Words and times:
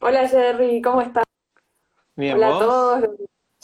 Hola 0.00 0.28
Jerry, 0.28 0.80
¿cómo 0.80 1.00
estás? 1.00 1.24
Bien, 2.14 2.36
Hola 2.36 2.48
a 2.48 2.58
todos. 2.60 3.10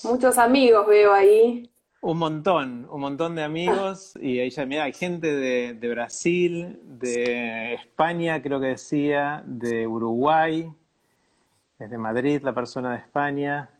Muchos 0.03 0.37
amigos 0.37 0.85
veo 0.89 1.13
ahí. 1.13 1.71
Un 2.01 2.19
montón, 2.19 2.89
un 2.91 3.01
montón 3.01 3.37
de 3.37 3.45
amigos 3.45 4.15
y 4.21 4.41
ahí 4.41 4.51
ya, 4.51 4.67
mira, 4.67 4.85
hay 4.85 4.93
gente 4.93 5.33
de, 5.33 5.75
de 5.75 5.89
Brasil, 5.89 6.81
de 6.83 7.75
España, 7.75 8.43
creo 8.43 8.61
que 8.61 8.67
decía, 8.67 9.45
de 9.47 9.87
Uruguay, 9.87 10.71
desde 11.79 11.99
Madrid, 11.99 12.43
la 12.43 12.53
persona 12.53 12.91
de 12.91 12.99
España, 12.99 13.71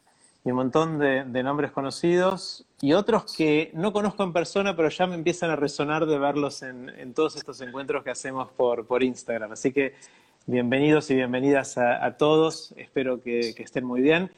y 0.45 0.51
un 0.51 0.57
montón 0.57 0.99
de, 0.99 1.25
de 1.25 1.43
nombres 1.43 1.73
conocidos 1.73 2.67
y 2.81 2.93
otros 2.93 3.35
que 3.37 3.73
no 3.75 3.93
conozco 3.93 4.23
en 4.23 4.33
persona, 4.33 4.77
pero 4.77 4.91
ya 4.91 5.07
me 5.09 5.17
empiezan 5.17 5.51
a 5.51 5.57
resonar 5.57 6.07
de 6.07 6.19
verlos 6.19 6.63
en, 6.63 6.89
en 6.89 7.15
todos 7.15 7.35
estos 7.35 7.61
encuentros 7.63 8.05
que 8.05 8.11
hacemos 8.11 8.51
por, 8.53 8.87
por 8.87 9.03
Instagram. 9.03 9.53
Así 9.53 9.73
que 9.73 9.95
bienvenidos 10.47 11.11
y 11.11 11.15
bienvenidas 11.15 11.79
a, 11.79 12.05
a 12.05 12.17
todos, 12.17 12.75
espero 12.77 13.23
que, 13.23 13.55
que 13.55 13.63
estén 13.63 13.85
muy 13.85 14.01
bien. 14.01 14.31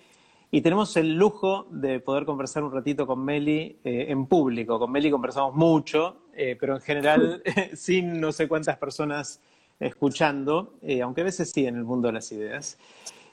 Y 0.51 0.61
tenemos 0.61 0.97
el 0.97 1.15
lujo 1.15 1.67
de 1.71 2.01
poder 2.01 2.25
conversar 2.25 2.63
un 2.63 2.73
ratito 2.73 3.07
con 3.07 3.25
Meli 3.25 3.79
eh, 3.85 4.07
en 4.09 4.27
público. 4.27 4.79
Con 4.79 4.93
Meli 4.93 5.11
conversamos 5.11 5.55
mucho, 5.55 6.23
eh, 6.33 6.57
pero 6.59 6.77
en 6.77 6.81
general 6.81 7.43
sin 7.75 8.21
no 8.21 8.33
sé 8.33 8.47
cuántas 8.47 8.77
personas 8.79 9.41
escuchando, 9.81 10.75
eh, 10.83 11.03
aunque 11.03 11.23
a 11.23 11.25
veces 11.25 11.51
sí 11.51 11.67
en 11.67 11.77
el 11.77 11.85
mundo 11.85 12.09
de 12.09 12.15
las 12.15 12.31
ideas. 12.33 12.79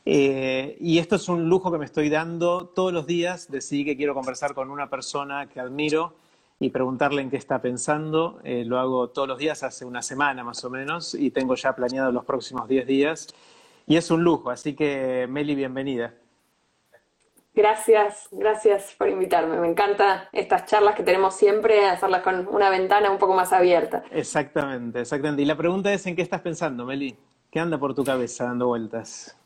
Eh, 0.06 0.76
y 0.82 0.98
esto 0.98 1.16
es 1.16 1.30
un 1.30 1.48
lujo 1.48 1.72
que 1.72 1.78
me 1.78 1.86
estoy 1.86 2.10
dando 2.10 2.68
todos 2.68 2.92
los 2.92 3.08
días. 3.08 3.50
Decidí 3.50 3.86
que 3.86 3.96
quiero 3.96 4.14
conversar 4.14 4.54
con 4.54 4.70
una 4.70 4.90
persona 4.90 5.48
que 5.48 5.60
admiro 5.60 6.16
y 6.64 6.70
preguntarle 6.70 7.22
en 7.22 7.30
qué 7.30 7.36
está 7.36 7.62
pensando. 7.62 8.40
Eh, 8.46 8.64
lo 8.66 8.80
hago 8.80 9.10
todos 9.10 9.28
los 9.28 9.38
días, 9.38 9.64
hace 9.64 9.84
una 9.84 10.02
semana 10.02 10.46
más 10.46 10.64
o 10.64 10.70
menos, 10.70 11.14
y 11.14 11.30
tengo 11.30 11.56
ya 11.56 11.76
planeado 11.76 12.10
los 12.14 12.24
próximos 12.24 12.70
10 12.70 12.88
días. 12.88 13.28
Y 13.86 13.98
es 13.98 14.10
un 14.10 14.24
lujo, 14.24 14.50
así 14.50 14.74
que 14.74 15.28
Meli, 15.30 15.56
bienvenida. 15.56 16.14
Gracias, 17.54 18.30
gracias 18.32 18.96
por 18.98 19.10
invitarme. 19.10 19.58
Me 19.58 19.68
encantan 19.68 20.22
estas 20.32 20.66
charlas 20.66 20.96
que 20.96 21.04
tenemos 21.04 21.36
siempre, 21.36 21.86
hacerlas 21.86 22.22
con 22.22 22.48
una 22.48 22.70
ventana 22.70 23.12
un 23.12 23.18
poco 23.18 23.34
más 23.34 23.52
abierta. 23.52 24.06
Exactamente, 24.10 25.02
exactamente. 25.02 25.42
Y 25.42 25.46
la 25.46 25.58
pregunta 25.58 25.92
es, 25.92 26.08
¿en 26.08 26.16
qué 26.16 26.22
estás 26.22 26.40
pensando, 26.40 26.86
Meli? 26.86 27.14
¿Qué 27.52 27.60
anda 27.60 27.78
por 27.78 27.94
tu 27.94 28.06
cabeza 28.06 28.46
dando 28.46 28.68
vueltas? 28.68 29.38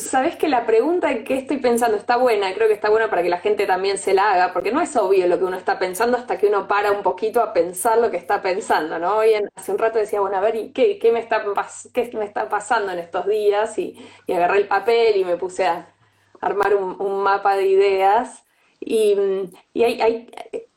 Sabes 0.00 0.36
que 0.36 0.48
la 0.48 0.66
pregunta 0.66 1.10
en 1.10 1.24
qué 1.24 1.38
estoy 1.38 1.58
pensando 1.58 1.96
está 1.96 2.16
buena, 2.16 2.52
creo 2.54 2.68
que 2.68 2.74
está 2.74 2.90
buena 2.90 3.08
para 3.08 3.22
que 3.22 3.28
la 3.28 3.38
gente 3.38 3.66
también 3.66 3.98
se 3.98 4.14
la 4.14 4.32
haga, 4.32 4.52
porque 4.52 4.72
no 4.72 4.80
es 4.80 4.96
obvio 4.96 5.26
lo 5.26 5.38
que 5.38 5.44
uno 5.44 5.56
está 5.56 5.78
pensando 5.78 6.16
hasta 6.16 6.38
que 6.38 6.46
uno 6.46 6.66
para 6.66 6.92
un 6.92 7.02
poquito 7.02 7.40
a 7.40 7.52
pensar 7.52 7.98
lo 7.98 8.10
que 8.10 8.16
está 8.16 8.42
pensando, 8.42 8.98
¿no? 8.98 9.16
Hoy 9.16 9.30
hace 9.54 9.72
un 9.72 9.78
rato 9.78 9.98
decía, 9.98 10.20
bueno, 10.20 10.36
a 10.36 10.40
ver, 10.40 10.56
¿y 10.56 10.72
qué, 10.72 10.98
qué 10.98 11.12
me 11.12 11.20
está, 11.20 11.44
qué 11.92 12.10
me 12.14 12.24
está 12.24 12.48
pasando 12.48 12.92
en 12.92 12.98
estos 12.98 13.26
días? 13.26 13.78
Y, 13.78 13.96
y 14.26 14.32
agarré 14.32 14.58
el 14.58 14.68
papel 14.68 15.16
y 15.16 15.24
me 15.24 15.36
puse 15.36 15.66
a 15.66 15.88
armar 16.40 16.74
un, 16.74 17.22
mapa 17.22 17.56
de 17.56 17.66
ideas. 17.66 18.44
Y, 18.80 19.16
y 19.72 19.84
hay, 19.84 20.28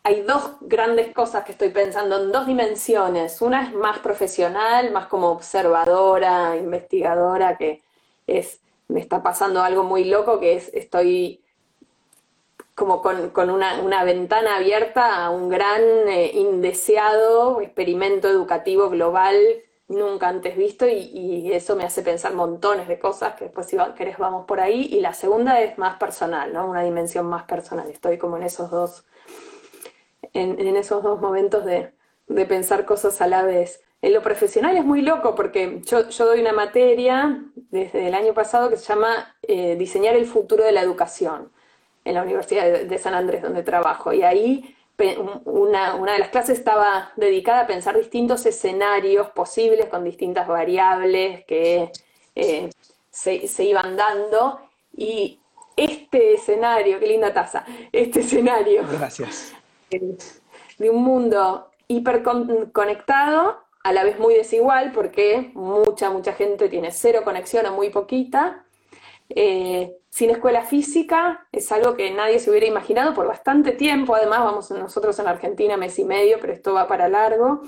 hay 0.07 0.21
dos 0.21 0.53
grandes 0.61 1.13
cosas 1.13 1.43
que 1.43 1.51
estoy 1.51 1.67
pensando 1.69 2.23
en 2.23 2.31
dos 2.31 2.47
dimensiones. 2.47 3.41
Una 3.41 3.63
es 3.63 3.73
más 3.73 3.99
profesional, 3.99 4.89
más 4.91 5.07
como 5.07 5.29
observadora, 5.31 6.55
investigadora, 6.55 7.57
que 7.57 7.81
es, 8.25 8.61
me 8.87 8.99
está 8.99 9.23
pasando 9.23 9.61
algo 9.61 9.83
muy 9.83 10.05
loco, 10.05 10.39
que 10.39 10.55
es, 10.55 10.71
estoy 10.73 11.43
como 12.75 13.01
con, 13.01 13.31
con 13.31 13.49
una, 13.49 13.81
una 13.81 14.03
ventana 14.03 14.57
abierta 14.57 15.25
a 15.25 15.29
un 15.31 15.49
gran, 15.49 15.81
eh, 16.07 16.31
indeseado 16.35 17.59
experimento 17.61 18.27
educativo 18.27 18.89
global 18.89 19.35
nunca 19.87 20.27
antes 20.27 20.57
visto 20.57 20.87
y, 20.87 21.51
eso 21.53 21.75
me 21.75 21.85
hace 21.85 22.01
pensar 22.01 22.33
montones 22.33 22.87
de 22.87 22.99
cosas 22.99 23.35
que 23.35 23.45
después 23.45 23.67
si 23.67 23.77
querés 23.95 24.17
vamos 24.17 24.45
por 24.45 24.59
ahí. 24.59 24.87
Y 24.91 24.99
la 24.99 25.13
segunda 25.13 25.61
es 25.61 25.77
más 25.77 25.97
personal, 25.97 26.53
¿no? 26.53 26.67
Una 26.69 26.83
dimensión 26.83 27.25
más 27.25 27.43
personal. 27.45 27.89
Estoy 27.89 28.17
como 28.17 28.37
en 28.37 28.43
esos 28.43 28.69
dos, 28.69 29.05
en, 30.33 30.59
en 30.59 30.75
esos 30.75 31.03
dos 31.03 31.21
momentos 31.21 31.65
de, 31.65 31.93
de 32.27 32.45
pensar 32.45 32.85
cosas 32.85 33.21
a 33.21 33.27
la 33.27 33.43
vez. 33.43 33.81
En 34.01 34.13
lo 34.13 34.21
profesional 34.21 34.77
es 34.77 34.85
muy 34.85 35.01
loco 35.01 35.33
porque 35.33 35.81
yo, 35.83 36.09
yo 36.09 36.25
doy 36.25 36.41
una 36.41 36.53
materia 36.53 37.43
desde 37.55 38.07
el 38.07 38.13
año 38.13 38.33
pasado 38.33 38.69
que 38.69 38.77
se 38.77 38.85
llama 38.85 39.35
eh, 39.41 39.75
Diseñar 39.75 40.15
el 40.15 40.25
futuro 40.25 40.63
de 40.63 40.71
la 40.71 40.81
educación 40.81 41.51
en 42.05 42.13
la 42.13 42.23
Universidad 42.23 42.65
de, 42.65 42.85
de 42.85 42.97
San 42.99 43.13
Andrés, 43.13 43.41
donde 43.41 43.63
trabajo. 43.63 44.13
Y 44.13 44.23
ahí 44.23 44.75
una, 45.45 45.95
una 45.95 46.13
de 46.13 46.19
las 46.19 46.29
clases 46.29 46.57
estaba 46.57 47.11
dedicada 47.15 47.61
a 47.61 47.67
pensar 47.67 47.97
distintos 47.97 48.45
escenarios 48.45 49.29
posibles 49.29 49.87
con 49.87 50.03
distintas 50.03 50.47
variables 50.47 51.45
que 51.45 51.91
eh, 52.35 52.69
se, 53.11 53.47
se 53.47 53.63
iban 53.63 53.95
dando. 53.95 54.61
Y 54.95 55.39
este 55.75 56.33
escenario, 56.33 56.99
qué 56.99 57.07
linda 57.07 57.33
taza, 57.33 57.63
este 57.91 58.21
escenario 58.21 58.83
Gracias. 58.91 59.53
de 59.91 60.89
un 60.89 61.03
mundo 61.03 61.69
hiperconectado, 61.87 63.63
a 63.87 63.93
la 63.93 64.03
vez 64.03 64.19
muy 64.19 64.33
desigual, 64.33 64.91
porque 64.91 65.51
mucha, 65.53 66.09
mucha 66.09 66.33
gente 66.33 66.67
tiene 66.67 66.91
cero 66.91 67.21
conexión 67.23 67.65
o 67.67 67.71
muy 67.71 67.89
poquita. 67.89 68.65
Eh, 69.29 69.95
sin 70.09 70.29
escuela 70.29 70.63
física 70.63 71.47
es 71.53 71.71
algo 71.71 71.95
que 71.95 72.11
nadie 72.11 72.39
se 72.39 72.49
hubiera 72.49 72.65
imaginado 72.65 73.13
por 73.13 73.27
bastante 73.27 73.71
tiempo. 73.71 74.13
Además, 74.13 74.39
vamos 74.43 74.71
nosotros 74.71 75.17
en 75.19 75.29
Argentina 75.29 75.77
mes 75.77 75.97
y 75.99 76.03
medio, 76.03 76.37
pero 76.41 76.51
esto 76.51 76.73
va 76.73 76.85
para 76.85 77.07
largo. 77.07 77.61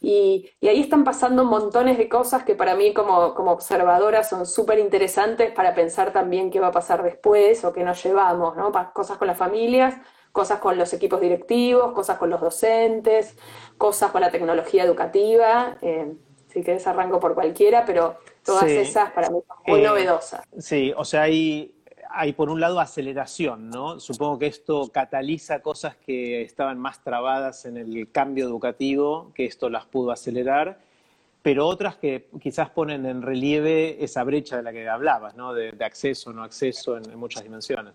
Y, 0.00 0.48
y 0.62 0.68
ahí 0.68 0.80
están 0.80 1.04
pasando 1.04 1.44
montones 1.44 1.98
de 1.98 2.08
cosas 2.08 2.44
que 2.44 2.54
para 2.54 2.74
mí 2.74 2.94
como, 2.94 3.34
como 3.34 3.50
observadora 3.50 4.24
son 4.24 4.46
súper 4.46 4.78
interesantes 4.78 5.52
para 5.52 5.74
pensar 5.74 6.10
también 6.10 6.50
qué 6.50 6.58
va 6.58 6.68
a 6.68 6.72
pasar 6.72 7.02
después 7.02 7.62
o 7.66 7.74
qué 7.74 7.84
nos 7.84 8.02
llevamos, 8.02 8.56
¿no? 8.56 8.72
Cosas 8.94 9.18
con 9.18 9.26
las 9.26 9.36
familias, 9.36 9.94
cosas 10.36 10.58
con 10.60 10.76
los 10.76 10.92
equipos 10.92 11.18
directivos, 11.18 11.92
cosas 11.92 12.18
con 12.18 12.28
los 12.28 12.42
docentes, 12.42 13.34
cosas 13.78 14.10
con 14.10 14.20
la 14.20 14.30
tecnología 14.30 14.84
educativa. 14.84 15.78
Eh, 15.80 16.12
si 16.48 16.62
querés 16.62 16.86
arranco 16.86 17.18
por 17.18 17.34
cualquiera, 17.34 17.84
pero 17.86 18.16
todas 18.44 18.64
Sí. 18.64 18.76
esas 18.76 19.10
para 19.12 19.30
mí 19.30 19.38
son 19.48 19.56
muy 19.66 19.80
Eh, 19.80 19.82
novedosas. 19.84 20.42
Sí, 20.58 20.92
o 20.94 21.06
sea, 21.06 21.22
hay, 21.22 21.74
hay 22.10 22.34
por 22.34 22.50
un 22.50 22.60
lado 22.60 22.80
aceleración, 22.80 23.70
¿no? 23.70 23.98
Supongo 23.98 24.38
que 24.38 24.46
esto 24.46 24.90
cataliza 24.92 25.60
cosas 25.62 25.96
que 25.96 26.42
estaban 26.42 26.78
más 26.78 27.02
trabadas 27.02 27.64
en 27.64 27.78
el 27.78 28.10
cambio 28.12 28.44
educativo, 28.44 29.32
que 29.34 29.46
esto 29.46 29.70
las 29.70 29.86
pudo 29.86 30.10
acelerar, 30.10 30.78
pero 31.40 31.66
otras 31.66 31.96
que 31.96 32.28
quizás 32.42 32.68
ponen 32.68 33.06
en 33.06 33.22
relieve 33.22 34.04
esa 34.04 34.22
brecha 34.22 34.56
de 34.58 34.62
la 34.62 34.72
que 34.72 34.86
hablabas, 34.86 35.34
¿no? 35.34 35.54
De, 35.54 35.72
de 35.72 35.84
acceso, 35.86 36.30
no 36.34 36.42
acceso 36.42 36.98
en, 36.98 37.08
en 37.10 37.18
muchas 37.18 37.42
dimensiones. 37.42 37.94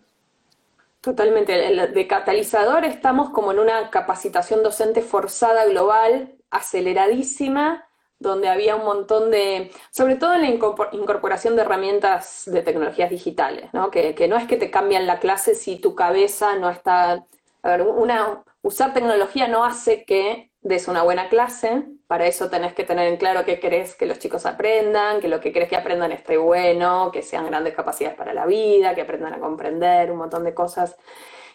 Totalmente. 1.01 1.53
De 1.88 2.07
catalizador 2.07 2.86
estamos 2.86 3.31
como 3.31 3.51
en 3.51 3.59
una 3.59 3.89
capacitación 3.89 4.62
docente 4.63 5.01
forzada 5.01 5.65
global, 5.65 6.36
aceleradísima, 6.51 7.88
donde 8.19 8.50
había 8.50 8.75
un 8.75 8.86
montón 8.86 9.31
de, 9.31 9.71
sobre 9.92 10.15
todo 10.15 10.36
en 10.36 10.42
la 10.44 10.50
incorpor- 10.50 10.89
incorporación 10.92 11.56
de 11.56 11.63
herramientas 11.63 12.44
de 12.45 12.62
tecnologías 12.62 13.09
digitales, 13.09 13.74
¿no? 13.74 13.89
Que, 13.89 14.13
que 14.13 14.27
no 14.27 14.38
es 14.38 14.48
que 14.48 14.57
te 14.57 14.69
cambian 14.69 15.07
la 15.07 15.19
clase 15.19 15.56
si 15.56 15.77
tu 15.80 15.95
cabeza 15.95 16.56
no 16.57 16.69
está, 16.69 17.25
a 17.63 17.69
ver, 17.69 17.81
una, 17.81 18.44
usar 18.62 18.94
tecnología 18.94 19.47
no 19.47 19.65
hace 19.65 20.06
que 20.06 20.50
des 20.61 20.87
una 20.87 21.03
buena 21.03 21.27
clase, 21.29 21.85
para 22.07 22.27
eso 22.27 22.49
tenés 22.49 22.73
que 22.73 22.83
tener 22.83 23.07
en 23.07 23.17
claro 23.17 23.45
qué 23.45 23.59
querés 23.59 23.95
que 23.95 24.05
los 24.05 24.19
chicos 24.19 24.45
aprendan, 24.45 25.19
que 25.19 25.27
lo 25.27 25.39
que 25.39 25.51
querés 25.51 25.69
que 25.69 25.75
aprendan 25.75 26.11
esté 26.11 26.37
bueno, 26.37 27.09
que 27.11 27.23
sean 27.23 27.47
grandes 27.47 27.73
capacidades 27.73 28.17
para 28.17 28.33
la 28.33 28.45
vida, 28.45 28.93
que 28.93 29.01
aprendan 29.01 29.33
a 29.33 29.39
comprender 29.39 30.11
un 30.11 30.19
montón 30.19 30.43
de 30.43 30.53
cosas 30.53 30.97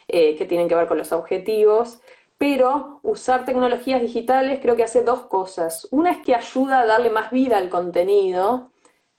eh, 0.08 0.36
que 0.36 0.44
tienen 0.44 0.68
que 0.68 0.74
ver 0.74 0.88
con 0.88 0.98
los 0.98 1.12
objetivos. 1.12 2.00
Pero 2.38 3.00
usar 3.02 3.44
tecnologías 3.44 4.02
digitales 4.02 4.58
creo 4.60 4.76
que 4.76 4.84
hace 4.84 5.02
dos 5.02 5.26
cosas. 5.26 5.88
Una 5.90 6.10
es 6.10 6.18
que 6.18 6.34
ayuda 6.34 6.80
a 6.80 6.86
darle 6.86 7.10
más 7.10 7.30
vida 7.30 7.58
al 7.58 7.70
contenido. 7.70 8.72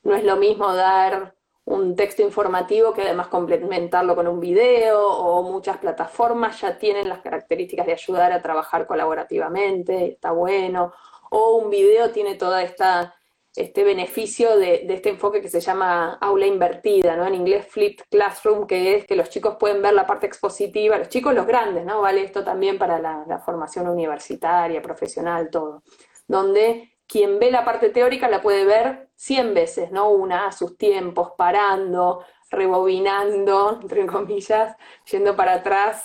No 0.03 0.15
es 0.15 0.23
lo 0.23 0.35
mismo 0.35 0.73
dar 0.73 1.36
un 1.67 1.97
texto 1.97 2.21
informativo 2.21 2.93
que 2.93 3.01
además 3.01 3.27
complementarlo 3.27 4.15
con 4.15 4.25
un 4.27 4.39
video 4.39 5.05
o 5.05 5.43
muchas 5.43 5.77
plataformas 5.77 6.61
ya 6.61 6.77
tienen 6.77 7.09
las 7.09 7.19
características 7.19 7.85
de 7.85 7.91
ayudar 7.91 8.31
a 8.31 8.41
trabajar 8.41 8.87
colaborativamente, 8.87 10.07
está 10.07 10.31
bueno, 10.31 10.93
o 11.29 11.57
un 11.57 11.69
video 11.69 12.11
tiene 12.11 12.35
toda 12.35 12.63
esta 12.63 13.13
este 13.53 13.83
beneficio 13.83 14.55
de, 14.57 14.85
este 14.87 15.09
enfoque 15.09 15.41
que 15.41 15.49
se 15.49 15.59
llama 15.59 16.13
aula 16.21 16.45
invertida, 16.45 17.15
¿no? 17.15 17.25
En 17.25 17.33
inglés 17.33 17.65
flipped 17.67 18.05
classroom, 18.09 18.67
que 18.67 18.95
es 18.95 19.05
que 19.07 19.15
los 19.15 19.29
chicos 19.29 19.57
pueden 19.59 19.81
ver 19.81 19.93
la 19.93 20.05
parte 20.05 20.27
expositiva, 20.27 20.97
los 20.97 21.09
chicos, 21.09 21.33
los 21.33 21.47
grandes, 21.47 21.83
¿no? 21.83 22.01
Vale 22.01 22.23
esto 22.23 22.43
también 22.43 22.77
para 22.77 22.99
la, 22.99 23.25
la 23.27 23.39
formación 23.39 23.87
universitaria, 23.87 24.81
profesional, 24.81 25.49
todo. 25.49 25.81
Donde 26.27 26.96
quien 27.07 27.39
ve 27.39 27.51
la 27.51 27.63
parte 27.63 27.89
teórica 27.89 28.27
la 28.27 28.41
puede 28.41 28.65
ver 28.65 29.07
100 29.15 29.53
veces, 29.53 29.91
¿no? 29.91 30.09
Una 30.09 30.47
a 30.47 30.51
sus 30.51 30.77
tiempos, 30.77 31.31
parando, 31.37 32.25
rebobinando, 32.49 33.79
entre 33.81 34.05
comillas, 34.05 34.75
yendo 35.09 35.35
para 35.35 35.53
atrás. 35.55 36.03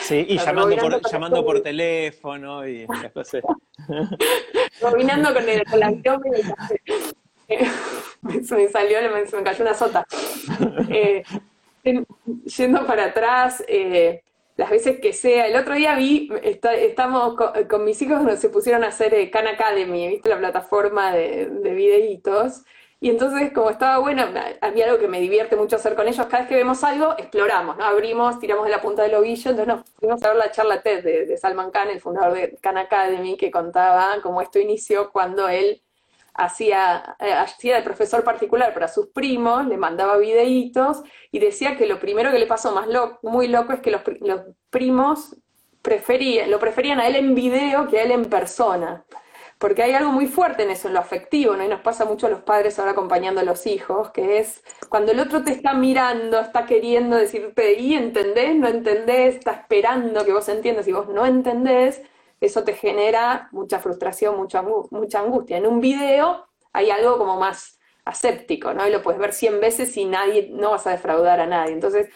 Sí, 0.00 0.26
y 0.28 0.38
llamando 0.44 0.76
por, 0.76 1.10
llamando 1.10 1.44
por 1.44 1.60
teléfono 1.60 2.66
y 2.66 2.86
Rebobinando 4.80 5.32
con, 5.32 5.48
el, 5.48 5.64
con 5.64 5.80
la 5.80 5.92
Se 8.44 8.56
me 8.56 8.68
salió, 8.68 8.98
se 9.26 9.36
me 9.36 9.42
cayó 9.44 9.62
una 9.62 9.74
sota. 9.74 10.04
Eh, 10.88 11.22
yendo 12.56 12.84
para 12.86 13.04
atrás, 13.06 13.62
eh, 13.68 14.22
las 14.56 14.70
veces 14.70 15.00
que 15.00 15.12
sea. 15.12 15.46
El 15.46 15.56
otro 15.56 15.74
día 15.74 15.94
vi, 15.96 16.30
estamos 16.42 17.36
con, 17.68 17.84
mis 17.84 18.00
hijos, 18.02 18.22
nos 18.22 18.40
se 18.40 18.48
pusieron 18.48 18.84
a 18.84 18.88
hacer 18.88 19.14
eh, 19.14 19.30
Khan 19.30 19.46
Academy, 19.46 20.08
¿viste? 20.08 20.28
La 20.28 20.38
plataforma 20.38 21.12
de, 21.12 21.46
de 21.46 21.74
videitos. 21.74 22.64
Y 22.98 23.10
entonces, 23.10 23.52
como 23.52 23.68
estaba 23.68 23.98
bueno, 23.98 24.24
había 24.62 24.86
algo 24.86 24.98
que 24.98 25.06
me 25.06 25.20
divierte 25.20 25.54
mucho 25.54 25.76
hacer 25.76 25.94
con 25.94 26.08
ellos. 26.08 26.26
Cada 26.26 26.40
vez 26.40 26.48
que 26.48 26.54
vemos 26.54 26.82
algo, 26.82 27.14
exploramos, 27.18 27.76
¿no? 27.76 27.84
Abrimos, 27.84 28.38
tiramos 28.38 28.64
de 28.64 28.70
la 28.70 28.80
punta 28.80 29.02
del 29.02 29.14
ovillo. 29.14 29.50
Entonces 29.50 29.74
nos 29.74 29.90
fuimos 29.98 30.22
a 30.22 30.28
ver 30.28 30.36
la 30.38 30.50
charla 30.50 30.80
TED 30.82 31.04
de, 31.04 31.36
Salman 31.36 31.70
Khan, 31.70 31.90
el 31.90 32.00
fundador 32.00 32.32
de 32.32 32.56
Khan 32.60 32.78
Academy, 32.78 33.36
que 33.36 33.50
contaba 33.50 34.14
cómo 34.22 34.40
esto 34.40 34.58
inició 34.58 35.10
cuando 35.12 35.48
él 35.48 35.82
hacía, 36.36 37.16
eh, 37.18 37.32
hacía 37.32 37.76
de 37.76 37.82
profesor 37.82 38.22
particular 38.24 38.72
para 38.74 38.88
sus 38.88 39.08
primos, 39.08 39.66
le 39.66 39.76
mandaba 39.76 40.16
videitos 40.18 41.02
y 41.30 41.38
decía 41.38 41.76
que 41.76 41.86
lo 41.86 41.98
primero 41.98 42.30
que 42.30 42.38
le 42.38 42.46
pasó 42.46 42.72
más 42.72 42.86
muy 43.22 43.48
loco 43.48 43.72
es 43.72 43.80
que 43.80 43.90
los, 43.90 44.02
los 44.20 44.42
primos 44.70 45.36
preferían, 45.82 46.50
lo 46.50 46.58
preferían 46.58 47.00
a 47.00 47.06
él 47.06 47.16
en 47.16 47.34
video 47.34 47.88
que 47.88 47.98
a 47.98 48.02
él 48.02 48.10
en 48.10 48.26
persona. 48.26 49.04
Porque 49.58 49.82
hay 49.82 49.92
algo 49.92 50.10
muy 50.12 50.26
fuerte 50.26 50.64
en 50.64 50.70
eso, 50.70 50.88
en 50.88 50.94
lo 50.94 51.00
afectivo, 51.00 51.56
¿no? 51.56 51.64
Y 51.64 51.68
nos 51.68 51.80
pasa 51.80 52.04
mucho 52.04 52.26
a 52.26 52.30
los 52.30 52.42
padres 52.42 52.78
ahora 52.78 52.90
acompañando 52.90 53.40
a 53.40 53.44
los 53.44 53.66
hijos, 53.66 54.10
que 54.10 54.38
es 54.38 54.62
cuando 54.90 55.12
el 55.12 55.20
otro 55.20 55.42
te 55.44 55.52
está 55.52 55.72
mirando, 55.72 56.38
está 56.40 56.66
queriendo 56.66 57.16
decirte, 57.16 57.72
y 57.80 57.94
entendés, 57.94 58.54
no 58.54 58.68
entendés, 58.68 59.36
está 59.36 59.52
esperando 59.52 60.26
que 60.26 60.32
vos 60.32 60.46
entiendas 60.50 60.86
y 60.88 60.92
vos 60.92 61.08
no 61.08 61.24
entendés, 61.24 62.02
eso 62.40 62.64
te 62.64 62.74
genera 62.74 63.48
mucha 63.52 63.78
frustración, 63.78 64.36
mucha, 64.36 64.62
mucha 64.62 65.20
angustia. 65.20 65.56
En 65.56 65.66
un 65.66 65.80
video 65.80 66.46
hay 66.72 66.90
algo 66.90 67.18
como 67.18 67.38
más 67.38 67.78
aséptico, 68.04 68.72
¿no? 68.74 68.86
Y 68.86 68.92
lo 68.92 69.02
puedes 69.02 69.20
ver 69.20 69.32
100 69.32 69.60
veces 69.60 69.96
y 69.96 70.04
nadie, 70.04 70.48
no 70.52 70.70
vas 70.70 70.86
a 70.86 70.90
defraudar 70.90 71.40
a 71.40 71.46
nadie. 71.46 71.72
Entonces, 71.72 72.08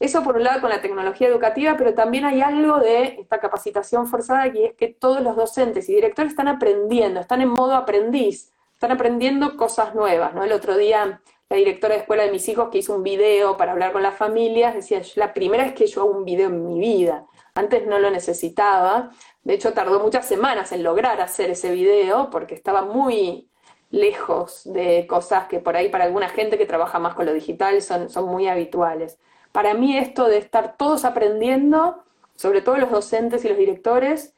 eso 0.00 0.22
por 0.22 0.36
un 0.36 0.44
lado 0.44 0.60
con 0.60 0.70
la 0.70 0.80
tecnología 0.80 1.28
educativa, 1.28 1.76
pero 1.76 1.94
también 1.94 2.24
hay 2.24 2.40
algo 2.40 2.78
de 2.78 3.16
esta 3.20 3.38
capacitación 3.40 4.06
forzada 4.06 4.50
que 4.52 4.66
es 4.66 4.74
que 4.74 4.88
todos 4.88 5.20
los 5.20 5.36
docentes 5.36 5.88
y 5.88 5.94
directores 5.94 6.32
están 6.32 6.48
aprendiendo, 6.48 7.20
están 7.20 7.40
en 7.42 7.48
modo 7.48 7.74
aprendiz, 7.74 8.52
están 8.72 8.92
aprendiendo 8.92 9.56
cosas 9.56 9.94
nuevas, 9.94 10.34
¿no? 10.34 10.44
El 10.44 10.52
otro 10.52 10.76
día 10.76 11.20
la 11.50 11.56
directora 11.56 11.94
de 11.94 12.00
escuela 12.00 12.24
de 12.24 12.30
mis 12.30 12.46
hijos 12.48 12.68
que 12.68 12.78
hizo 12.78 12.94
un 12.94 13.02
video 13.02 13.56
para 13.56 13.72
hablar 13.72 13.92
con 13.92 14.02
las 14.02 14.14
familias, 14.14 14.74
decía, 14.74 15.00
la 15.16 15.32
primera 15.32 15.64
vez 15.64 15.72
que 15.72 15.86
yo 15.86 16.02
hago 16.02 16.10
un 16.10 16.24
video 16.24 16.48
en 16.48 16.66
mi 16.66 16.78
vida, 16.78 17.24
antes 17.54 17.86
no 17.86 17.98
lo 17.98 18.10
necesitaba, 18.10 19.10
de 19.44 19.54
hecho 19.54 19.72
tardó 19.72 20.00
muchas 20.00 20.26
semanas 20.26 20.72
en 20.72 20.82
lograr 20.82 21.20
hacer 21.20 21.50
ese 21.50 21.72
video 21.72 22.30
porque 22.30 22.54
estaba 22.54 22.82
muy 22.82 23.48
lejos 23.90 24.62
de 24.64 25.06
cosas 25.06 25.48
que 25.48 25.60
por 25.60 25.76
ahí 25.76 25.88
para 25.88 26.04
alguna 26.04 26.28
gente 26.28 26.58
que 26.58 26.66
trabaja 26.66 26.98
más 26.98 27.14
con 27.14 27.26
lo 27.26 27.32
digital 27.32 27.80
son, 27.80 28.10
son 28.10 28.26
muy 28.26 28.48
habituales. 28.48 29.18
Para 29.52 29.74
mí 29.74 29.96
esto 29.96 30.26
de 30.26 30.38
estar 30.38 30.76
todos 30.76 31.04
aprendiendo, 31.04 32.04
sobre 32.34 32.60
todo 32.60 32.76
los 32.76 32.90
docentes 32.90 33.44
y 33.44 33.48
los 33.48 33.56
directores, 33.56 34.34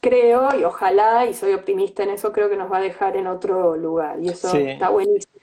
creo 0.00 0.48
y 0.58 0.64
ojalá, 0.64 1.26
y 1.26 1.34
soy 1.34 1.52
optimista 1.52 2.02
en 2.02 2.10
eso, 2.10 2.32
creo 2.32 2.48
que 2.48 2.56
nos 2.56 2.70
va 2.70 2.78
a 2.78 2.80
dejar 2.80 3.16
en 3.16 3.26
otro 3.26 3.76
lugar. 3.76 4.18
Y 4.20 4.28
eso 4.28 4.54
está 4.56 4.88
buenísimo. 4.88 5.35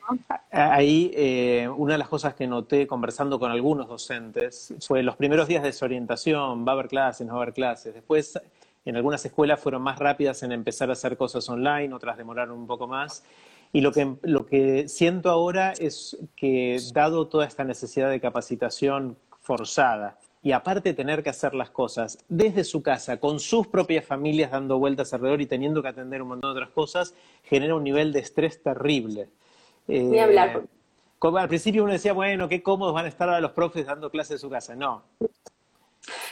Ahí, 0.51 1.11
eh, 1.15 1.67
una 1.75 1.93
de 1.93 1.97
las 1.97 2.09
cosas 2.09 2.35
que 2.35 2.45
noté 2.47 2.85
conversando 2.87 3.39
con 3.39 3.51
algunos 3.51 3.87
docentes 3.87 4.73
fue 4.85 5.01
los 5.03 5.15
primeros 5.15 5.47
días 5.47 5.63
de 5.63 5.69
desorientación, 5.69 6.65
va 6.67 6.71
a 6.71 6.75
haber 6.75 6.87
clases, 6.87 7.25
no 7.25 7.33
va 7.33 7.39
a 7.39 7.43
haber 7.43 7.53
clases. 7.53 7.93
Después, 7.93 8.39
en 8.85 8.95
algunas 8.95 9.23
escuelas 9.25 9.59
fueron 9.59 9.81
más 9.81 9.99
rápidas 9.99 10.43
en 10.43 10.51
empezar 10.51 10.89
a 10.89 10.93
hacer 10.93 11.17
cosas 11.17 11.47
online, 11.49 11.93
otras 11.93 12.17
demoraron 12.17 12.57
un 12.57 12.67
poco 12.67 12.87
más. 12.87 13.23
Y 13.71 13.81
lo 13.81 13.91
que, 13.91 14.15
lo 14.21 14.45
que 14.45 14.87
siento 14.87 15.29
ahora 15.29 15.73
es 15.73 16.17
que, 16.35 16.79
dado 16.93 17.27
toda 17.27 17.45
esta 17.45 17.63
necesidad 17.63 18.09
de 18.09 18.19
capacitación 18.19 19.17
forzada, 19.41 20.19
y 20.43 20.51
aparte 20.51 20.93
tener 20.93 21.23
que 21.23 21.29
hacer 21.29 21.55
las 21.55 21.69
cosas 21.69 22.19
desde 22.27 22.65
su 22.65 22.83
casa, 22.83 23.17
con 23.17 23.39
sus 23.39 23.65
propias 23.67 24.05
familias 24.05 24.51
dando 24.51 24.77
vueltas 24.77 25.13
alrededor 25.13 25.41
y 25.41 25.45
teniendo 25.45 25.81
que 25.81 25.87
atender 25.87 26.21
un 26.21 26.27
montón 26.27 26.53
de 26.53 26.59
otras 26.59 26.73
cosas, 26.73 27.15
genera 27.43 27.75
un 27.75 27.83
nivel 27.83 28.11
de 28.11 28.19
estrés 28.19 28.61
terrible. 28.61 29.29
Ni 29.87 30.19
hablar. 30.19 30.63
Eh, 30.63 31.27
al 31.37 31.47
principio 31.47 31.83
uno 31.83 31.93
decía, 31.93 32.13
bueno, 32.13 32.49
qué 32.49 32.61
cómodos 32.61 32.93
van 32.93 33.05
a 33.05 33.09
estar 33.09 33.29
ahora 33.29 33.41
los 33.41 33.51
profes 33.51 33.85
dando 33.85 34.09
clases 34.09 34.31
en 34.31 34.39
su 34.39 34.49
casa. 34.49 34.75
No, 34.75 35.03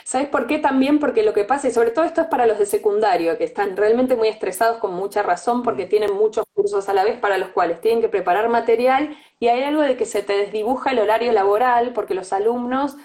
¿Sabes 0.04 0.28
por 0.28 0.46
qué 0.46 0.58
también? 0.58 0.98
Porque 0.98 1.22
lo 1.22 1.32
que 1.32 1.44
pasa, 1.44 1.68
y 1.68 1.70
sobre 1.70 1.90
todo 1.90 2.04
esto 2.04 2.20
es 2.22 2.26
para 2.26 2.46
los 2.46 2.58
de 2.58 2.66
secundario, 2.66 3.38
que 3.38 3.44
están 3.44 3.76
realmente 3.76 4.16
muy 4.16 4.28
estresados 4.28 4.78
con 4.78 4.92
mucha 4.94 5.22
razón 5.22 5.62
porque 5.62 5.86
mm. 5.86 5.88
tienen 5.88 6.14
muchos 6.14 6.44
cursos 6.52 6.88
a 6.88 6.94
la 6.94 7.04
vez 7.04 7.18
para 7.18 7.38
los 7.38 7.50
cuales 7.50 7.80
tienen 7.80 8.02
que 8.02 8.08
preparar 8.08 8.48
material 8.48 9.16
y 9.38 9.48
hay 9.48 9.62
algo 9.62 9.82
de 9.82 9.96
que 9.96 10.04
se 10.04 10.22
te 10.22 10.34
desdibuja 10.34 10.90
el 10.90 10.98
horario 10.98 11.32
laboral 11.32 11.92
porque 11.94 12.14
los 12.14 12.32
alumnos 12.32 12.96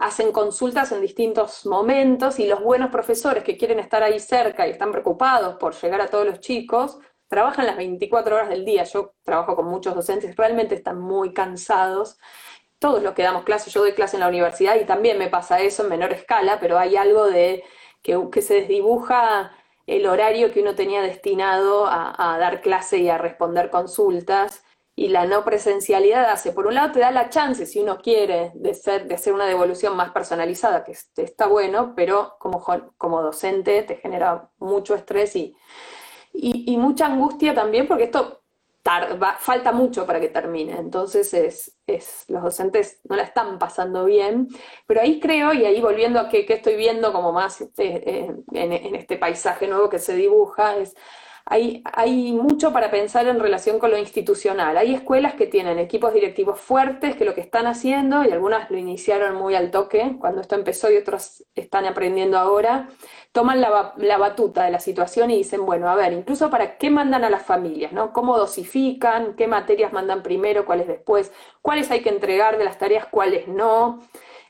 hacen 0.00 0.32
consultas 0.32 0.92
en 0.92 1.00
distintos 1.00 1.66
momentos 1.66 2.38
y 2.38 2.46
los 2.46 2.62
buenos 2.62 2.90
profesores 2.90 3.44
que 3.44 3.56
quieren 3.56 3.78
estar 3.78 4.02
ahí 4.02 4.18
cerca 4.18 4.66
y 4.66 4.70
están 4.70 4.92
preocupados 4.92 5.56
por 5.56 5.74
llegar 5.74 6.00
a 6.00 6.08
todos 6.08 6.26
los 6.26 6.40
chicos, 6.40 6.98
trabajan 7.34 7.66
las 7.66 7.76
24 7.76 8.36
horas 8.36 8.48
del 8.48 8.64
día. 8.64 8.84
Yo 8.84 9.12
trabajo 9.24 9.56
con 9.56 9.66
muchos 9.66 9.92
docentes, 9.92 10.36
realmente 10.36 10.76
están 10.76 11.00
muy 11.00 11.32
cansados 11.32 12.16
todos 12.78 13.02
los 13.02 13.14
que 13.14 13.24
damos 13.24 13.42
clases, 13.42 13.72
yo 13.72 13.80
doy 13.80 13.92
clase 13.92 14.16
en 14.16 14.20
la 14.20 14.28
universidad 14.28 14.76
y 14.76 14.84
también 14.84 15.18
me 15.18 15.28
pasa 15.28 15.60
eso 15.60 15.82
en 15.82 15.88
menor 15.88 16.12
escala, 16.12 16.60
pero 16.60 16.78
hay 16.78 16.94
algo 16.96 17.26
de 17.26 17.64
que, 18.02 18.40
se 18.40 18.54
desdibuja 18.54 19.50
el 19.88 20.06
horario 20.06 20.52
que 20.52 20.60
uno 20.60 20.76
tenía 20.76 21.02
destinado 21.02 21.86
a, 21.88 22.36
dar 22.38 22.60
clase 22.60 22.98
y 22.98 23.08
a 23.08 23.18
responder 23.18 23.68
consultas 23.68 24.62
y 24.94 25.08
la 25.08 25.26
no 25.26 25.44
presencialidad 25.44 26.30
hace, 26.30 26.52
por 26.52 26.68
un 26.68 26.74
lado 26.74 26.92
te 26.92 27.00
da 27.00 27.10
la 27.10 27.30
chance, 27.30 27.66
si 27.66 27.80
uno 27.80 27.98
quiere, 27.98 28.52
de, 28.54 28.74
ser, 28.74 29.08
de 29.08 29.16
hacer 29.16 29.32
una 29.32 29.46
devolución 29.46 29.96
más 29.96 30.12
personalizada, 30.12 30.84
que 30.84 30.92
está 31.16 31.48
bueno, 31.48 31.94
pero 31.96 32.36
como, 32.38 32.64
como 32.96 33.22
docente 33.22 33.82
te 33.82 33.96
genera 33.96 34.50
mucho 34.58 34.94
estrés 34.94 35.34
y, 35.34 35.56
y 36.34 36.76
mucha 36.76 37.06
angustia 37.06 37.54
también, 37.54 37.86
porque 37.86 38.04
esto 38.04 38.44
falta 39.38 39.72
mucho 39.72 40.06
para 40.06 40.20
que 40.20 40.28
termine, 40.28 40.76
entonces 40.76 41.32
es, 41.32 41.74
es, 41.86 42.24
los 42.28 42.42
docentes 42.42 43.00
no 43.08 43.16
la 43.16 43.22
están 43.22 43.58
pasando 43.58 44.04
bien, 44.04 44.48
pero 44.86 45.00
ahí 45.00 45.20
creo, 45.20 45.54
y 45.54 45.64
ahí 45.64 45.80
volviendo 45.80 46.20
a 46.20 46.28
que, 46.28 46.44
estoy 46.46 46.76
viendo 46.76 47.10
como 47.10 47.32
más 47.32 47.62
eh, 47.62 47.68
eh, 47.78 48.36
en, 48.52 48.72
en, 48.72 48.94
este 48.94 49.16
paisaje 49.16 49.66
nuevo 49.68 49.88
que 49.88 49.98
se 49.98 50.14
dibuja, 50.14 50.76
es 50.76 50.94
hay, 51.46 52.32
mucho 52.32 52.72
para 52.72 52.90
pensar 52.90 53.26
en 53.26 53.38
relación 53.38 53.78
con 53.78 53.90
lo 53.90 53.98
institucional. 53.98 54.78
Hay 54.78 54.94
escuelas 54.94 55.34
que 55.34 55.46
tienen 55.46 55.78
equipos 55.78 56.14
directivos 56.14 56.58
fuertes 56.58 57.16
que 57.16 57.26
lo 57.26 57.34
que 57.34 57.42
están 57.42 57.66
haciendo, 57.66 58.24
y 58.24 58.30
algunas 58.30 58.70
lo 58.70 58.78
iniciaron 58.78 59.36
muy 59.36 59.54
al 59.54 59.70
toque 59.70 60.16
cuando 60.18 60.40
esto 60.40 60.54
empezó 60.54 60.90
y 60.90 60.96
otros 60.96 61.44
están 61.54 61.84
aprendiendo 61.84 62.38
ahora, 62.38 62.88
toman 63.32 63.60
la, 63.60 63.92
la, 63.98 64.16
batuta 64.16 64.64
de 64.64 64.70
la 64.70 64.80
situación 64.80 65.30
y 65.30 65.36
dicen, 65.36 65.66
bueno, 65.66 65.88
a 65.88 65.94
ver, 65.96 66.14
incluso 66.14 66.48
para 66.50 66.78
qué 66.78 66.88
mandan 66.88 67.24
a 67.24 67.30
las 67.30 67.42
familias, 67.42 67.92
¿no? 67.92 68.12
¿Cómo 68.12 68.38
dosifican? 68.38 69.34
¿Qué 69.34 69.46
materias 69.46 69.92
mandan 69.92 70.22
primero? 70.22 70.64
¿Cuáles 70.64 70.86
después? 70.86 71.30
¿Cuáles 71.60 71.90
hay 71.90 72.00
que 72.00 72.08
entregar 72.08 72.56
de 72.56 72.64
las 72.64 72.78
tareas? 72.78 73.06
¿Cuáles 73.06 73.48
no? 73.48 74.00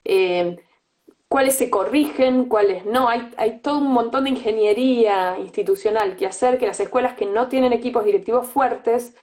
Eh, 0.04 0.58
cuáles 1.34 1.56
se 1.56 1.68
corrigen, 1.68 2.44
cuáles 2.44 2.86
no. 2.86 3.08
Hay, 3.08 3.58
todo 3.60 3.78
un 3.78 3.92
montón 3.92 4.22
de 4.22 4.30
ingeniería 4.30 5.36
institucional 5.40 6.14
que 6.14 6.28
hacer 6.28 6.58
que 6.58 6.66
las 6.68 6.78
escuelas 6.78 7.14
que 7.14 7.26
no 7.26 7.48
tienen 7.48 7.72
equipos 7.72 8.04
directivos 8.04 8.46
fuertes 8.46 9.16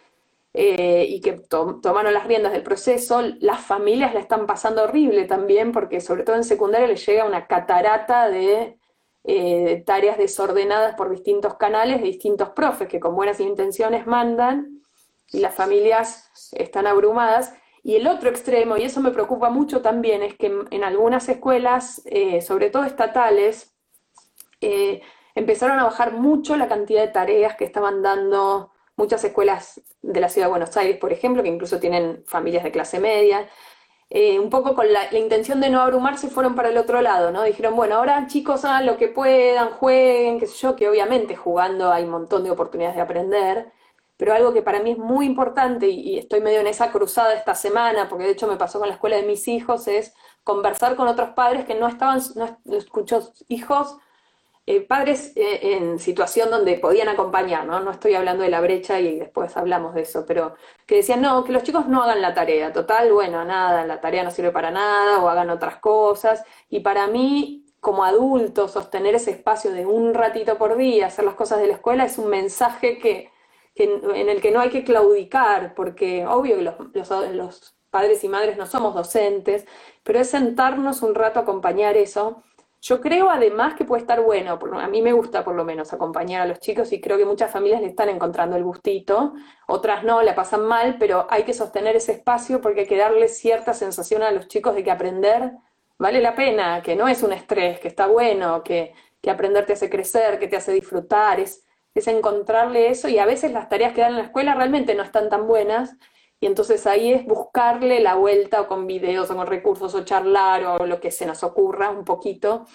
eh, 0.53 1.05
y 1.07 1.21
que 1.21 1.31
tomaron 1.31 2.13
las 2.13 2.27
riendas 2.27 2.51
del 2.51 2.63
proceso, 2.63 3.21
las 3.39 3.61
familias 3.61 4.13
la 4.13 4.19
están 4.19 4.45
pasando 4.45 4.83
horrible 4.83 5.23
también, 5.23 5.71
porque 5.71 6.01
sobre 6.01 6.23
todo 6.23 6.35
en 6.35 6.43
secundaria 6.43 6.85
les 6.85 7.05
llega 7.05 7.23
una 7.23 7.47
catarata 7.47 8.27
de 8.27 8.77
eh, 9.23 9.81
tareas 9.85 10.17
desordenadas 10.17 10.95
por 10.95 11.11
distintos 11.11 11.55
canales 11.55 12.01
de 12.01 12.07
distintos 12.07 12.49
profes 12.49 12.89
que 12.89 12.99
con 12.99 13.15
buenas 13.15 13.39
intenciones 13.39 14.05
mandan 14.05 14.81
y 15.31 15.39
las 15.39 15.55
familias 15.55 16.29
están 16.51 16.87
abrumadas. 16.87 17.53
Y 17.83 17.95
el 17.95 18.07
otro 18.07 18.29
extremo, 18.29 18.77
y 18.77 18.83
eso 18.83 19.01
me 19.01 19.11
preocupa 19.11 19.49
mucho 19.49 19.81
también, 19.81 20.21
es 20.21 20.35
que 20.35 20.53
en, 20.69 20.83
algunas 20.83 21.27
escuelas, 21.29 22.01
eh, 22.05 22.41
sobre 22.41 22.69
todo 22.69 22.83
estatales, 22.83 23.75
empezaron 25.33 25.79
a 25.79 25.85
bajar 25.85 26.13
mucho 26.13 26.55
la 26.55 26.67
cantidad 26.67 27.01
de 27.01 27.07
tareas 27.07 27.55
que 27.55 27.65
estaban 27.65 28.03
dando 28.03 28.71
muchas 28.95 29.23
escuelas 29.23 29.81
de 30.01 30.19
la 30.19 30.29
ciudad 30.29 30.47
de 30.47 30.51
Buenos 30.51 30.77
Aires, 30.77 30.97
por 30.97 31.11
ejemplo, 31.11 31.41
que 31.43 31.49
incluso 31.49 31.79
tienen 31.79 32.23
familias 32.27 32.63
de 32.63 32.71
clase 32.71 32.99
media, 32.99 33.47
eh, 34.09 34.39
un 34.39 34.49
poco 34.49 34.75
con 34.75 34.91
la, 34.91 35.13
intención 35.17 35.61
de 35.61 35.69
no 35.69 35.81
abrumarse, 35.81 36.27
fueron 36.29 36.53
para 36.53 36.69
el 36.69 36.77
otro 36.77 37.01
lado, 37.01 37.31
¿no? 37.31 37.43
Dijeron, 37.43 37.75
bueno, 37.75 37.95
ahora 37.95 38.27
chicos 38.27 38.65
hagan 38.65 38.85
lo 38.85 38.97
que 38.97 39.07
puedan, 39.07 39.69
jueguen, 39.71 40.39
qué 40.39 40.47
sé 40.47 40.57
yo, 40.57 40.75
que 40.75 40.89
obviamente 40.89 41.35
jugando 41.35 41.91
hay 41.91 42.03
un 42.03 42.11
montón 42.11 42.43
de 42.43 42.51
oportunidades 42.51 42.97
de 42.97 43.01
aprender, 43.01 43.71
pero 44.21 44.35
algo 44.35 44.53
que 44.53 44.61
para 44.61 44.81
mí 44.81 44.91
es 44.91 44.99
muy 44.99 45.25
importante, 45.25 45.87
y, 45.87 46.19
estoy 46.19 46.41
medio 46.41 46.59
en 46.59 46.67
esa 46.67 46.91
cruzada 46.91 47.33
esta 47.33 47.55
semana, 47.55 48.07
porque 48.07 48.25
de 48.25 48.33
hecho 48.33 48.45
me 48.45 48.55
pasó 48.55 48.77
con 48.77 48.87
la 48.87 48.93
escuela 48.93 49.15
de 49.15 49.23
mis 49.23 49.47
hijos, 49.47 49.87
es 49.87 50.13
conversar 50.43 50.95
con 50.95 51.07
otros 51.07 51.29
padres 51.29 51.65
que 51.65 51.73
no 51.73 51.87
estaban, 51.87 52.21
no 52.35 52.77
escucho 52.77 53.33
hijos 53.47 53.97
eh, 54.67 54.81
padres 54.81 55.33
eh, 55.35 55.75
en 55.75 55.97
situación 55.97 56.51
donde 56.51 56.77
podían 56.77 57.07
acompañar, 57.07 57.65
¿no? 57.65 57.79
No 57.79 57.89
estoy 57.89 58.13
hablando 58.13 58.43
de 58.43 58.51
la 58.51 58.61
brecha 58.61 58.99
y 58.99 59.17
después 59.17 59.57
hablamos 59.57 59.95
de 59.95 60.01
eso, 60.01 60.23
pero 60.27 60.53
que 60.85 60.97
decían, 60.97 61.21
no, 61.23 61.43
que 61.43 61.51
los 61.51 61.63
chicos 61.63 61.87
no 61.87 62.03
hagan 62.03 62.21
la 62.21 62.35
tarea, 62.35 62.71
total, 62.71 63.11
bueno, 63.11 63.43
nada, 63.43 63.87
la 63.87 64.01
tarea 64.01 64.23
no 64.23 64.29
sirve 64.29 64.51
para 64.51 64.69
nada 64.69 65.19
o 65.19 65.29
hagan 65.29 65.49
otras 65.49 65.77
cosas. 65.77 66.43
Y 66.69 66.81
para 66.81 67.07
mí, 67.07 67.65
como 67.79 68.03
adulto, 68.03 68.67
sostener 68.67 69.15
ese 69.15 69.31
espacio 69.31 69.71
de 69.71 69.87
un 69.87 70.13
ratito 70.13 70.59
por 70.59 70.77
día, 70.77 71.07
hacer 71.07 71.25
las 71.25 71.33
cosas 71.33 71.59
de 71.59 71.65
la 71.65 71.73
escuela, 71.73 72.05
es 72.05 72.19
un 72.19 72.29
mensaje 72.29 72.99
que, 72.99 73.30
en 73.75 74.29
el 74.29 74.41
que 74.41 74.51
no 74.51 74.59
hay 74.59 74.69
que 74.69 74.83
claudicar, 74.83 75.73
porque 75.75 76.25
obvio 76.25 76.57
que 76.57 76.61
los, 76.63 76.75
los, 77.33 77.75
padres 77.89 78.23
y 78.23 78.29
madres 78.29 78.57
no 78.57 78.65
somos 78.65 78.95
docentes, 78.95 79.65
pero 80.03 80.19
es 80.19 80.29
sentarnos 80.29 81.01
un 81.01 81.13
rato 81.13 81.39
a 81.39 81.43
acompañar 81.43 81.97
eso. 81.97 82.41
Yo 82.79 83.01
creo 83.01 83.29
además 83.29 83.75
que 83.75 83.85
puede 83.85 84.01
estar 84.01 84.21
bueno, 84.21 84.57
a 84.79 84.87
mí 84.87 85.01
me 85.01 85.13
gusta 85.13 85.43
por 85.43 85.55
lo 85.55 85.65
menos 85.65 85.93
acompañar 85.93 86.41
a 86.41 86.45
los 86.45 86.59
chicos 86.59 86.91
y 86.93 87.01
creo 87.01 87.17
que 87.17 87.25
muchas 87.25 87.51
familias 87.51 87.81
le 87.81 87.87
están 87.87 88.09
encontrando 88.09 88.55
el 88.55 88.63
gustito, 88.63 89.33
otras 89.67 90.03
no, 90.03 90.21
la 90.21 90.35
pasan 90.35 90.65
mal, 90.65 90.95
pero 90.97 91.27
hay 91.29 91.43
que 91.43 91.53
sostener 91.53 91.95
ese 91.97 92.13
espacio 92.13 92.61
porque 92.61 92.81
hay 92.81 92.87
que 92.87 92.97
darle 92.97 93.27
cierta 93.27 93.73
sensación 93.73 94.23
a 94.23 94.31
los 94.31 94.47
chicos 94.47 94.73
de 94.73 94.83
que 94.83 94.91
aprender 94.91 95.51
vale 96.01 96.19
la 96.19 96.33
pena, 96.33 96.81
que 96.81 96.95
no 96.95 97.07
es 97.07 97.21
un 97.21 97.31
estrés, 97.31 97.79
que 97.79 97.87
está 97.87 98.07
bueno, 98.07 98.63
que, 98.63 98.93
que 99.21 99.29
aprender 99.29 99.67
te 99.67 99.73
hace 99.73 99.89
crecer, 99.89 100.39
que 100.39 100.47
te 100.47 100.57
hace 100.57 100.71
disfrutar, 100.73 101.39
es 101.93 102.07
encontrarle 102.07 102.89
eso 102.89 103.09
y 103.09 103.17
a 103.19 103.25
veces 103.25 103.51
las 103.51 103.69
tareas 103.69 103.93
que 103.93 104.01
dan 104.01 104.11
en 104.11 104.17
la 104.17 104.23
escuela 104.23 104.55
realmente 104.55 104.95
no 104.95 105.03
están 105.03 105.29
tan 105.29 105.47
buenas 105.47 105.95
y 106.39 106.47
entonces 106.47 106.87
ahí 106.87 107.13
es 107.13 107.25
buscarle 107.25 107.99
la 107.99 108.15
vuelta 108.15 108.61
o 108.61 108.67
con 108.67 108.87
videos 108.87 109.29
o 109.29 109.35
con 109.35 109.47
recursos 109.47 109.93
o 109.93 110.03
charlar 110.03 110.63
o 110.63 110.85
lo 110.85 110.99
que 110.99 111.11
se 111.11 111.25
nos 111.25 111.43
ocurra 111.43 111.89
un 111.91 112.03
poquito 112.03 112.65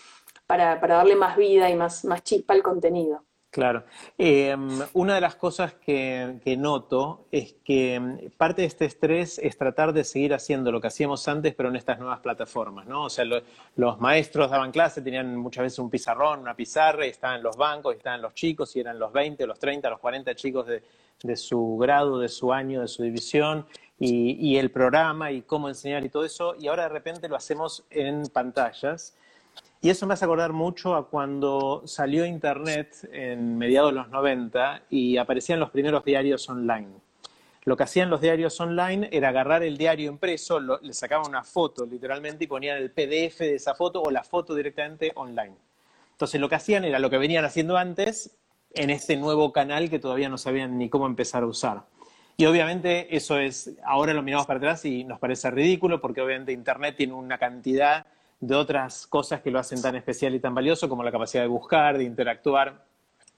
para, 0.47 0.77
darle 0.77 1.17
más 1.17 1.37
vida 1.37 1.69
y 1.71 1.77
más, 1.77 2.05
más 2.05 2.23
chispa 2.23 2.55
al 2.55 2.63
contenido. 2.63 3.25
Claro. 3.57 3.85
Em, 4.19 4.69
una 4.93 5.15
de 5.15 5.21
las 5.23 5.35
cosas 5.35 5.73
que, 5.73 6.57
noto 6.59 7.25
es 7.33 7.55
que 7.65 7.95
em, 7.95 8.31
parte 8.37 8.61
de 8.61 8.69
este 8.69 8.85
estrés 8.85 9.39
es 9.39 9.57
tratar 9.57 9.95
de 9.95 10.05
seguir 10.05 10.35
haciendo 10.35 10.71
lo 10.71 10.79
que 10.79 10.89
hacíamos 10.89 11.27
antes, 11.27 11.55
pero 11.55 11.71
en 11.71 11.77
estas 11.77 11.99
nuevas 11.99 12.21
plataformas, 12.21 12.87
¿no? 12.87 13.05
O 13.05 13.09
sea, 13.09 13.25
los 13.25 13.99
maestros 13.99 14.51
daban 14.51 14.73
clase, 14.73 15.01
tenían 15.01 15.35
muchas 15.39 15.63
veces 15.63 15.79
un 15.79 15.89
pizarrón, 15.89 16.41
una 16.41 16.55
pizarra, 16.55 17.07
y 17.07 17.09
estaban 17.09 17.43
los 17.43 17.57
bancos, 17.57 17.95
y 17.95 17.97
estaban 17.97 18.21
los 18.21 18.35
chicos, 18.35 18.77
y 18.77 18.81
eran 18.81 18.99
los 18.99 19.11
20, 19.11 19.47
los 19.47 19.59
30, 19.59 19.89
los 19.89 20.01
40 20.01 20.35
chicos 20.35 20.67
de, 20.67 20.83
de 21.23 21.37
su 21.37 21.79
grado, 21.79 22.19
de 22.19 22.29
su 22.29 22.53
año, 22.53 22.83
de 22.83 22.89
su 22.89 23.05
división, 23.05 23.65
y, 23.99 24.59
el 24.59 24.71
programa 24.71 25.33
y 25.33 25.41
cómo 25.41 25.71
enseñar 25.71 26.05
y 26.05 26.11
todo 26.11 26.27
eso, 26.27 26.55
y 26.59 26.69
ahora 26.69 26.83
de 26.83 26.91
repente 26.91 27.27
lo 27.27 27.37
hacemos 27.37 27.85
en 27.89 28.25
pantallas. 28.27 29.17
Y 29.81 29.91
eso 29.91 30.07
me 30.07 30.15
hace 30.15 30.25
acordar 30.25 30.53
mucho 30.53 30.95
a 30.95 31.09
cuando 31.09 31.83
salió 31.85 32.25
Internet 32.25 33.09
en 33.13 33.59
mediados 33.59 33.93
de 33.93 33.97
los 33.97 34.09
90 34.09 34.83
y 34.91 35.17
aparecían 35.17 35.61
los 35.61 35.71
primeros 35.71 36.05
diarios 36.05 36.49
online. 36.49 36.89
Lo 37.65 37.77
que 37.77 37.83
hacían 37.83 38.11
los 38.11 38.21
diarios 38.21 38.59
online 38.61 39.09
era 39.13 39.31
agarrar 39.31 39.63
el 39.63 39.77
diario 39.77 40.11
impreso, 40.11 40.61
le 40.61 40.93
sacaban 40.93 41.29
una 41.29 41.43
foto 41.43 41.85
literalmente 41.85 42.45
y 42.45 42.47
ponían 42.47 42.79
el 42.79 42.93
PDF 42.93 43.41
de 43.41 43.57
esa 43.57 43.75
foto 43.75 44.03
o 44.03 44.11
la 44.11 44.23
foto 44.23 44.55
directamente 44.55 45.13
online. 45.17 45.57
Entonces 46.13 46.41
lo 46.41 46.49
que 46.49 46.55
hacían 46.55 46.85
era 46.85 46.99
lo 46.99 47.11
que 47.11 47.19
venían 47.19 47.45
haciendo 47.45 47.77
antes, 47.77 48.37
en 48.73 48.91
este 48.91 49.17
nuevo 49.17 49.53
canal 49.53 49.91
que 49.91 49.99
todavía 49.99 50.29
no 50.29 50.39
sabían 50.39 50.79
ni 50.79 50.89
cómo 50.89 51.07
empezar 51.07 51.43
a 51.43 51.47
usar. 51.47 51.83
Y 52.37 52.45
obviamente 52.45 53.17
eso 53.17 53.39
es, 53.39 53.73
ahora 53.85 54.13
lo 54.13 54.23
miramos 54.23 54.47
para 54.47 54.59
atrás 54.59 54.85
y 54.85 55.05
nos 55.05 55.19
parece 55.19 55.51
ridículo 55.51 56.01
porque 56.01 56.21
obviamente 56.21 56.53
Internet 56.53 56.95
tiene 56.97 57.15
una 57.15 57.39
cantidad 57.39 58.07
de 58.41 58.55
otras 58.55 59.07
cosas 59.07 59.41
que 59.41 59.51
lo 59.51 59.59
hacen 59.59 59.81
tan 59.81 59.97
especial 59.97 60.35
y 60.35 60.41
tan 60.41 60.55
valioso 60.55 60.89
como 60.89 61.03
la 61.03 61.13
capacidad 61.13 61.43
de 61.43 61.49
buscar, 61.49 61.99
de 61.99 62.05
interactuar, 62.05 62.85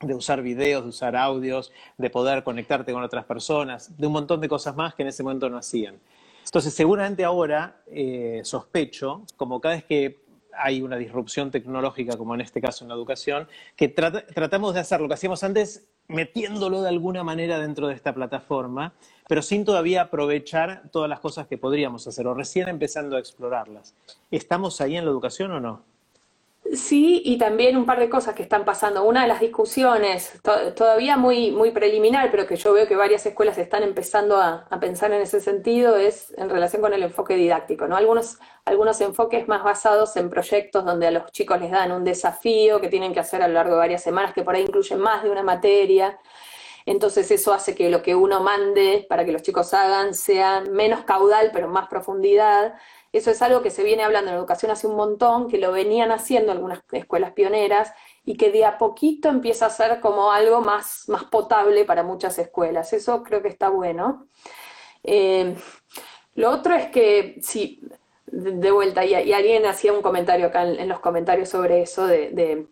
de 0.01 0.15
usar 0.15 0.43
videos, 0.43 0.83
de 0.83 0.89
usar 0.89 1.17
audios, 1.17 1.73
de 1.97 2.11
poder 2.11 2.45
conectarte 2.45 2.93
con 2.93 3.03
otras 3.03 3.25
personas, 3.25 3.97
de 3.97 4.07
un 4.07 4.13
montón 4.13 4.41
de 4.41 4.49
cosas 4.49 4.77
más 4.77 4.95
que 4.95 5.03
en 5.03 5.09
ese 5.09 5.23
momento 5.23 5.49
no 5.49 5.59
hacían. 5.59 5.99
Entonces, 6.45 6.73
seguramente 6.73 7.25
ahora 7.25 7.83
eh, 7.87 8.41
sospecho, 8.43 9.25
como 9.37 9.61
cada 9.61 9.75
vez 9.75 9.85
que 9.85 10.28
hay 10.59 10.83
una 10.83 10.97
disrupción 10.97 11.51
tecnológica, 11.51 12.17
como 12.17 12.35
en 12.35 12.41
este 12.41 12.61
caso 12.61 12.85
en 12.85 12.89
la 12.89 12.95
educación, 12.95 13.49
que 13.77 13.89
tratamos 13.89 14.75
de 14.75 14.81
hacer 14.81 15.01
lo 15.01 15.09
que 15.09 15.15
hacíamos 15.15 15.43
antes 15.45 15.89
metiéndolo 16.09 16.83
de 16.83 16.89
alguna 16.89 17.23
manera 17.23 17.59
dentro 17.59 17.89
de 17.89 17.95
esta 17.95 18.15
plataforma, 18.15 18.95
pero 19.29 19.43
sin 19.43 19.65
todavía 19.65 20.03
aprovechar 20.03 20.91
todas 20.91 21.09
las 21.09 21.21
cosas 21.21 21.47
que 21.47 21.59
podríamos 21.59 22.07
hacer 22.07 22.27
o 22.27 22.35
recién 22.35 22.69
empezando 22.69 23.17
a 23.17 23.19
explorarlas. 23.19 23.95
¿Estamos 24.31 24.81
ahí 24.81 24.97
en 24.97 25.05
la 25.05 25.11
educación 25.11 25.53
o 25.53 25.61
no? 25.61 25.83
Sí, 26.75 27.23
y 27.25 27.39
también 27.39 27.79
un 27.79 27.87
par 27.87 27.99
de 27.99 28.11
cosas 28.11 28.35
que 28.35 28.43
están 28.43 28.67
pasando. 28.67 29.05
Una 29.05 29.23
de 29.23 29.29
las 29.29 29.41
discusiones, 29.41 30.39
todavía 30.77 31.17
muy, 31.17 31.51
muy 31.51 31.71
preliminar, 31.71 32.31
pero 32.31 32.47
que 32.47 32.57
yo 32.57 32.75
veo 32.75 32.87
que 32.87 32.95
varias 32.95 33.25
escuelas 33.25 33.57
están 33.57 33.83
empezando 33.83 34.37
a, 34.37 34.69
pensar 34.79 35.11
en 35.13 35.23
ese 35.23 35.41
sentido, 35.41 35.97
es 35.97 36.35
en 36.37 36.51
relación 36.51 36.83
con 36.83 36.93
el 36.93 37.03
enfoque 37.03 37.37
didáctico. 37.37 37.89
¿no? 37.89 37.97
Algunos, 37.97 38.39
algunos 38.67 39.01
enfoques 39.01 39.49
más 39.49 39.65
basados 39.65 40.15
en 40.17 40.29
proyectos 40.29 40.85
donde 40.85 41.07
a 41.07 41.11
los 41.11 41.33
chicos 41.33 41.59
les 41.59 41.71
dan 41.71 41.91
un 41.91 42.05
desafío 42.05 42.81
que 42.81 42.89
tienen 42.89 43.15
que 43.15 43.21
hacer 43.21 43.41
a 43.43 43.49
lo 43.49 43.55
largo 43.55 43.73
de 43.73 43.79
varias 43.79 44.03
semanas, 44.03 44.35
que 44.35 44.43
por 44.43 44.55
ahí 44.55 44.63
incluyen 44.63 44.99
más 44.99 45.23
de 45.23 45.31
una 45.31 45.43
materia. 45.43 46.19
Entonces 46.85 47.31
eso 47.31 47.53
hace 47.53 47.75
que 47.75 47.91
lo 47.91 48.03
que 48.03 48.15
uno 48.15 48.41
mande 48.41 49.07
para 49.09 49.25
que 49.25 49.33
los 49.33 49.43
chicos 49.43 49.73
hagan 49.75 50.15
sea 50.15 50.63
menos 50.63 51.05
caudal, 51.05 51.51
pero 51.53 51.69
más 51.69 51.89
profundidad. 51.89 52.75
Eso 53.19 53.31
es 53.31 53.43
algo 53.43 53.63
que 53.63 53.71
se 53.71 53.83
viene 53.83 54.05
hablando 54.05 54.31
en 54.31 54.37
educación 54.37 54.71
hace 54.71 54.87
un 54.87 54.97
montón, 54.97 55.49
que 55.49 55.59
lo 55.59 55.73
venían 55.73 56.13
haciendo 56.13 56.53
algunas 56.53 56.83
escuelas 56.93 57.33
pioneras 57.33 57.93
y 58.25 58.37
que 58.37 58.51
de 58.51 58.65
a 58.65 58.79
poquito 58.79 59.29
empieza 59.29 59.67
a 59.67 59.71
ser 59.71 60.01
como 60.01 60.33
algo 60.33 60.61
más, 60.61 61.09
más 61.09 61.25
potable 61.25 61.85
para 61.85 62.03
muchas 62.03 62.39
escuelas. 62.39 62.93
Eso 62.93 63.23
creo 63.23 63.43
que 63.43 63.49
está 63.49 63.69
bueno. 63.71 64.29
Eh, 65.03 65.57
lo 66.35 66.51
otro 66.51 66.75
es 66.75 66.87
que, 66.91 67.39
sí, 67.43 67.83
de, 68.27 68.71
vuelta, 68.71 69.05
y, 69.05 69.33
alguien 69.33 69.67
hacía 69.67 69.93
un 69.93 70.03
comentario 70.03 70.47
acá 70.47 70.63
en, 70.63 70.89
los 70.89 71.01
comentarios 71.01 71.49
sobre 71.49 71.83
eso, 71.83 72.07
de, 72.07 72.69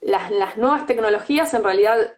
las, 0.00 0.56
nuevas 0.56 0.86
tecnologías 0.86 1.54
en 1.54 1.62
realidad 1.62 2.16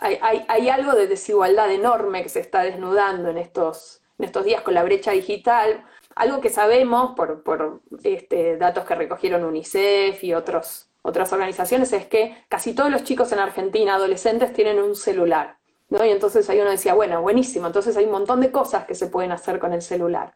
hay, 0.00 0.44
hay, 0.48 0.68
algo 0.68 0.92
de 0.92 1.06
desigualdad 1.06 1.70
enorme 1.70 2.22
que 2.22 2.28
se 2.28 2.40
está 2.40 2.62
desnudando 2.62 3.28
en 3.30 3.38
estos, 3.38 4.02
en 4.18 4.24
estos 4.24 4.44
días 4.44 4.62
con 4.62 4.74
la 4.74 4.82
brecha 4.82 5.12
digital. 5.12 5.84
Algo 6.14 6.40
que 6.40 6.50
sabemos 6.50 7.14
por, 7.16 7.42
por 7.42 7.80
este, 8.02 8.56
datos 8.56 8.84
que 8.84 8.94
recogieron 8.94 9.44
UNICEF 9.44 10.22
y 10.24 10.34
otros, 10.34 10.90
otras 11.02 11.32
organizaciones 11.32 11.92
es 11.92 12.06
que 12.06 12.36
casi 12.48 12.74
todos 12.74 12.90
los 12.90 13.04
chicos 13.04 13.32
en 13.32 13.38
Argentina, 13.38 13.94
adolescentes, 13.94 14.52
tienen 14.52 14.78
un 14.78 14.94
celular. 14.94 15.58
¿no? 15.88 16.04
Y 16.04 16.10
entonces 16.10 16.48
ahí 16.48 16.60
uno 16.60 16.70
decía, 16.70 16.94
bueno, 16.94 17.20
buenísimo, 17.22 17.66
entonces 17.66 17.96
hay 17.96 18.06
un 18.06 18.12
montón 18.12 18.40
de 18.40 18.50
cosas 18.50 18.86
que 18.86 18.94
se 18.94 19.08
pueden 19.08 19.32
hacer 19.32 19.58
con 19.58 19.72
el 19.72 19.82
celular. 19.82 20.34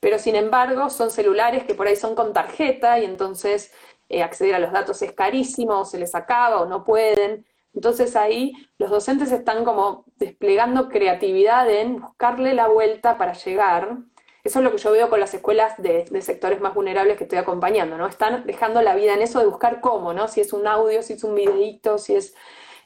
Pero 0.00 0.18
sin 0.18 0.36
embargo, 0.36 0.90
son 0.90 1.10
celulares 1.10 1.64
que 1.64 1.74
por 1.74 1.86
ahí 1.86 1.96
son 1.96 2.14
con 2.14 2.32
tarjeta 2.32 2.98
y 2.98 3.04
entonces 3.04 3.72
eh, 4.08 4.22
acceder 4.22 4.54
a 4.54 4.58
los 4.58 4.72
datos 4.72 5.00
es 5.02 5.12
carísimo, 5.12 5.80
o 5.80 5.84
se 5.84 5.98
les 5.98 6.14
acaba 6.14 6.60
o 6.60 6.66
no 6.66 6.84
pueden. 6.84 7.46
Entonces 7.74 8.16
ahí 8.16 8.52
los 8.78 8.90
docentes 8.90 9.32
están 9.32 9.64
como 9.64 10.04
desplegando 10.16 10.88
creatividad 10.88 11.68
en 11.70 12.00
buscarle 12.00 12.54
la 12.54 12.68
vuelta 12.68 13.18
para 13.18 13.34
llegar 13.34 13.98
Eso 14.46 14.60
es 14.60 14.64
lo 14.64 14.70
que 14.70 14.78
yo 14.78 14.92
veo 14.92 15.10
con 15.10 15.18
las 15.18 15.34
escuelas 15.34 15.74
de, 15.78 16.06
sectores 16.22 16.60
más 16.60 16.72
vulnerables 16.72 17.18
que 17.18 17.24
estoy 17.24 17.38
acompañando, 17.38 17.98
¿no? 17.98 18.06
Están 18.06 18.46
dejando 18.46 18.80
la 18.80 18.94
vida 18.94 19.12
en 19.12 19.22
eso 19.22 19.40
de 19.40 19.46
buscar 19.46 19.80
cómo, 19.80 20.12
¿no? 20.12 20.28
Si 20.28 20.40
es 20.40 20.52
un 20.52 20.68
audio, 20.68 21.02
si 21.02 21.14
es 21.14 21.24
un 21.24 21.34
videíto, 21.34 21.98
si 21.98 22.14
es 22.14 22.32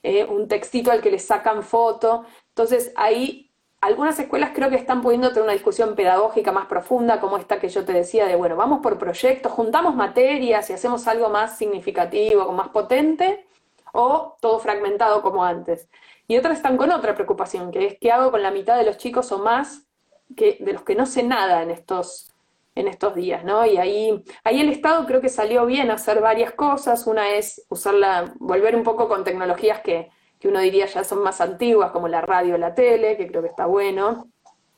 eh, 0.02 0.24
un 0.24 0.48
textito 0.48 0.90
al 0.90 1.02
que 1.02 1.10
le 1.10 1.18
sacan 1.18 1.62
foto. 1.62 2.24
Entonces 2.48 2.94
ahí 2.96 3.50
algunas 3.82 4.18
escuelas 4.18 4.52
creo 4.54 4.70
que 4.70 4.76
están 4.76 5.02
pudiendo 5.02 5.28
tener 5.28 5.42
una 5.42 5.52
discusión 5.52 5.94
pedagógica 5.94 6.50
más 6.50 6.64
profunda, 6.64 7.20
como 7.20 7.36
esta 7.36 7.60
que 7.60 7.68
yo 7.68 7.84
te 7.84 7.92
decía, 7.92 8.26
de, 8.26 8.36
bueno, 8.36 8.56
vamos 8.56 8.80
por 8.80 8.96
proyectos, 8.98 9.52
juntamos 9.52 9.94
materias 9.94 10.70
y 10.70 10.72
hacemos 10.72 11.06
algo 11.08 11.28
más 11.28 11.58
significativo, 11.58 12.50
más 12.52 12.68
potente, 12.68 13.46
o 13.92 14.38
todo 14.40 14.60
fragmentado 14.60 15.20
como 15.20 15.44
antes. 15.44 15.90
Y 16.26 16.38
otras 16.38 16.56
están 16.56 16.78
con 16.78 16.90
otra 16.90 17.14
preocupación, 17.14 17.70
que 17.70 17.86
es 17.86 17.98
qué 18.00 18.12
hago 18.12 18.30
con 18.30 18.42
la 18.42 18.50
mitad 18.50 18.78
de 18.78 18.84
los 18.84 18.96
chicos 18.96 19.30
o 19.32 19.38
más 19.38 19.89
que, 20.36 20.58
de 20.60 20.72
los 20.72 20.82
que 20.82 20.94
no 20.94 21.06
sé 21.06 21.22
nada 21.22 21.62
en 21.62 21.70
estos, 21.70 22.30
en 22.74 22.88
estos 22.88 23.14
días, 23.14 23.44
¿no? 23.44 23.66
Y 23.66 23.76
ahí, 23.76 24.24
ahí 24.44 24.60
el 24.60 24.70
Estado 24.70 25.06
creo 25.06 25.20
que 25.20 25.28
salió 25.28 25.66
bien 25.66 25.90
a 25.90 25.94
hacer 25.94 26.20
varias 26.20 26.52
cosas. 26.52 27.06
Una 27.06 27.30
es 27.30 27.64
usarla, 27.68 28.34
volver 28.38 28.76
un 28.76 28.82
poco 28.82 29.08
con 29.08 29.24
tecnologías 29.24 29.80
que, 29.80 30.10
que 30.38 30.48
uno 30.48 30.60
diría 30.60 30.86
ya 30.86 31.04
son 31.04 31.22
más 31.22 31.40
antiguas, 31.40 31.90
como 31.92 32.08
la 32.08 32.22
radio 32.22 32.56
la 32.58 32.74
tele, 32.74 33.16
que 33.16 33.26
creo 33.26 33.42
que 33.42 33.48
está 33.48 33.66
bueno. 33.66 34.28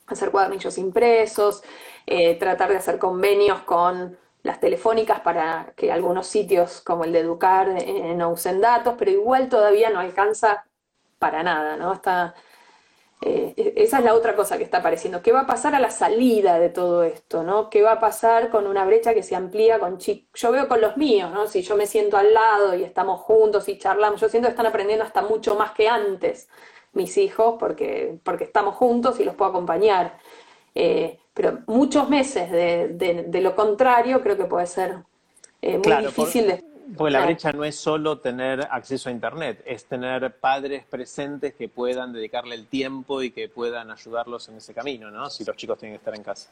Hacer 0.07 0.31
cuadernillos 0.31 0.77
impresos, 0.77 1.63
eh, 2.05 2.35
tratar 2.35 2.69
de 2.69 2.77
hacer 2.77 2.99
convenios 2.99 3.61
con 3.61 4.17
las 4.43 4.59
telefónicas 4.59 5.21
para 5.21 5.73
que 5.77 5.91
algunos 5.91 6.27
sitios 6.27 6.81
como 6.81 7.05
el 7.05 7.13
de 7.13 7.19
Educar 7.19 7.69
eh, 7.69 8.13
no 8.15 8.31
usen 8.31 8.59
datos, 8.59 8.95
pero 8.99 9.09
igual 9.11 9.47
todavía 9.47 9.89
no 9.89 9.99
alcanza 9.99 10.65
para 11.17 11.41
nada, 11.43 11.77
¿no? 11.77 11.93
Eh, 13.25 13.53
e-, 13.55 13.73
esa 13.77 13.99
es 13.99 14.03
la 14.03 14.13
otra 14.13 14.35
cosa 14.35 14.57
que 14.57 14.63
está 14.63 14.79
apareciendo. 14.79 15.21
¿Qué 15.21 15.31
va 15.31 15.41
a 15.41 15.47
pasar 15.47 15.75
a 15.75 15.79
la 15.79 15.91
salida 15.91 16.59
de 16.59 16.69
todo 16.69 17.03
esto? 17.03 17.43
¿no? 17.43 17.69
¿Qué 17.69 17.81
va 17.81 17.93
a 17.93 17.99
pasar 17.99 18.49
con 18.49 18.67
una 18.67 18.85
brecha 18.85 19.13
que 19.13 19.23
se 19.23 19.35
amplía 19.35 19.79
con 19.79 19.97
chicos? 19.97 20.29
Yo 20.39 20.51
veo 20.51 20.67
con 20.67 20.81
los 20.81 20.97
míos, 20.97 21.31
¿no? 21.31 21.47
si 21.47 21.61
yo 21.61 21.75
me 21.75 21.85
siento 21.85 22.17
al 22.17 22.33
lado 22.33 22.75
y 22.75 22.83
estamos 22.83 23.21
juntos 23.21 23.69
y 23.69 23.77
charlamos, 23.77 24.19
yo 24.19 24.29
siento 24.29 24.47
que 24.47 24.51
están 24.51 24.65
aprendiendo 24.65 25.05
hasta 25.05 25.21
mucho 25.21 25.55
más 25.55 25.71
que 25.71 25.87
antes 25.87 26.49
mis 26.91 27.17
hijos 27.17 27.55
porque, 27.57 28.19
porque 28.23 28.43
estamos 28.43 28.75
juntos 28.75 29.19
y 29.19 29.23
los 29.23 29.35
puedo 29.35 29.51
acompañar. 29.51 30.17
Eh, 30.75 31.19
pero 31.33 31.59
muchos 31.67 32.09
meses 32.09 32.51
de, 32.51 33.39
lo 33.41 33.55
contrario 33.55 34.21
creo 34.21 34.37
que 34.37 34.45
puede 34.45 34.67
ser 34.67 34.97
eh, 35.61 35.79
muy 35.79 36.05
difícil 36.05 36.47
de 36.47 36.63
porque 36.97 37.11
la 37.11 37.25
brecha 37.25 37.51
no 37.51 37.63
es 37.63 37.75
solo 37.75 38.19
tener 38.19 38.67
acceso 38.69 39.09
a 39.09 39.11
Internet, 39.11 39.63
es 39.65 39.85
tener 39.85 40.37
padres 40.37 40.85
presentes 40.85 41.53
que 41.53 41.69
puedan 41.69 42.11
dedicarle 42.11 42.55
el 42.55 42.67
tiempo 42.67 43.21
y 43.21 43.31
que 43.31 43.49
puedan 43.49 43.89
ayudarlos 43.91 44.49
en 44.49 44.57
ese 44.57 44.73
camino, 44.73 45.09
¿no? 45.09 45.29
Si 45.29 45.45
los 45.45 45.55
chicos 45.55 45.77
tienen 45.77 45.95
que 45.95 45.99
estar 45.99 46.15
en 46.15 46.23
casa. 46.23 46.49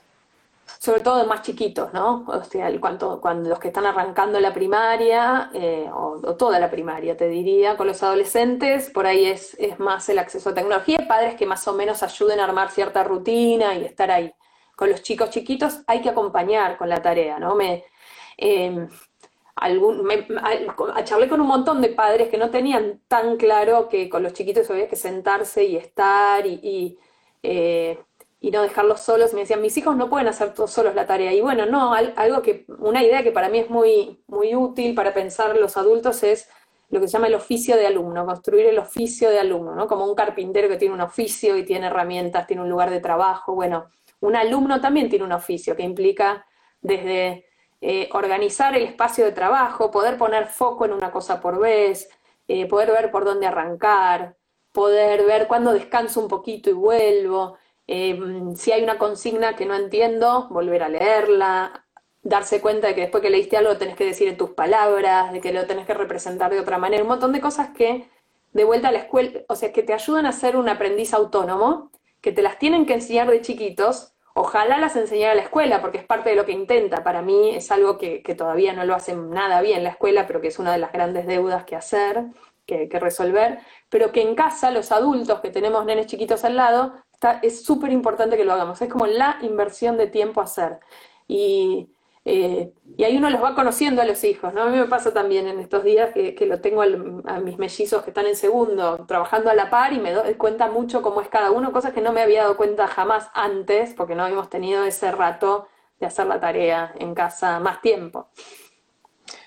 Sobre 0.80 1.02
todo 1.02 1.26
más 1.26 1.42
chiquitos, 1.42 1.92
¿no? 1.94 2.24
O 2.28 2.44
sea, 2.44 2.72
cuando, 2.80 3.20
cuando 3.20 3.50
los 3.50 3.60
que 3.60 3.68
están 3.68 3.86
arrancando 3.86 4.40
la 4.40 4.54
primaria, 4.54 5.50
eh, 5.54 5.90
o, 5.94 6.36
toda 6.36 6.60
la 6.60 6.72
primaria, 6.72 7.18
te 7.18 7.28
diría, 7.28 7.76
con 7.76 7.88
los 7.88 8.02
adolescentes, 8.02 8.90
por 8.90 9.06
ahí 9.06 9.26
es, 9.26 9.56
es 9.60 9.80
más 9.80 10.08
el 10.10 10.20
acceso 10.20 10.52
a 10.52 10.54
tecnología, 10.54 11.06
padres 11.08 11.36
que 11.36 11.46
más 11.46 11.68
o 11.68 11.74
menos 11.74 12.04
ayuden 12.04 12.40
a 12.40 12.46
armar 12.46 12.72
cierta 12.72 13.04
rutina 13.04 13.76
y 13.76 13.84
estar 13.84 14.12
ahí. 14.12 14.34
Con 14.76 14.90
los 14.90 15.02
chicos 15.04 15.30
chiquitos 15.30 15.82
hay 15.88 16.02
que 16.02 16.10
acompañar 16.10 16.78
con 16.78 16.90
la 16.90 17.02
tarea, 17.02 17.38
¿no? 17.38 17.56
Me, 17.56 17.84
eh, 18.38 18.88
algún, 19.62 20.04
me, 20.04 20.28
charlé 21.04 21.30
con 21.30 21.40
un 21.40 21.48
montón 21.48 21.82
de 21.82 21.90
padres 21.90 22.30
que 22.30 22.40
no 22.40 22.50
tenían 22.50 23.00
tan 23.08 23.38
claro 23.38 23.90
que 23.90 24.10
con 24.10 24.24
los 24.24 24.34
chiquitos 24.34 24.68
había 24.72 24.88
que 24.88 24.96
sentarse 24.96 25.64
y 25.66 25.76
estar 25.76 26.48
y, 26.48 26.98
eh, 27.44 28.00
no 28.42 28.64
dejarlos 28.64 29.02
solos. 29.02 29.36
Me 29.36 29.42
decían, 29.42 29.62
mis 29.62 29.78
hijos 29.78 29.96
no 29.96 30.10
pueden 30.10 30.28
hacer 30.28 30.56
todos 30.56 30.72
solos 30.72 30.96
la 30.96 31.06
tarea. 31.06 31.32
Y 31.32 31.42
bueno, 31.42 31.68
no, 31.68 31.94
algo 31.94 32.42
que, 32.42 32.66
una 32.80 33.04
idea 33.04 33.22
que 33.22 33.32
para 33.32 33.50
mí 33.50 33.60
es 33.60 33.70
muy, 33.70 34.24
muy 34.26 34.56
útil 34.56 34.96
para 34.96 35.14
pensar 35.14 35.56
los 35.56 35.78
adultos 35.78 36.24
es 36.24 36.50
lo 36.90 37.00
que 37.00 37.08
se 37.08 37.14
llama 37.14 37.28
el 37.28 37.36
oficio 37.36 37.78
de 37.78 37.86
alumno, 37.86 38.26
construir 38.26 38.66
el 38.66 38.80
oficio 38.80 39.30
de 39.30 39.40
alumno, 39.40 39.76
¿no? 39.76 39.86
Como 39.86 40.06
un 40.08 40.16
carpintero 40.16 40.70
que 40.70 40.78
tiene 40.78 40.96
un 40.96 41.02
oficio 41.02 41.56
y 41.56 41.64
tiene 41.64 41.86
herramientas, 41.86 42.48
tiene 42.48 42.64
un 42.64 42.70
lugar 42.70 42.90
de 42.90 43.00
trabajo. 43.00 43.54
Bueno, 43.54 43.92
un 44.22 44.36
alumno 44.36 44.82
también 44.82 45.08
tiene 45.08 45.24
un 45.24 45.34
oficio 45.34 45.76
que 45.76 45.84
implica 45.84 46.48
desde 46.82 47.46
eh, 47.82 48.10
organizar 48.14 48.76
el 48.76 48.84
espacio 48.84 49.26
de 49.26 49.32
trabajo, 49.32 49.92
poder 49.92 50.18
poner 50.18 50.48
foco 50.48 50.86
en 50.86 50.94
una 50.94 51.12
cosa 51.12 51.42
por 51.42 51.60
vez, 51.60 52.10
eh, 52.48 52.68
poder 52.68 52.92
ver 52.92 53.12
por 53.12 53.26
dónde 53.26 53.48
arrancar, 53.48 54.38
poder 54.72 55.26
ver 55.26 55.48
cuándo 55.48 55.74
descanso 55.74 56.22
un 56.22 56.28
poquito 56.28 56.70
y 56.70 56.74
vuelvo, 56.74 57.58
eh, 57.88 58.20
si 58.56 58.72
hay 58.72 58.84
una 58.84 58.98
consigna 58.98 59.56
que 59.56 59.66
no 59.66 59.76
entiendo, 59.76 60.48
volver 60.50 60.84
a 60.84 60.90
leerla, 60.90 61.86
darse 62.24 62.62
cuenta 62.62 62.88
de 62.88 62.96
que 62.96 63.02
después 63.02 63.22
que 63.24 63.30
leíste 63.30 63.58
algo 63.58 63.78
tenés 63.78 63.96
que 63.96 64.06
decir 64.06 64.28
en 64.28 64.38
tus 64.38 64.52
palabras, 64.52 65.34
de 65.34 65.42
que 65.42 65.52
lo 65.52 65.66
tenés 65.66 65.88
que 65.88 65.94
representar 65.94 66.52
de 66.52 66.60
otra 66.60 66.78
manera, 66.78 67.04
un 67.04 67.10
montón 67.10 67.32
de 67.32 67.42
cosas 67.42 67.70
que 67.76 68.08
de 68.54 68.64
vuelta 68.64 68.90
a 68.90 68.92
la 68.92 69.00
escuela, 69.00 69.42
o 69.48 69.56
sea, 69.56 69.74
que 69.74 69.84
te 69.84 69.94
ayudan 69.94 70.26
a 70.26 70.32
ser 70.32 70.56
un 70.56 70.70
aprendiz 70.70 71.14
autónomo, 71.14 71.92
que 72.22 72.32
te 72.32 72.42
las 72.42 72.60
tienen 72.60 72.86
que 72.86 72.94
enseñar 72.94 73.30
de 73.30 73.42
chiquitos 73.42 74.14
Ojalá 74.34 74.78
las 74.78 74.96
enseñara 74.96 75.36
la 75.36 75.42
escuela, 75.42 75.82
porque 75.82 75.98
es 75.98 76.06
parte 76.06 76.30
de 76.30 76.36
lo 76.36 76.46
que 76.46 76.54
intenta. 76.54 77.04
Para 77.04 77.22
mí 77.22 77.52
es 77.56 77.72
algo 77.72 77.98
que, 77.98 78.22
todavía 78.38 78.74
no 78.74 78.86
lo 78.86 78.96
hace 78.96 79.16
nada 79.16 79.62
bien 79.62 79.84
la 79.84 79.90
escuela, 79.90 80.26
pero 80.28 80.42
que 80.42 80.48
es 80.48 80.60
una 80.60 80.72
de 80.72 80.78
las 80.78 80.92
grandes 80.92 81.28
deudas 81.28 81.66
que 81.66 81.76
hacer, 81.76 82.26
que, 82.66 82.88
resolver. 83.00 83.60
Pero 83.90 84.12
que 84.12 84.22
en 84.22 84.36
casa, 84.36 84.72
los 84.72 84.92
adultos 84.92 85.42
que 85.42 85.50
tenemos 85.50 85.86
nenes 85.86 86.08
chiquitos 86.08 86.46
al 86.46 86.56
lado, 86.56 86.94
es 87.42 87.64
súper 87.64 87.92
importante 87.92 88.38
que 88.38 88.46
lo 88.46 88.54
hagamos. 88.54 88.82
Es 88.82 88.90
como 88.90 89.06
la 89.06 89.38
inversión 89.42 89.98
de 89.98 90.08
tiempo 90.08 90.42
a 90.42 90.46
hacer. 90.46 90.80
Y, 91.28 91.90
eh, 92.24 92.72
y 92.98 93.04
ahí 93.04 93.18
uno 93.18 93.30
los 93.30 93.42
va 93.42 93.56
conociendo 93.56 94.02
a 94.02 94.06
los 94.06 94.24
hijos, 94.24 94.54
¿no? 94.54 94.64
A 94.64 94.70
mí 94.70 94.78
me 94.78 94.86
pasa 94.86 95.12
también 95.12 95.48
en 95.48 95.60
estos 95.60 95.84
días 95.84 96.12
que, 96.14 96.36
que 96.36 96.46
lo 96.46 96.62
tengo 96.62 96.84
a 96.84 97.40
mis 97.40 97.58
mellizos 97.58 98.04
que 98.04 98.12
están 98.12 98.28
en 98.28 98.36
segundo 98.36 99.06
trabajando 99.08 99.50
a 99.50 99.56
la 99.56 99.70
par 99.70 99.94
y 99.94 100.00
me 100.00 100.12
doy 100.12 100.36
cuenta 100.36 100.70
mucho 100.70 101.02
cómo 101.02 101.22
es 101.22 101.30
cada 101.30 101.50
uno, 101.50 101.72
cosas 101.72 101.94
que 101.94 102.02
no 102.02 102.14
me 102.14 102.22
había 102.22 102.44
dado 102.44 102.58
cuenta 102.58 102.88
jamás 102.88 103.30
antes 103.34 103.96
porque 103.96 104.14
no 104.14 104.24
habíamos 104.24 104.50
tenido 104.50 104.84
ese 104.84 105.12
rato 105.12 105.68
de 106.00 106.06
hacer 106.06 106.28
la 106.28 106.40
tarea 106.40 106.94
en 107.00 107.16
casa 107.16 107.60
más 107.60 107.82
tiempo. 107.82 108.30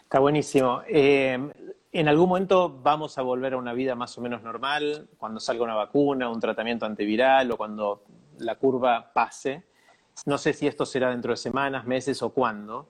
Está 0.03 0.19
buenísimo. 0.19 0.83
Eh, 0.89 1.39
en 1.93 2.09
algún 2.09 2.29
momento 2.29 2.81
vamos 2.83 3.19
a 3.19 3.23
volver 3.23 3.55
a 3.55 3.57
una 3.57 3.73
vida 3.73 3.95
más 3.95 4.19
o 4.19 4.21
menos 4.21 4.43
normal, 4.43 5.09
cuando 5.17 5.39
salga 5.39 5.63
una 5.63 5.77
vacuna, 5.77 6.29
un 6.29 6.41
tratamiento 6.41 6.87
antiviral 6.87 7.53
o 7.53 7.57
cuando 7.57 8.03
la 8.39 8.57
curva 8.57 9.13
pase. 9.13 9.65
No 10.27 10.39
sé 10.39 10.53
si 10.53 10.67
esto 10.67 10.87
será 10.87 11.11
dentro 11.11 11.33
de 11.33 11.37
semanas, 11.37 11.85
meses 11.87 12.23
o 12.23 12.31
cuándo, 12.31 12.87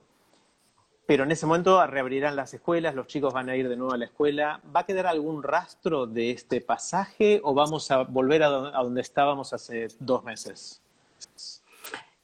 pero 1.05 1.23
en 1.23 1.31
ese 1.31 1.45
momento 1.45 1.85
reabrirán 1.85 2.35
las 2.35 2.53
escuelas, 2.53 2.95
los 2.95 3.07
chicos 3.07 3.33
van 3.33 3.49
a 3.49 3.55
ir 3.55 3.69
de 3.69 3.75
nuevo 3.75 3.93
a 3.93 3.97
la 3.97 4.05
escuela. 4.05 4.59
¿Va 4.75 4.81
a 4.81 4.85
quedar 4.85 5.05
algún 5.05 5.43
rastro 5.43 6.07
de 6.07 6.31
este 6.31 6.61
pasaje 6.61 7.41
o 7.43 7.53
vamos 7.53 7.91
a 7.91 8.03
volver 8.03 8.41
a 8.41 8.47
donde 8.47 9.01
estábamos 9.01 9.53
hace 9.53 9.87
dos 9.99 10.23
meses? 10.23 10.81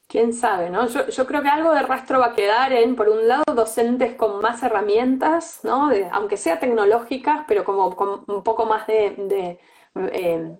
Quién 0.08 0.34
sabe, 0.34 0.68
¿no? 0.68 0.88
Yo, 0.88 1.26
creo 1.26 1.42
que 1.42 1.48
algo 1.48 1.72
de 1.72 1.82
rastro 1.82 2.18
va 2.18 2.26
a 2.26 2.34
quedar 2.34 2.72
en, 2.72 2.96
por 2.96 3.08
un 3.08 3.26
lado, 3.26 3.44
docentes 3.54 4.14
con 4.14 4.42
más 4.42 4.62
herramientas, 4.62 5.60
¿no? 5.62 5.90
aunque 6.10 6.36
sea 6.36 6.58
tecnológicas, 6.58 7.44
pero 7.48 7.64
como 7.64 7.96
con 7.96 8.22
un 8.26 8.42
poco 8.42 8.66
más 8.66 8.86
de, 8.86 9.58
eh, 9.94 10.56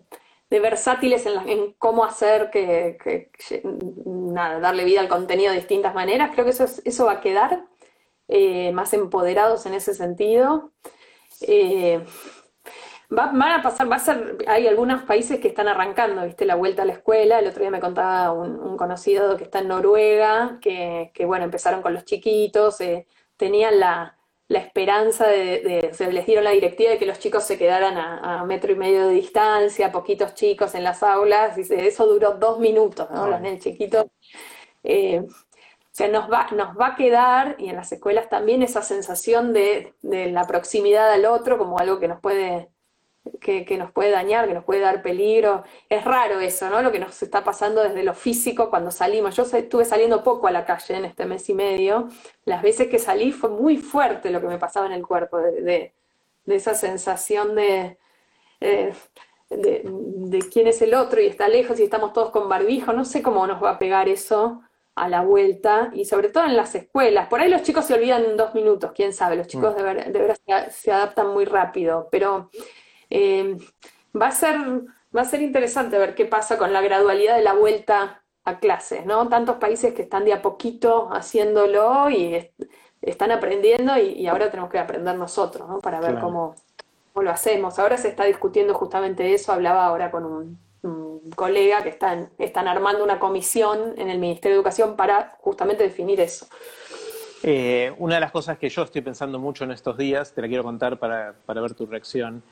de 0.53 0.61
versátiles 0.61 1.25
en, 1.25 1.73
cómo 1.79 2.05
hacer 2.05 2.51
que, 2.51 3.31
darle 4.61 4.85
vida 4.85 5.01
al 5.01 5.09
contenido 5.09 5.51
de 5.51 5.57
distintas 5.57 5.95
maneras. 5.95 6.31
Creo 6.35 6.45
que 6.45 6.51
eso, 6.51 6.67
eso 6.85 7.07
va 7.07 7.13
a 7.13 7.21
quedar 7.23 7.65
eh, 8.29 8.71
más 8.73 8.93
empoderados 8.93 9.65
en 9.65 9.73
ese 9.73 9.95
sentido. 9.95 10.73
Eh, 11.41 12.05
va, 13.11 13.33
van 13.33 13.61
a 13.61 13.63
pasar, 13.63 13.91
va 13.91 13.97
a 13.97 14.01
ser, 14.01 14.45
hay 14.47 14.67
algunos 14.69 15.05
países 15.05 15.41
que 15.41 15.49
están 15.49 15.69
arrancando, 15.69 16.23
viste, 16.23 16.45
la 16.45 16.57
vuelta 16.57 16.83
a 16.83 16.85
la 16.85 16.93
escuela. 16.93 17.39
El 17.39 17.47
otro 17.47 17.63
día 17.63 17.71
me 17.71 17.81
contaba 17.81 18.33
un, 18.33 18.77
conocido 18.77 19.39
que 19.39 19.45
está 19.45 19.61
en 19.61 19.69
Noruega, 19.69 20.59
que, 20.61 21.11
bueno, 21.25 21.47
empezaron 21.47 21.81
con 21.81 21.95
los 21.95 22.05
chiquitos, 22.05 22.79
eh, 22.83 23.07
tenían 23.39 23.81
la, 23.81 24.19
la 24.53 24.59
esperanza 24.59 25.27
de, 25.27 25.91
se 25.95 26.13
les 26.13 26.27
dieron 26.27 26.45
la 26.45 26.51
directiva 26.51 26.91
de 26.91 26.99
que 26.99 27.07
los 27.07 27.19
chicos 27.19 27.45
se 27.45 27.57
quedaran 27.57 27.97
a, 27.97 28.45
metro 28.45 28.71
y 28.71 28.77
medio 28.77 29.09
de 29.09 29.15
distancia, 29.15 29.91
poquitos 29.91 30.35
chicos 30.35 30.75
en 30.75 30.85
las 30.85 31.03
aulas, 31.03 31.57
y 31.57 31.63
eso 31.75 32.07
duró 32.07 32.33
dos 32.33 32.59
minutos, 32.59 33.11
¿no? 33.11 33.27
Los 33.29 33.41
nenes 33.41 33.63
chiquitos. 33.63 34.07
Eh, 34.85 35.23
o 35.23 35.95
sea, 35.95 36.09
nos 36.09 36.31
va, 36.31 36.49
nos 36.53 36.79
va 36.79 36.89
a 36.89 36.97
quedar, 36.97 37.57
y 37.59 37.71
en 37.71 37.77
las 37.77 37.93
escuelas 37.93 38.29
también, 38.29 38.63
esa 38.63 38.83
sensación 38.83 39.55
de, 39.55 39.95
de 40.03 40.31
la 40.31 40.47
proximidad 40.47 41.11
al 41.11 41.25
otro 41.25 41.57
como 41.57 41.79
algo 41.79 41.99
que 41.99 42.09
nos 42.09 42.21
puede 42.21 42.69
que, 43.41 43.77
nos 43.77 43.91
puede 43.91 44.11
dañar, 44.11 44.49
que 44.49 44.55
nos 44.55 44.65
puede 44.65 44.81
dar 44.81 45.03
peligro. 45.03 45.65
Es 45.89 46.05
raro 46.05 46.41
eso, 46.41 46.69
¿no? 46.71 46.83
Lo 46.83 46.93
que 46.93 46.99
nos 46.99 47.23
está 47.23 47.45
pasando 47.45 47.83
desde 47.83 48.03
lo 48.03 48.15
físico 48.15 48.71
cuando 48.71 48.91
salimos. 48.91 49.37
Yo 49.37 49.45
estuve 49.45 49.85
saliendo 49.85 50.23
poco 50.23 50.47
a 50.47 50.51
la 50.51 50.65
calle 50.65 50.97
en 50.97 51.05
este 51.05 51.27
mes 51.27 51.49
y 51.49 51.55
medio. 51.55 52.09
Las 52.45 52.63
veces 52.63 52.89
que 52.89 52.99
salí 52.99 53.33
fue 53.33 53.51
muy 53.51 53.77
fuerte 53.77 54.31
lo 54.31 54.41
que 54.41 54.49
me 54.49 54.59
pasaba 54.59 54.87
en 54.87 54.93
el 54.93 55.07
cuerpo, 55.07 55.39
de, 55.39 55.93
esa 56.47 56.75
sensación 56.75 57.55
de, 57.55 57.99
de, 58.61 58.95
de, 59.51 60.39
quién 60.53 60.67
es 60.67 60.83
el 60.83 60.95
otro 60.95 61.21
y 61.21 61.27
está 61.27 61.49
lejos 61.49 61.79
y 61.79 61.85
estamos 61.85 62.13
todos 62.13 62.31
con 62.31 62.49
barbijo. 62.49 62.93
No 62.93 63.05
sé 63.05 63.23
cómo 63.23 63.47
nos 63.47 63.63
va 63.63 63.71
a 63.71 63.79
pegar 63.79 64.09
eso 64.09 64.63
a 64.95 65.09
la 65.09 65.23
vuelta 65.23 65.91
y 65.95 66.05
sobre 66.05 66.29
todo 66.29 66.45
en 66.45 66.57
las 66.57 66.75
escuelas. 66.75 67.29
Por 67.29 67.41
ahí 67.41 67.49
los 67.49 67.63
chicos 67.63 67.87
se 67.87 67.95
olvidan 67.95 68.25
en 68.25 68.37
dos 68.37 68.55
minutos, 68.55 68.93
quién 68.95 69.13
sabe, 69.13 69.37
los 69.37 69.47
chicos 69.47 69.75
mm. 69.75 69.77
de, 69.77 69.83
verdad 70.11 70.69
se, 70.71 70.93
adaptan 70.93 71.29
muy 71.29 71.45
rápido, 71.45 72.09
pero 72.11 72.51
eh, 73.13 73.59
va, 74.21 74.29
a 74.29 74.33
ser, 74.33 74.57
va 75.15 75.23
a 75.23 75.25
ser 75.25 75.43
interesante 75.43 75.99
ver 75.99 76.15
qué 76.15 76.27
pasa 76.27 76.59
con 76.59 76.73
la 76.73 76.81
gradualidad 76.81 77.37
de 77.37 77.43
la 77.43 77.53
vuelta 77.53 78.23
a 78.45 78.59
clases, 78.59 79.07
¿no? 79.07 79.29
Tantos 79.29 79.57
países 79.57 79.95
que 79.95 80.03
están 80.03 80.25
de 80.25 80.33
a 80.33 80.43
poquito 80.43 81.11
haciéndolo 81.13 82.11
y 82.11 82.51
están 83.01 83.31
aprendiendo 83.31 83.97
y, 83.99 84.27
ahora 84.27 84.51
tenemos 84.51 84.71
que 84.71 84.79
aprender 84.79 85.17
nosotros, 85.17 85.69
¿no? 85.69 85.79
Para 85.81 86.01
ver 86.01 86.19
cómo, 86.21 86.57
cómo 87.13 87.25
lo 87.25 87.31
hacemos. 87.31 87.79
Ahora 87.79 87.97
se 87.99 88.09
está 88.09 88.25
discutiendo 88.25 88.75
justamente 88.75 89.33
eso, 89.35 89.53
hablaba 89.53 89.85
ahora 89.87 90.11
con 90.11 90.25
un 90.25 90.59
colega 91.37 91.83
que 91.83 91.89
están, 91.89 92.31
están 92.39 92.69
armando 92.69 93.05
una 93.05 93.19
comisión 93.19 93.95
en 93.97 94.09
el 94.09 94.19
Ministerio 94.19 94.57
de 94.57 94.61
Educación 94.61 94.97
para 94.97 95.37
justamente 95.41 95.85
definir 95.85 96.21
eso. 96.21 96.47
Eh, 97.43 97.93
una 97.99 98.17
de 98.17 98.21
las 98.21 98.31
cosas 98.31 98.59
que 98.59 98.69
yo 98.69 98.83
estoy 98.83 99.03
pensando 99.03 99.39
mucho 99.39 99.65
en 99.65 99.73
estos 99.73 99.97
días, 99.97 100.33
te 100.33 100.43
la 100.43 100.49
quiero 100.49 100.63
contar 100.63 100.99
para, 100.99 101.35
ver 101.47 101.75
tu 101.75 101.87
reacción, 101.87 102.43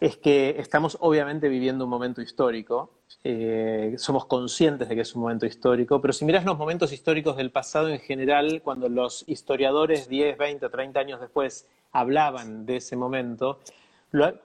es 0.00 0.16
que 0.16 0.56
estamos 0.58 0.96
obviamente 1.00 1.48
viviendo 1.48 1.84
un 1.84 1.90
momento 1.90 2.22
histórico, 2.22 2.90
eh, 3.22 3.94
somos 3.98 4.24
conscientes 4.26 4.88
de 4.88 4.94
que 4.94 5.02
es 5.02 5.14
un 5.14 5.22
momento 5.22 5.46
histórico, 5.46 6.00
pero 6.00 6.12
si 6.12 6.24
miras 6.24 6.44
los 6.44 6.56
momentos 6.56 6.92
históricos 6.92 7.36
del 7.36 7.50
pasado 7.50 7.88
en 7.88 7.98
general, 8.00 8.62
cuando 8.62 8.88
los 8.88 9.24
historiadores 9.26 10.08
10, 10.08 10.38
20, 10.38 10.68
30 10.68 11.00
años 11.00 11.20
después 11.20 11.66
hablaban 11.92 12.66
de 12.66 12.76
ese 12.76 12.96
momento, 12.96 13.58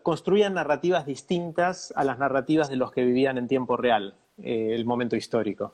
construían 0.04 0.54
narrativas 0.56 1.06
distintas 1.06 1.94
a 1.96 2.04
las 2.04 2.20
narrativas 2.20 2.70
de 2.70 2.76
los 2.76 2.92
que 2.92 3.04
vivían 3.04 3.38
en 3.38 3.48
tiempo 3.48 3.78
real, 3.78 4.16
eh, 4.38 4.72
el 4.74 4.86
momento 4.86 5.16
histórico. 5.16 5.74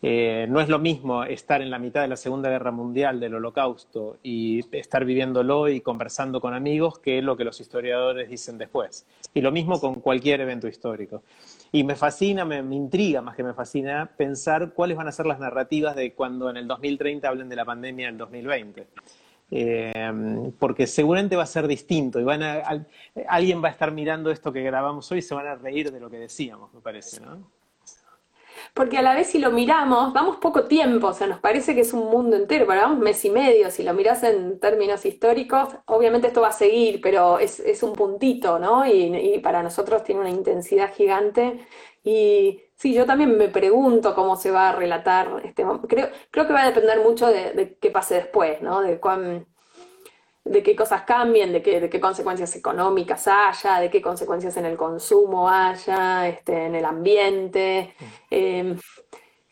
Eh, 0.00 0.46
no 0.48 0.60
es 0.60 0.68
lo 0.68 0.78
mismo 0.78 1.24
estar 1.24 1.60
en 1.60 1.70
la 1.70 1.78
mitad 1.78 2.02
de 2.02 2.08
la 2.08 2.16
Segunda 2.16 2.48
Guerra 2.48 2.70
Mundial, 2.70 3.18
del 3.18 3.34
Holocausto, 3.34 4.18
y 4.22 4.60
estar 4.76 5.04
viviéndolo 5.04 5.68
y 5.68 5.80
conversando 5.80 6.40
con 6.40 6.54
amigos 6.54 7.00
que 7.00 7.20
lo 7.20 7.36
que 7.36 7.44
los 7.44 7.60
historiadores 7.60 8.30
dicen 8.30 8.58
después. 8.58 9.06
Y 9.34 9.40
lo 9.40 9.50
mismo 9.50 9.80
con 9.80 9.96
cualquier 9.96 10.40
evento 10.40 10.68
histórico. 10.68 11.22
Y 11.72 11.82
me 11.82 11.96
fascina, 11.96 12.44
me, 12.44 12.58
intriga 12.58 13.22
más 13.22 13.34
que 13.34 13.42
me 13.42 13.54
fascina 13.54 14.08
pensar 14.16 14.72
cuáles 14.72 14.96
van 14.96 15.08
a 15.08 15.12
ser 15.12 15.26
las 15.26 15.40
narrativas 15.40 15.96
de 15.96 16.12
cuando 16.12 16.48
en 16.48 16.56
el 16.56 16.68
2030 16.68 17.28
hablen 17.28 17.48
de 17.48 17.56
la 17.56 17.64
pandemia 17.64 18.06
del 18.06 18.18
2020. 18.18 18.86
Eh, 19.50 20.52
porque 20.58 20.86
seguramente 20.86 21.34
va 21.34 21.42
a 21.42 21.46
ser 21.46 21.66
distinto 21.66 22.20
y 22.20 22.22
van 22.22 22.42
a, 22.42 22.62
alguien 23.28 23.64
va 23.64 23.68
a 23.68 23.70
estar 23.70 23.90
mirando 23.90 24.30
esto 24.30 24.52
que 24.52 24.60
grabamos 24.62 25.10
hoy 25.10 25.18
y 25.18 25.22
se 25.22 25.34
van 25.34 25.46
a 25.46 25.54
reír 25.54 25.90
de 25.90 25.98
lo 26.00 26.10
que 26.10 26.18
decíamos, 26.18 26.72
me 26.74 26.80
parece, 26.82 27.20
¿no? 27.20 27.57
Porque 28.78 28.96
a 28.96 29.02
la 29.02 29.12
vez 29.12 29.26
si 29.26 29.40
lo 29.40 29.50
miramos, 29.50 30.12
vamos 30.12 30.36
poco 30.36 30.66
tiempo, 30.68 31.08
o 31.08 31.12
sea, 31.12 31.26
nos 31.26 31.40
parece 31.40 31.74
que 31.74 31.80
es 31.80 31.92
un 31.92 32.08
mundo 32.10 32.36
entero, 32.36 32.64
pero 32.64 32.82
vamos 32.82 33.00
mes 33.00 33.24
y 33.24 33.30
medio, 33.30 33.72
si 33.72 33.82
lo 33.82 33.92
miras 33.92 34.22
en 34.22 34.60
términos 34.60 35.04
históricos, 35.04 35.70
obviamente 35.86 36.28
esto 36.28 36.42
va 36.42 36.48
a 36.48 36.52
seguir, 36.52 37.00
pero 37.00 37.40
es, 37.40 37.58
es 37.58 37.82
un 37.82 37.92
puntito, 37.94 38.60
¿no? 38.60 38.86
Y, 38.86 39.40
para 39.42 39.64
nosotros 39.64 40.04
tiene 40.04 40.20
una 40.20 40.30
intensidad 40.30 40.94
gigante 40.94 41.66
y 42.04 42.62
Sí, 42.76 42.94
yo 42.94 43.04
también 43.06 43.36
me 43.36 43.48
pregunto 43.48 44.14
cómo 44.14 44.36
se 44.36 44.52
va 44.52 44.68
a 44.68 44.72
relatar 44.76 45.42
este 45.44 45.64
creo, 45.88 46.10
creo 46.30 46.46
que 46.46 46.52
va 46.52 46.62
a 46.62 46.66
depender 46.66 47.00
mucho 47.00 47.26
de, 47.26 47.76
qué 47.80 47.90
pase 47.90 48.14
después, 48.14 48.62
¿no? 48.62 48.80
De 48.82 49.00
de 50.48 50.62
qué 50.62 50.74
cosas 50.74 51.02
cambien, 51.02 51.52
de 51.52 51.62
qué, 51.62 51.80
de 51.80 51.90
qué 51.90 52.00
consecuencias 52.00 52.54
económicas 52.56 53.28
haya, 53.28 53.80
de 53.80 53.90
qué 53.90 54.00
consecuencias 54.00 54.56
en 54.56 54.66
el 54.66 54.76
consumo 54.76 55.48
haya, 55.48 56.28
este, 56.28 56.66
en 56.66 56.74
el 56.74 56.84
ambiente. 56.84 57.94
Eh, 58.30 58.76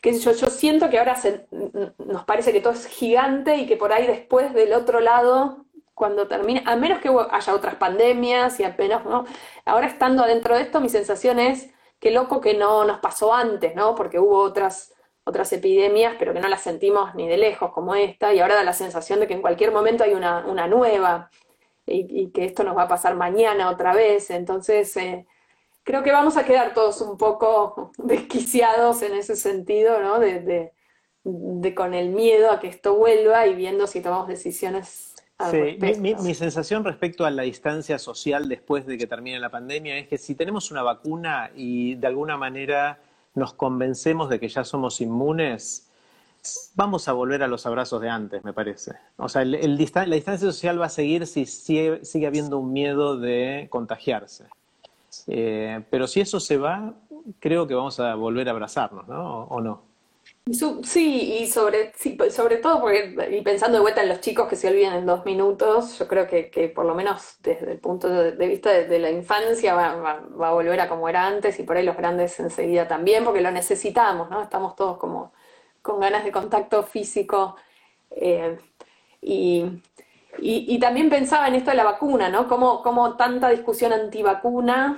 yo, 0.03 0.31
yo 0.31 0.47
siento 0.47 0.89
que 0.89 0.99
ahora 0.99 1.15
nos 1.97 2.23
parece 2.25 2.51
que 2.53 2.61
todo 2.61 2.73
es 2.73 2.87
gigante 2.87 3.57
y 3.57 3.67
que 3.67 3.77
por 3.77 3.91
ahí 3.91 4.07
después 4.07 4.53
del 4.53 4.73
otro 4.73 4.99
lado, 4.99 5.65
cuando 5.93 6.27
termine, 6.27 6.63
a 6.65 6.75
menos 6.75 6.99
que 6.99 7.09
haya 7.09 7.53
otras 7.53 7.75
pandemias 7.75 8.59
y 8.59 8.63
apenas, 8.63 9.03
¿no? 9.05 9.25
Ahora 9.65 9.87
estando 9.87 10.23
dentro 10.25 10.55
de 10.55 10.61
esto, 10.61 10.79
mi 10.79 10.89
sensación 10.89 11.39
es 11.39 11.69
qué 11.99 12.11
loco 12.11 12.39
que 12.39 12.53
no 12.53 12.85
nos 12.85 12.99
pasó 12.99 13.33
antes, 13.33 13.75
¿no? 13.75 13.95
Porque 13.95 14.19
hubo 14.19 14.37
otras, 14.37 14.93
otras 15.27 15.51
epidemias, 15.53 16.15
pero 16.17 16.33
que 16.33 16.39
no 16.39 16.47
las 16.47 16.61
sentimos 16.61 17.13
ni 17.15 17.27
de 17.27 17.37
lejos 17.37 17.71
como 17.71 17.95
esta, 17.95 18.33
y 18.33 18.39
ahora 18.39 18.55
da 18.55 18.63
la 18.63 18.73
sensación 18.73 19.19
de 19.19 19.27
que 19.27 19.33
en 19.33 19.41
cualquier 19.41 19.71
momento 19.71 20.03
hay 20.03 20.13
una, 20.13 20.67
nueva, 20.67 21.29
y, 21.85 22.31
que 22.31 22.45
esto 22.45 22.63
nos 22.63 22.77
va 22.77 22.83
a 22.83 22.87
pasar 22.87 23.15
mañana 23.15 23.69
otra 23.69 23.93
vez. 23.93 24.29
Entonces, 24.29 24.95
eh, 24.97 25.25
creo 25.83 26.03
que 26.03 26.11
vamos 26.11 26.37
a 26.37 26.45
quedar 26.45 26.73
todos 26.73 27.01
un 27.01 27.17
poco 27.17 27.91
desquiciados 27.97 29.01
en 29.01 29.13
ese 29.13 29.35
sentido, 29.35 30.01
¿no? 30.01 30.19
de, 30.19 30.71
de 31.23 31.75
con 31.75 31.93
el 31.93 32.09
miedo 32.09 32.51
a 32.51 32.59
que 32.59 32.67
esto 32.67 32.95
vuelva 32.95 33.47
y 33.47 33.55
viendo 33.55 33.85
si 33.85 34.01
tomamos 34.01 34.27
decisiones 34.27 35.17
Sí, 35.51 35.77
mi, 35.99 36.33
sensación 36.33 36.83
respecto 36.83 37.23
a 37.23 37.29
la 37.29 37.43
distancia 37.43 37.99
social 37.99 38.49
después 38.49 38.87
de 38.87 38.97
que 38.97 39.05
termine 39.05 39.39
la 39.39 39.51
pandemia 39.51 39.95
es 39.99 40.07
que 40.07 40.17
si 40.17 40.33
tenemos 40.33 40.71
una 40.71 40.81
vacuna 40.81 41.51
y 41.55 41.93
de 41.93 42.07
alguna 42.07 42.37
manera 42.37 42.99
nos 43.37 43.53
convencemos 43.53 44.29
de 44.29 44.39
que 44.39 44.49
ya 44.49 44.63
somos 44.63 44.99
inmunes, 44.99 45.87
vamos 46.73 47.07
a 47.07 47.13
volver 47.13 47.43
a 47.43 47.47
los 47.47 47.67
abrazos 47.67 48.01
de 48.01 48.09
antes, 48.09 48.43
me 48.43 48.51
parece. 48.51 48.93
O 49.17 49.29
sea, 49.29 49.45
la 49.45 49.57
distancia 49.59 50.37
social 50.39 50.81
va 50.81 50.87
a 50.87 50.89
seguir 50.89 51.27
si 51.27 51.45
sigue, 51.45 52.01
habiendo 52.25 52.57
un 52.57 52.73
miedo 52.73 53.15
de 53.15 53.67
contagiarse. 53.69 54.45
Eh, 55.27 55.83
pero 55.91 56.07
si 56.07 56.19
eso 56.19 56.39
se 56.39 56.57
va, 56.57 56.95
creo 57.39 57.67
que 57.67 57.75
vamos 57.75 57.99
a 57.99 58.15
volver 58.15 58.47
a 58.47 58.51
abrazarnos, 58.51 59.07
¿no? 59.07 59.43
¿O 59.43 59.61
no? 59.61 59.83
Sí, 60.83 61.39
y 61.41 61.47
sobre, 61.47 61.91
sobre 62.29 62.57
todo 62.57 62.79
porque, 62.79 63.15
y 63.31 63.41
pensando 63.41 63.77
de 63.77 63.81
vuelta 63.81 64.01
en 64.03 64.09
los 64.09 64.21
chicos 64.21 64.47
que 64.47 64.55
se 64.55 64.69
olvidan 64.69 64.95
en 64.95 65.05
dos 65.05 65.25
minutos, 65.25 65.99
yo 65.99 66.07
creo 66.07 66.27
que, 66.27 66.71
por 66.73 66.85
lo 66.85 66.95
menos 66.95 67.37
desde 67.41 67.71
el 67.71 67.79
punto 67.79 68.07
de, 68.07 68.47
vista 68.47 68.71
de, 68.71 68.99
la 68.99 69.09
infancia 69.09 69.73
va, 69.73 70.21
a 70.47 70.53
volver 70.53 70.79
a 70.79 70.87
como 70.87 71.09
era 71.09 71.27
antes 71.27 71.59
y 71.59 71.63
por 71.63 71.75
ahí 71.77 71.83
los 71.83 71.97
grandes 71.97 72.39
enseguida 72.39 72.87
también, 72.87 73.25
porque 73.25 73.41
lo 73.41 73.51
necesitamos, 73.51 74.29
¿no? 74.29 74.41
Estamos 74.41 74.75
todos 74.75 74.97
como 74.97 75.33
con 75.81 75.99
ganas 75.99 76.23
de 76.23 76.31
contacto 76.31 76.83
físico. 76.83 77.55
Eh, 78.11 78.57
y, 79.21 79.81
y, 80.39 80.79
también 80.79 81.09
pensaba 81.09 81.47
en 81.47 81.55
esto 81.55 81.71
de 81.71 81.77
la 81.77 81.83
vacuna, 81.83 82.29
¿no? 82.29 82.47
Como, 82.47 82.81
como 82.83 83.17
tanta 83.17 83.49
discusión 83.49 83.91
antivacuna 83.91 84.97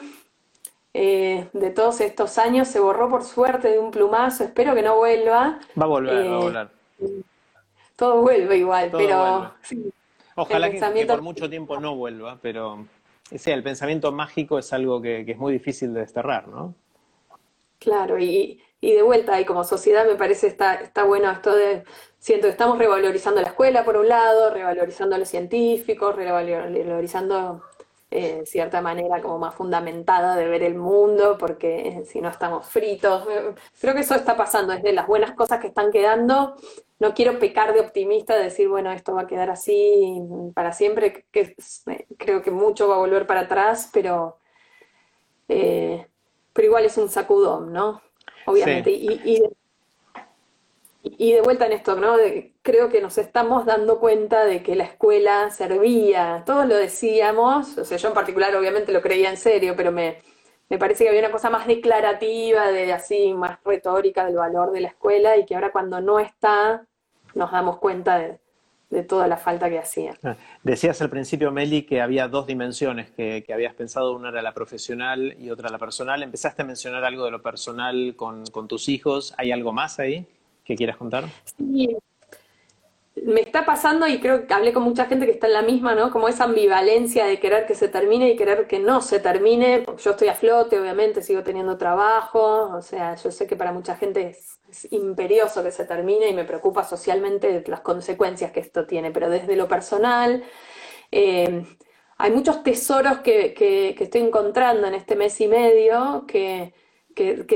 eh, 0.93 1.49
de 1.53 1.69
todos 1.71 2.01
estos 2.01 2.37
años 2.37 2.67
se 2.67 2.79
borró 2.79 3.09
por 3.09 3.23
suerte 3.23 3.69
de 3.69 3.79
un 3.79 3.91
plumazo, 3.91 4.43
espero 4.43 4.73
que 4.75 4.81
no 4.81 4.97
vuelva. 4.97 5.59
Va 5.79 5.85
a 5.85 5.87
volver, 5.87 6.15
va 6.15 6.19
a 6.19 6.25
eh, 6.25 6.43
volver. 6.43 6.69
Todo 7.95 8.21
vuelve 8.21 8.57
igual, 8.57 8.89
pero... 8.91 9.53
Ojalá 10.35 10.71
que, 10.71 11.05
por 11.05 11.21
mucho 11.21 11.49
tiempo 11.49 11.79
no 11.81 11.97
vuelva, 11.97 12.39
pero 12.41 12.85
sea, 13.37 13.55
el 13.55 13.63
pensamiento 13.63 14.11
mágico 14.11 14.57
es 14.57 14.73
algo 14.73 15.01
que, 15.01 15.21
es 15.27 15.37
muy 15.37 15.53
difícil 15.53 15.93
de 15.93 16.01
desterrar, 16.01 16.47
¿no? 16.47 16.73
Claro, 17.77 18.19
y, 18.19 18.61
y 18.81 18.93
de 18.93 19.01
vuelta, 19.01 19.39
y 19.39 19.45
como 19.45 19.63
sociedad 19.63 20.05
me 20.07 20.15
parece 20.15 20.47
está, 20.47 20.75
está 20.75 21.03
bueno 21.03 21.29
esto 21.31 21.55
de, 21.55 21.83
siento 22.17 22.47
que 22.47 22.51
estamos 22.51 22.77
revalorizando 22.77 23.41
la 23.41 23.47
escuela 23.47 23.85
por 23.85 23.97
un 23.97 24.07
lado, 24.07 24.49
revalorizando 24.49 25.15
a 25.15 25.19
los 25.19 25.29
científicos, 25.29 26.15
revalorizando 26.15 27.63
eh, 28.11 28.41
cierta 28.45 28.81
manera 28.81 29.21
como 29.21 29.37
más 29.37 29.53
fundamentada 29.53 30.35
de 30.35 30.47
ver 30.47 30.63
el 30.63 30.73
mundo, 30.73 31.37
porque 31.37 31.87
eh, 31.87 32.05
si 32.05 32.21
no 32.21 32.29
estamos 32.29 32.67
fritos. 32.67 33.27
Eh, 33.29 33.53
creo 33.79 33.93
que 33.93 34.01
eso 34.01 34.15
está 34.15 34.35
pasando, 34.35 34.73
es 34.73 34.81
de 34.81 34.93
las 34.93 35.05
buenas 35.05 35.33
cosas 35.35 35.59
que 35.59 35.67
están 35.67 35.91
quedando. 35.91 36.55
No 36.97 37.13
quiero 37.13 37.37
pecar 37.37 37.71
de 37.71 37.81
optimista, 37.81 38.35
de 38.35 38.45
decir, 38.45 38.67
bueno, 38.67 38.91
esto 38.91 39.13
va 39.13 39.21
a 39.21 39.27
quedar 39.27 39.51
así 39.51 40.21
para 40.55 40.71
siempre, 40.73 41.25
que 41.31 41.55
creo 42.17 42.41
que 42.41 42.51
mucho 42.51 42.87
va 42.87 42.95
a 42.95 42.99
volver 42.99 43.27
para 43.27 43.41
atrás, 43.41 43.89
pero, 43.93 44.39
pero 45.47 46.07
igual 46.67 46.85
es 46.85 46.97
un 46.97 47.09
sacudón, 47.09 47.71
¿no? 47.71 48.01
Obviamente. 48.47 48.89
y 48.91 49.21
y 49.23 49.43
de 51.03 51.41
vuelta 51.41 51.65
en 51.65 51.73
esto, 51.73 51.95
¿no? 51.95 52.17
creo 52.61 52.89
que 52.89 53.01
nos 53.01 53.17
estamos 53.17 53.65
dando 53.65 53.99
cuenta 53.99 54.45
de 54.45 54.61
que 54.61 54.75
la 54.75 54.83
escuela 54.83 55.49
servía, 55.49 56.43
todos 56.45 56.67
lo 56.67 56.75
decíamos, 56.75 57.77
o 57.77 57.85
sea, 57.85 57.97
yo 57.97 58.09
en 58.09 58.13
particular 58.13 58.55
obviamente 58.55 58.91
lo 58.91 59.01
creía 59.01 59.29
en 59.29 59.37
serio, 59.37 59.75
pero 59.77 59.91
me, 59.91 60.21
parece 60.77 61.03
que 61.03 61.09
había 61.09 61.21
una 61.21 61.31
cosa 61.31 61.49
más 61.49 61.67
declarativa, 61.67 62.71
de 62.71 62.91
así, 62.91 63.33
más 63.33 63.59
retórica 63.63 64.25
del 64.25 64.35
valor 64.35 64.71
de 64.71 64.81
la 64.81 64.89
escuela 64.89 65.37
y 65.37 65.45
que 65.45 65.55
ahora 65.55 65.71
cuando 65.71 66.01
no 66.01 66.19
está, 66.19 66.85
nos 67.33 67.51
damos 67.51 67.77
cuenta 67.77 68.19
de, 68.19 68.39
toda 69.07 69.27
la 69.27 69.37
falta 69.37 69.69
que 69.69 69.77
hacía. 69.77 70.15
Ah, 70.23 70.35
decías 70.63 70.99
al 71.01 71.11
principio, 71.11 71.51
Meli, 71.51 71.83
que 71.83 72.01
había 72.01 72.27
dos 72.27 72.47
dimensiones 72.47 73.11
que, 73.11 73.43
que, 73.45 73.53
habías 73.53 73.75
pensado, 73.75 74.13
una 74.13 74.29
era 74.29 74.41
la 74.41 74.53
profesional 74.53 75.35
y 75.39 75.51
otra 75.51 75.69
la 75.69 75.77
personal. 75.77 76.23
Empezaste 76.23 76.63
a 76.63 76.65
mencionar 76.65 77.05
algo 77.05 77.23
de 77.23 77.31
lo 77.31 77.41
personal 77.41 78.15
con, 78.15 78.47
con 78.47 78.67
tus 78.67 78.89
hijos, 78.89 79.35
¿hay 79.37 79.51
algo 79.51 79.73
más 79.73 79.99
ahí? 79.99 80.27
¿Qué 80.69 80.75
quieras 80.75 80.97
contar? 80.97 81.23
Sí, 81.57 81.97
me 83.23 83.41
está 83.41 83.65
pasando 83.65 84.05
y 84.05 84.19
creo 84.19 84.45
que 84.45 84.53
hablé 84.53 84.71
con 84.71 84.83
mucha 84.83 85.05
gente 85.05 85.25
que 85.25 85.31
está 85.31 85.47
en 85.47 85.53
la 85.53 85.63
misma, 85.63 85.95
¿no? 85.95 86.11
Como 86.11 86.27
esa 86.27 86.43
ambivalencia 86.43 87.25
de 87.25 87.39
querer 87.39 87.65
que 87.65 87.73
se 87.73 87.87
termine 87.87 88.29
y 88.29 88.35
querer 88.35 88.67
que 88.67 88.77
no 88.77 89.01
se 89.01 89.19
termine. 89.19 89.83
Yo 89.97 90.11
estoy 90.11 90.27
a 90.27 90.35
flote, 90.35 90.79
obviamente, 90.79 91.23
sigo 91.23 91.41
teniendo 91.41 91.79
trabajo, 91.79 92.69
o 92.71 92.83
sea, 92.83 93.15
yo 93.15 93.31
sé 93.31 93.47
que 93.47 93.55
para 93.55 93.71
mucha 93.71 93.95
gente 93.95 94.27
es, 94.27 94.59
es 94.69 94.93
imperioso 94.93 95.63
que 95.63 95.71
se 95.71 95.85
termine 95.85 96.29
y 96.29 96.35
me 96.35 96.45
preocupa 96.45 96.83
socialmente 96.83 97.63
las 97.65 97.79
consecuencias 97.79 98.51
que 98.51 98.59
esto 98.59 98.85
tiene, 98.85 99.09
pero 99.09 99.27
desde 99.27 99.55
lo 99.55 99.67
personal, 99.67 100.43
eh, 101.11 101.65
hay 102.19 102.31
muchos 102.31 102.61
tesoros 102.61 103.21
que, 103.21 103.95
estoy 103.99 104.21
encontrando 104.21 104.85
en 104.85 104.93
este 104.93 105.15
mes 105.15 105.41
y 105.41 105.47
medio 105.47 106.25
que, 106.27 106.75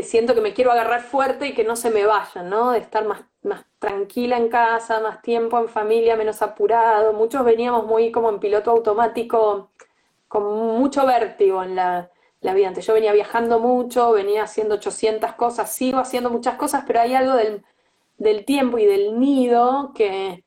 siento 0.04 0.36
que 0.36 0.42
me 0.42 0.54
quiero 0.54 0.72
agarrar 0.72 1.02
fuerte 1.02 1.48
y 1.48 1.54
que 1.54 1.64
no 1.64 1.76
se 1.76 1.90
me 1.90 2.06
vayan, 2.06 2.50
¿no? 2.50 2.72
De 2.72 2.80
estar 2.80 3.06
más, 3.06 3.22
más 3.44 3.66
tranquila 3.80 4.38
en 4.38 4.50
casa, 4.50 5.00
más 5.00 5.22
tiempo 5.22 5.58
en 5.60 5.70
familia, 5.70 6.16
menos 6.16 6.42
apurado. 6.42 7.14
Muchos 7.14 7.44
veníamos 7.46 7.86
muy 7.86 8.12
como 8.12 8.30
en 8.30 8.40
piloto 8.40 8.72
automático, 8.72 9.72
con 10.28 10.44
mucho 10.80 11.06
vértigo 11.06 11.64
en 11.64 11.76
la, 11.76 12.10
la 12.44 12.54
vida. 12.54 12.68
Antes 12.68 12.86
yo 12.86 12.94
venía 12.94 13.14
viajando 13.14 13.60
mucho, 13.60 14.12
venía 14.12 14.44
haciendo 14.44 14.76
800 14.76 15.34
cosas, 15.34 15.74
sigo 15.74 16.00
haciendo 16.00 16.30
muchas 16.30 16.56
cosas, 16.56 16.84
pero 16.86 17.02
hay 17.02 17.16
algo 17.16 17.36
del, 17.36 17.64
tiempo 18.46 18.78
y 18.78 18.86
del 18.86 19.20
nido 19.20 19.92
que, 19.96 20.44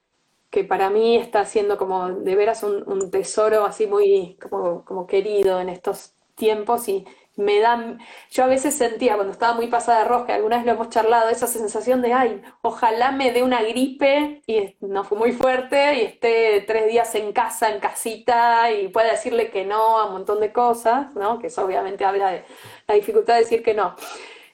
que, 0.50 0.64
para 0.64 0.90
mí 0.90 1.16
está 1.16 1.44
siendo 1.44 1.76
como 1.76 2.08
de 2.08 2.34
veras 2.34 2.62
un, 2.62 3.10
tesoro 3.10 3.64
así 3.64 3.86
muy 3.86 4.36
como, 4.50 4.84
como, 4.84 5.06
querido 5.06 5.60
en 5.60 5.68
estos 5.68 6.14
tiempos 6.34 6.88
y, 6.88 7.06
me 7.36 7.60
da, 7.60 7.98
yo 8.30 8.44
a 8.44 8.46
veces 8.46 8.74
sentía 8.74 9.14
cuando 9.14 9.32
estaba 9.32 9.54
muy 9.54 9.68
pasada 9.68 10.00
de 10.00 10.08
rosca, 10.08 10.34
alguna 10.34 10.56
vez 10.56 10.66
lo 10.66 10.72
hemos 10.72 10.88
charlado, 10.88 11.28
esa 11.28 11.46
sensación 11.46 12.00
de, 12.00 12.12
ay, 12.14 12.42
ojalá 12.62 13.12
me 13.12 13.30
dé 13.30 13.42
una 13.42 13.62
gripe 13.62 14.42
y 14.46 14.74
no 14.80 15.04
fue 15.04 15.18
muy 15.18 15.32
fuerte 15.32 15.94
y 15.94 16.00
esté 16.00 16.64
tres 16.66 16.88
días 16.88 17.14
en 17.14 17.32
casa, 17.32 17.70
en 17.70 17.80
casita 17.80 18.70
y 18.72 18.88
pueda 18.88 19.10
decirle 19.12 19.50
que 19.50 19.64
no 19.66 19.98
a 19.98 20.06
un 20.06 20.12
montón 20.12 20.40
de 20.40 20.52
cosas, 20.52 21.14
¿no? 21.14 21.38
Que 21.38 21.48
eso 21.48 21.64
obviamente 21.64 22.04
habla 22.04 22.30
de 22.30 22.44
la 22.88 22.94
dificultad 22.94 23.34
de 23.34 23.40
decir 23.40 23.62
que 23.62 23.74
no. 23.74 23.94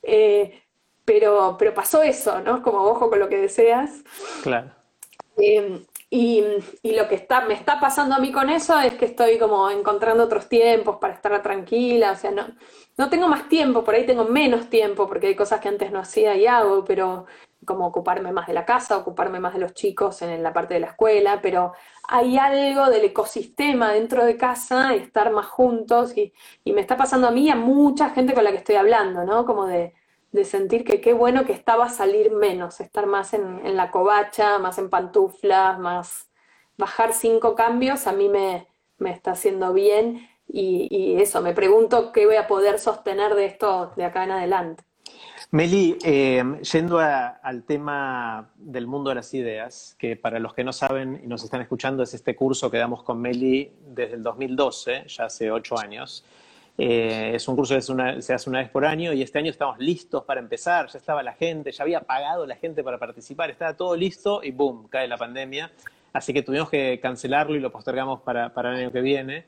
Eh, 0.02 0.62
pero, 1.04 1.56
pero 1.58 1.74
pasó 1.74 2.02
eso, 2.02 2.40
¿no? 2.40 2.62
Como 2.62 2.78
ojo 2.82 3.08
con 3.08 3.20
lo 3.20 3.28
que 3.28 3.38
deseas. 3.38 4.02
Claro. 4.42 4.70
Eh, 5.36 5.84
y, 6.14 6.44
lo 6.94 7.08
que 7.08 7.14
está, 7.14 7.40
me 7.46 7.54
está 7.54 7.80
pasando 7.80 8.14
a 8.14 8.18
mí 8.18 8.30
con 8.32 8.50
eso 8.50 8.78
es 8.78 8.92
que 8.94 9.06
estoy 9.06 9.38
como 9.38 9.70
encontrando 9.70 10.24
otros 10.24 10.46
tiempos 10.46 10.98
para 10.98 11.14
estar 11.14 11.42
tranquila, 11.42 12.12
o 12.12 12.16
sea, 12.16 12.30
no, 12.30 12.48
no 12.98 13.08
tengo 13.08 13.28
más 13.28 13.48
tiempo, 13.48 13.82
por 13.82 13.94
ahí 13.94 14.04
tengo 14.04 14.26
menos 14.26 14.68
tiempo 14.68 15.08
porque 15.08 15.28
hay 15.28 15.34
cosas 15.34 15.60
que 15.60 15.68
antes 15.68 15.90
no 15.90 16.00
hacía 16.00 16.36
y 16.36 16.46
hago, 16.46 16.84
pero 16.84 17.24
como 17.64 17.86
ocuparme 17.86 18.30
más 18.30 18.46
de 18.46 18.52
la 18.52 18.66
casa, 18.66 18.98
ocuparme 18.98 19.40
más 19.40 19.54
de 19.54 19.60
los 19.60 19.72
chicos 19.72 20.20
en 20.20 20.42
la 20.42 20.52
parte 20.52 20.74
de 20.74 20.80
la 20.80 20.88
escuela, 20.88 21.40
pero 21.40 21.72
hay 22.06 22.36
algo 22.36 22.90
del 22.90 23.04
ecosistema 23.06 23.92
dentro 23.92 24.26
de 24.26 24.36
casa, 24.36 24.94
estar 24.94 25.32
más 25.32 25.46
juntos 25.46 26.14
y, 26.14 26.34
y 26.62 26.74
me 26.74 26.82
está 26.82 26.94
pasando 26.98 27.28
a 27.28 27.30
mí 27.30 27.46
y 27.46 27.50
a 27.50 27.56
mucha 27.56 28.10
gente 28.10 28.34
con 28.34 28.44
la 28.44 28.50
que 28.50 28.58
estoy 28.58 28.74
hablando, 28.74 29.24
¿no? 29.24 29.46
Como 29.46 29.64
de 29.66 29.94
de 30.32 30.44
sentir 30.46 30.84
que 30.84 31.00
qué 31.00 31.12
bueno 31.12 31.44
que 31.44 31.52
estaba 31.52 31.88
salir 31.90 32.32
menos, 32.32 32.80
estar 32.80 33.06
más 33.06 33.34
en, 33.34 33.76
la 33.76 33.90
covacha, 33.90 34.58
más 34.58 34.78
en 34.78 34.88
pantuflas, 34.88 35.78
más 35.78 36.30
bajar 36.78 37.12
cinco 37.12 37.54
cambios, 37.54 38.06
a 38.06 38.12
mí 38.12 38.28
me, 38.28 38.66
está 39.04 39.32
haciendo 39.32 39.72
bien 39.74 40.26
y, 40.48 41.16
eso, 41.20 41.42
me 41.42 41.52
pregunto 41.52 42.12
qué 42.12 42.26
voy 42.26 42.36
a 42.36 42.46
poder 42.46 42.78
sostener 42.78 43.34
de 43.34 43.44
esto 43.44 43.92
de 43.96 44.04
acá 44.04 44.24
en 44.24 44.32
adelante. 44.32 44.82
Meli, 45.50 45.98
eh, 46.02 46.42
yendo 46.72 46.98
al 46.98 47.64
tema 47.64 48.50
del 48.56 48.86
mundo 48.86 49.10
de 49.10 49.16
las 49.16 49.34
ideas, 49.34 49.94
que 49.98 50.16
para 50.16 50.38
los 50.38 50.54
que 50.54 50.64
no 50.64 50.72
saben 50.72 51.20
y 51.22 51.26
nos 51.26 51.44
están 51.44 51.60
escuchando 51.60 52.02
es 52.02 52.14
este 52.14 52.34
curso 52.34 52.70
que 52.70 52.78
damos 52.78 53.02
con 53.02 53.20
Meli 53.20 53.70
desde 53.86 54.14
el 54.14 54.22
2012, 54.22 55.04
ya 55.08 55.26
hace 55.26 55.50
ocho 55.50 55.78
años. 55.78 56.24
Eh, 56.78 57.32
es 57.34 57.46
un 57.48 57.56
curso 57.56 57.74
que 57.74 57.82
se 58.22 58.32
hace 58.32 58.48
una 58.48 58.60
vez 58.60 58.70
por 58.70 58.84
año 58.84 59.12
y 59.12 59.22
este 59.22 59.38
año 59.38 59.50
estamos 59.50 59.78
listos 59.78 60.24
para 60.24 60.40
empezar, 60.40 60.88
ya 60.88 60.98
estaba 60.98 61.22
la 61.22 61.34
gente, 61.34 61.70
ya 61.70 61.84
había 61.84 62.00
pagado 62.00 62.46
la 62.46 62.56
gente 62.56 62.82
para 62.82 62.98
participar, 62.98 63.50
estaba 63.50 63.76
todo 63.76 63.94
listo 63.94 64.42
y 64.42 64.52
boom, 64.52 64.88
cae 64.88 65.06
la 65.06 65.18
pandemia. 65.18 65.70
Así 66.12 66.32
que 66.32 66.42
tuvimos 66.42 66.68
que 66.68 66.98
cancelarlo 67.00 67.56
y 67.56 67.60
lo 67.60 67.70
postergamos 67.70 68.20
para, 68.20 68.52
el 68.54 68.66
año 68.66 68.92
que 68.92 69.00
viene. 69.00 69.44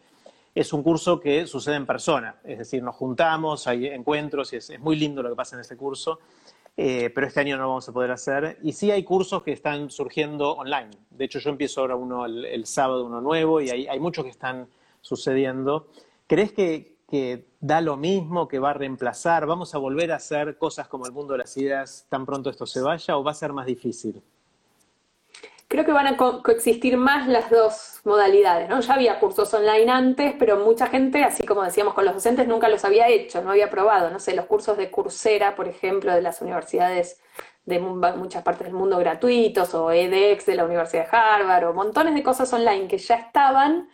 Es 0.55 0.73
un 0.73 0.83
curso 0.83 1.21
que 1.21 1.47
sucede 1.47 1.77
en 1.77 1.87
persona, 1.87 2.37
es 2.45 2.59
decir, 2.59 2.83
nos 2.83 2.95
juntamos, 2.95 3.67
hay 3.67 3.87
encuentros 3.87 4.53
y 4.53 4.57
es, 4.57 4.79
muy 4.79 4.97
lindo 4.97 5.23
lo 5.23 5.31
que 5.31 5.35
pasa 5.35 5.57
en 5.57 5.61
este 5.61 5.77
curso. 5.77 6.21
Eh, 6.77 7.11
pero 7.15 7.29
este 7.29 7.39
año 7.41 7.57
no 7.57 7.65
lo 7.65 7.69
vamos 7.71 7.89
a 7.89 7.93
poder 7.93 8.11
hacer. 8.11 8.59
Y 8.63 8.73
sí 8.73 8.91
hay 8.91 9.03
cursos 9.05 9.43
que 9.43 9.53
están 9.53 9.91
surgiendo 9.91 10.53
online. 10.53 10.91
De 11.11 11.25
hecho, 11.25 11.39
yo 11.39 11.51
empiezo 11.51 11.81
ahora 11.81 11.97
uno 11.97 12.27
el, 12.27 12.67
sábado, 12.67 13.05
uno 13.05 13.21
nuevo, 13.21 13.61
y 13.61 13.71
hay, 13.71 13.87
hay, 13.87 14.01
muchos 14.01 14.25
que 14.25 14.31
están 14.31 14.67
sucediendo. 15.01 15.89
¿Crees 16.27 16.53
que, 16.53 16.94
que 17.09 17.47
da 17.61 17.81
lo 17.81 17.97
mismo, 17.97 18.49
que 18.49 18.59
va 18.59 18.71
a 18.71 18.75
reemplazar? 18.75 19.47
¿Vamos 19.47 19.75
a 19.75 19.79
volver 19.79 20.13
a 20.13 20.17
hacer 20.17 20.59
cosas 20.59 20.89
como 20.89 21.07
el 21.07 21.13
mundo 21.13 21.33
de 21.33 21.39
las 21.39 21.57
ideas 21.57 22.07
tan 22.09 22.27
pronto 22.27 22.51
esto 22.51 22.67
se 22.67 22.81
vaya 22.81 23.17
o 23.17 23.25
va 23.25 23.33
a 23.33 23.35
ser 23.35 23.53
más 23.53 23.67
difícil? 23.67 24.23
Creo 25.69 25.85
que 25.85 25.93
van 25.93 26.07
a 26.07 26.17
coexistir 26.17 26.97
más 26.97 27.27
las 27.27 27.51
dos 27.51 28.01
modalidades, 28.05 28.69
¿no? 28.69 28.81
Ya 28.81 28.95
había 28.95 29.19
cursos 29.19 29.53
online 29.55 29.91
antes, 29.91 30.35
pero 30.39 30.59
mucha 30.59 30.87
gente, 30.87 31.25
así 31.25 31.45
como 31.45 31.63
decíamos 31.63 31.95
con 31.95 32.05
los 32.05 32.15
docentes, 32.15 32.47
nunca 32.47 32.69
los 32.69 32.85
había 32.85 33.09
hecho, 33.09 33.43
no 33.43 33.51
había 33.51 33.71
probado, 33.71 34.11
no 34.11 34.21
sé, 34.21 34.35
los 34.37 34.47
cursos 34.47 34.77
de 34.77 34.91
Coursera, 34.91 35.57
por 35.57 35.67
ejemplo, 35.67 36.15
de 36.15 36.23
las 36.23 36.41
universidades 36.43 37.19
de 37.65 37.81
muchas 37.81 38.43
partes 38.43 38.67
del 38.67 38.77
mundo 38.77 38.99
gratuitos, 38.99 39.75
o 39.75 39.91
edX 39.91 40.47
de 40.47 40.55
la 40.55 40.65
Universidad 40.65 41.11
de 41.11 41.17
Harvard, 41.17 41.65
o 41.65 41.75
montones 41.75 42.15
de 42.15 42.23
cosas 42.23 42.53
online 42.53 42.87
que 42.87 42.99
ya 42.99 43.17
estaban, 43.17 43.89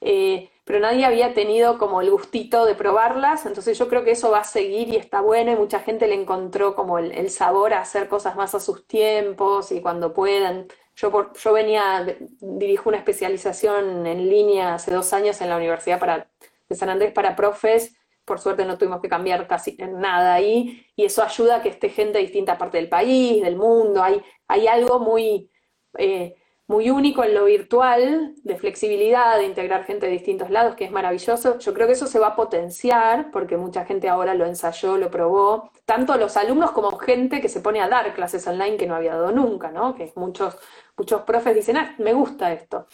eh, 0.00 0.50
pero 0.64 0.78
nadie 0.78 1.04
había 1.04 1.34
tenido 1.34 1.76
como 1.76 2.00
el 2.00 2.10
gustito 2.10 2.64
de 2.64 2.74
probarlas, 2.74 3.46
entonces 3.46 3.76
yo 3.78 3.88
creo 3.88 4.04
que 4.04 4.12
eso 4.12 4.30
va 4.30 4.40
a 4.40 4.44
seguir 4.44 4.88
y 4.88 4.96
está 4.96 5.20
bueno 5.20 5.50
y 5.50 5.56
mucha 5.56 5.80
gente 5.80 6.06
le 6.06 6.14
encontró 6.14 6.76
como 6.76 6.98
el, 6.98 7.30
sabor 7.30 7.74
a 7.74 7.80
hacer 7.80 8.08
cosas 8.08 8.36
más 8.36 8.54
a 8.54 8.60
sus 8.60 8.86
tiempos 8.86 9.72
y 9.72 9.80
cuando 9.80 10.12
puedan. 10.12 10.68
Yo, 10.94 11.32
yo 11.32 11.52
venía, 11.52 12.06
dirijo 12.40 12.90
una 12.90 12.98
especialización 12.98 14.06
en 14.06 14.28
línea 14.28 14.74
hace 14.74 14.92
dos 14.94 15.12
años 15.14 15.40
en 15.40 15.48
la 15.48 15.56
Universidad 15.56 15.98
para, 15.98 16.30
de 16.68 16.76
San 16.76 16.90
Andrés 16.90 17.12
para 17.12 17.34
profes, 17.34 17.96
por 18.24 18.38
suerte 18.38 18.64
no 18.64 18.78
tuvimos 18.78 19.00
que 19.00 19.08
cambiar 19.08 19.48
casi 19.48 19.76
nada 19.78 20.34
ahí, 20.34 20.86
y 20.94 21.06
eso 21.06 21.22
ayuda 21.22 21.56
a 21.56 21.62
que 21.62 21.70
esté 21.70 21.88
gente 21.88 22.18
de 22.18 22.24
distintas 22.24 22.58
partes 22.58 22.80
del 22.80 22.90
país, 22.90 23.42
del 23.42 23.56
mundo, 23.56 24.02
hay, 24.02 24.22
hay 24.46 24.68
algo 24.68 25.00
muy... 25.00 25.50
Eh, 25.98 26.36
muy 26.68 26.90
único 26.90 27.24
en 27.24 27.34
lo 27.34 27.44
virtual, 27.44 28.34
de 28.44 28.56
flexibilidad, 28.56 29.36
de 29.36 29.44
integrar 29.44 29.84
gente 29.84 30.06
de 30.06 30.12
distintos 30.12 30.48
lados, 30.48 30.74
que 30.76 30.84
es 30.84 30.92
maravilloso. 30.92 31.58
Yo 31.58 31.74
creo 31.74 31.86
que 31.86 31.94
eso 31.94 32.06
se 32.06 32.18
va 32.18 32.28
a 32.28 32.36
potenciar 32.36 33.30
porque 33.30 33.56
mucha 33.56 33.84
gente 33.84 34.08
ahora 34.08 34.34
lo 34.34 34.46
ensayó, 34.46 34.96
lo 34.96 35.10
probó, 35.10 35.70
tanto 35.84 36.16
los 36.16 36.36
alumnos 36.36 36.70
como 36.70 36.96
gente 36.98 37.40
que 37.40 37.48
se 37.48 37.60
pone 37.60 37.80
a 37.80 37.88
dar 37.88 38.14
clases 38.14 38.46
online 38.46 38.76
que 38.76 38.86
no 38.86 38.94
había 38.94 39.14
dado 39.14 39.32
nunca, 39.32 39.70
¿no? 39.70 39.94
Que 39.94 40.12
muchos, 40.14 40.56
muchos 40.96 41.22
profes 41.22 41.54
dicen, 41.54 41.76
ah, 41.76 41.94
me 41.98 42.12
gusta 42.12 42.52
esto. 42.52 42.86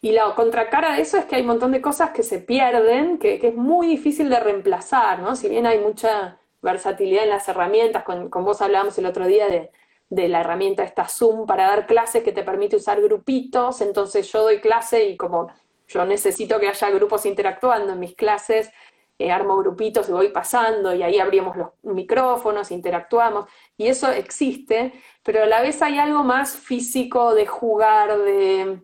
Y 0.00 0.12
la 0.12 0.34
contracara 0.34 0.94
de 0.94 1.02
eso 1.02 1.16
es 1.16 1.24
que 1.24 1.36
hay 1.36 1.42
un 1.42 1.48
montón 1.48 1.72
de 1.72 1.80
cosas 1.80 2.10
que 2.10 2.22
se 2.22 2.38
pierden, 2.38 3.18
que, 3.18 3.40
es 3.42 3.54
muy 3.54 3.86
difícil 3.86 4.28
de 4.28 4.38
reemplazar, 4.40 5.20
¿no? 5.20 5.34
Si 5.34 5.48
bien 5.48 5.66
hay 5.66 5.78
mucha 5.78 6.38
versatilidad 6.62 7.24
en 7.24 7.30
las 7.30 7.48
herramientas, 7.48 8.04
con, 8.04 8.28
con 8.28 8.44
vos 8.44 8.60
hablábamos 8.62 8.96
el 8.98 9.06
otro 9.06 9.26
día 9.26 9.48
de 9.48 9.70
de 10.08 10.28
la 10.28 10.40
herramienta 10.40 10.84
esta 10.84 11.08
Zoom 11.08 11.46
para 11.46 11.66
dar 11.66 11.86
clases 11.86 12.22
que 12.22 12.32
te 12.32 12.42
permite 12.42 12.76
usar 12.76 13.00
grupitos, 13.00 13.80
entonces 13.80 14.30
yo 14.30 14.42
doy 14.42 14.60
clase 14.60 15.04
y 15.04 15.16
como 15.16 15.48
yo 15.88 16.04
necesito 16.04 16.58
que 16.60 16.68
haya 16.68 16.90
grupos 16.90 17.26
interactuando 17.26 17.92
en 17.92 18.00
mis 18.00 18.14
clases, 18.14 18.70
eh, 19.18 19.30
armo 19.30 19.56
grupitos 19.58 20.08
y 20.08 20.12
voy 20.12 20.28
pasando 20.28 20.92
y 20.94 21.02
ahí 21.02 21.18
abrimos 21.20 21.56
los 21.56 21.68
micrófonos, 21.82 22.70
interactuamos. 22.70 23.48
Y 23.76 23.86
eso 23.86 24.10
existe, 24.10 24.92
pero 25.22 25.44
a 25.44 25.46
la 25.46 25.62
vez 25.62 25.82
hay 25.82 25.98
algo 25.98 26.24
más 26.24 26.56
físico 26.56 27.34
de 27.34 27.46
jugar, 27.46 28.18
de, 28.18 28.80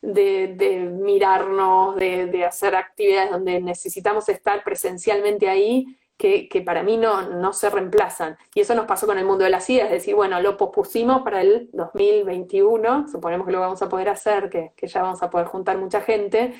de, 0.00 0.90
mirarnos, 0.90 1.96
de, 1.96 2.26
de 2.26 2.44
hacer 2.44 2.74
actividades 2.74 3.30
donde 3.30 3.60
necesitamos 3.60 4.28
estar 4.28 4.64
presencialmente 4.64 5.48
ahí 5.48 5.86
que, 6.22 6.62
para 6.64 6.84
mí 6.84 6.96
no, 6.96 7.22
no, 7.22 7.52
se 7.52 7.68
reemplazan. 7.68 8.36
Y 8.54 8.60
eso 8.60 8.74
nos 8.74 8.86
pasó 8.86 9.06
con 9.06 9.18
el 9.18 9.24
mundo 9.24 9.42
de 9.44 9.50
las 9.50 9.68
ideas, 9.68 9.86
es 9.86 9.92
decir, 9.92 10.14
bueno, 10.14 10.40
lo 10.40 10.56
pospusimos 10.56 11.22
para 11.22 11.40
el 11.40 11.68
2021, 11.72 13.08
suponemos 13.08 13.46
que 13.46 13.52
lo 13.52 13.60
vamos 13.60 13.82
a 13.82 13.88
poder 13.88 14.08
hacer, 14.08 14.48
que, 14.48 14.72
ya 14.82 15.02
vamos 15.02 15.22
a 15.22 15.30
poder 15.30 15.48
juntar 15.48 15.78
mucha 15.78 16.00
gente. 16.00 16.54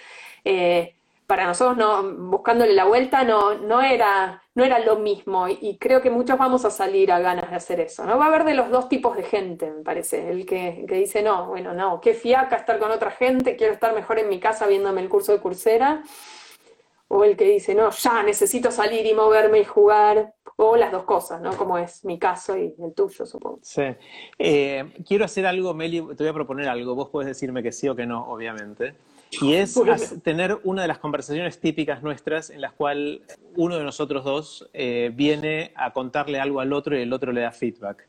Eh, 0.45 0.97
para 1.29 1.47
nosotros, 1.47 1.77
no, 1.77 2.03
buscándole 2.29 2.75
la 2.75 2.85
vuelta, 2.85 3.23
no, 3.23 3.55
no, 3.55 3.81
era, 3.81 4.43
no 4.55 4.65
era 4.65 4.81
lo 4.81 4.97
mismo. 4.97 5.47
Y, 5.49 5.79
creo 5.79 6.03
que 6.03 6.11
muchos 6.11 6.37
vamos 6.37 6.65
a 6.65 6.71
salir 6.71 7.13
a 7.13 7.21
ganas 7.21 7.49
de 7.49 7.57
hacer 7.57 7.81
eso. 7.81 8.05
¿no? 8.05 8.19
Va 8.19 8.25
a 8.25 8.29
haber 8.29 8.45
de 8.45 8.55
los 8.55 8.69
dos 8.69 8.89
tipos 8.89 9.17
de 9.17 9.23
gente, 9.23 9.71
me 9.71 9.85
parece. 9.85 10.29
El 10.29 10.45
que, 10.45 10.85
que 10.89 10.97
dice, 10.97 11.23
no, 11.23 11.47
bueno, 11.47 11.73
no, 11.73 12.01
qué 12.01 12.15
fiaca 12.15 12.57
estar 12.57 12.79
con 12.81 12.91
otra 12.91 13.13
gente, 13.13 13.57
quiero 13.57 13.73
estar 13.73 13.95
mejor 13.95 14.19
en 14.19 14.29
mi 14.29 14.41
casa 14.41 14.67
viéndome 14.67 15.01
el 15.01 15.09
curso 15.09 15.33
de 15.33 15.41
Coursera 15.41 16.03
o 17.15 17.25
el 17.25 17.37
que 17.37 17.45
dice, 17.45 17.75
no, 17.75 17.91
ya 17.91 18.23
necesito 18.23 18.71
salir 18.71 19.05
y 19.05 19.13
moverme 19.13 19.61
y 19.61 19.65
jugar, 19.65 20.33
o 20.57 20.77
las 20.77 20.91
dos 20.91 21.05
cosas, 21.05 21.43
¿no? 21.43 21.55
Como 21.59 21.77
es 21.77 22.07
mi 22.07 22.19
caso 22.19 22.57
y 22.57 22.75
el 22.83 22.95
tuyo, 22.95 23.27
supongo. 23.27 23.59
Sí. 23.61 23.83
Eh, 24.39 24.91
quiero 25.07 25.27
hacer 25.27 25.45
algo, 25.45 25.75
Meli, 25.75 26.01
te 26.17 26.25
voy 26.25 26.29
a 26.29 26.33
proponer 26.33 26.71
algo, 26.71 26.95
vos 26.95 27.11
podés 27.11 27.29
decirme 27.29 27.63
que 27.63 27.71
sí 27.71 27.87
o 27.87 27.95
que 27.95 28.07
no, 28.07 28.25
obviamente. 28.33 28.95
Y 29.43 29.53
es 29.53 29.75
tener 30.25 30.59
una 30.65 30.83
de 30.83 30.89
las 30.89 30.99
conversaciones 30.99 31.61
típicas 31.61 32.03
nuestras 32.03 32.49
en 32.49 32.63
las 32.63 32.73
cuales 32.73 33.21
uno 33.57 33.77
de 33.77 33.85
nosotros 33.85 34.25
dos 34.25 34.71
eh, 34.73 35.11
viene 35.15 35.73
a 35.75 35.93
contarle 35.93 36.41
algo 36.41 36.61
al 36.61 36.73
otro 36.73 36.97
y 36.97 37.03
el 37.03 37.13
otro 37.13 37.31
le 37.33 37.43
da 37.43 37.53
feedback. 37.53 38.09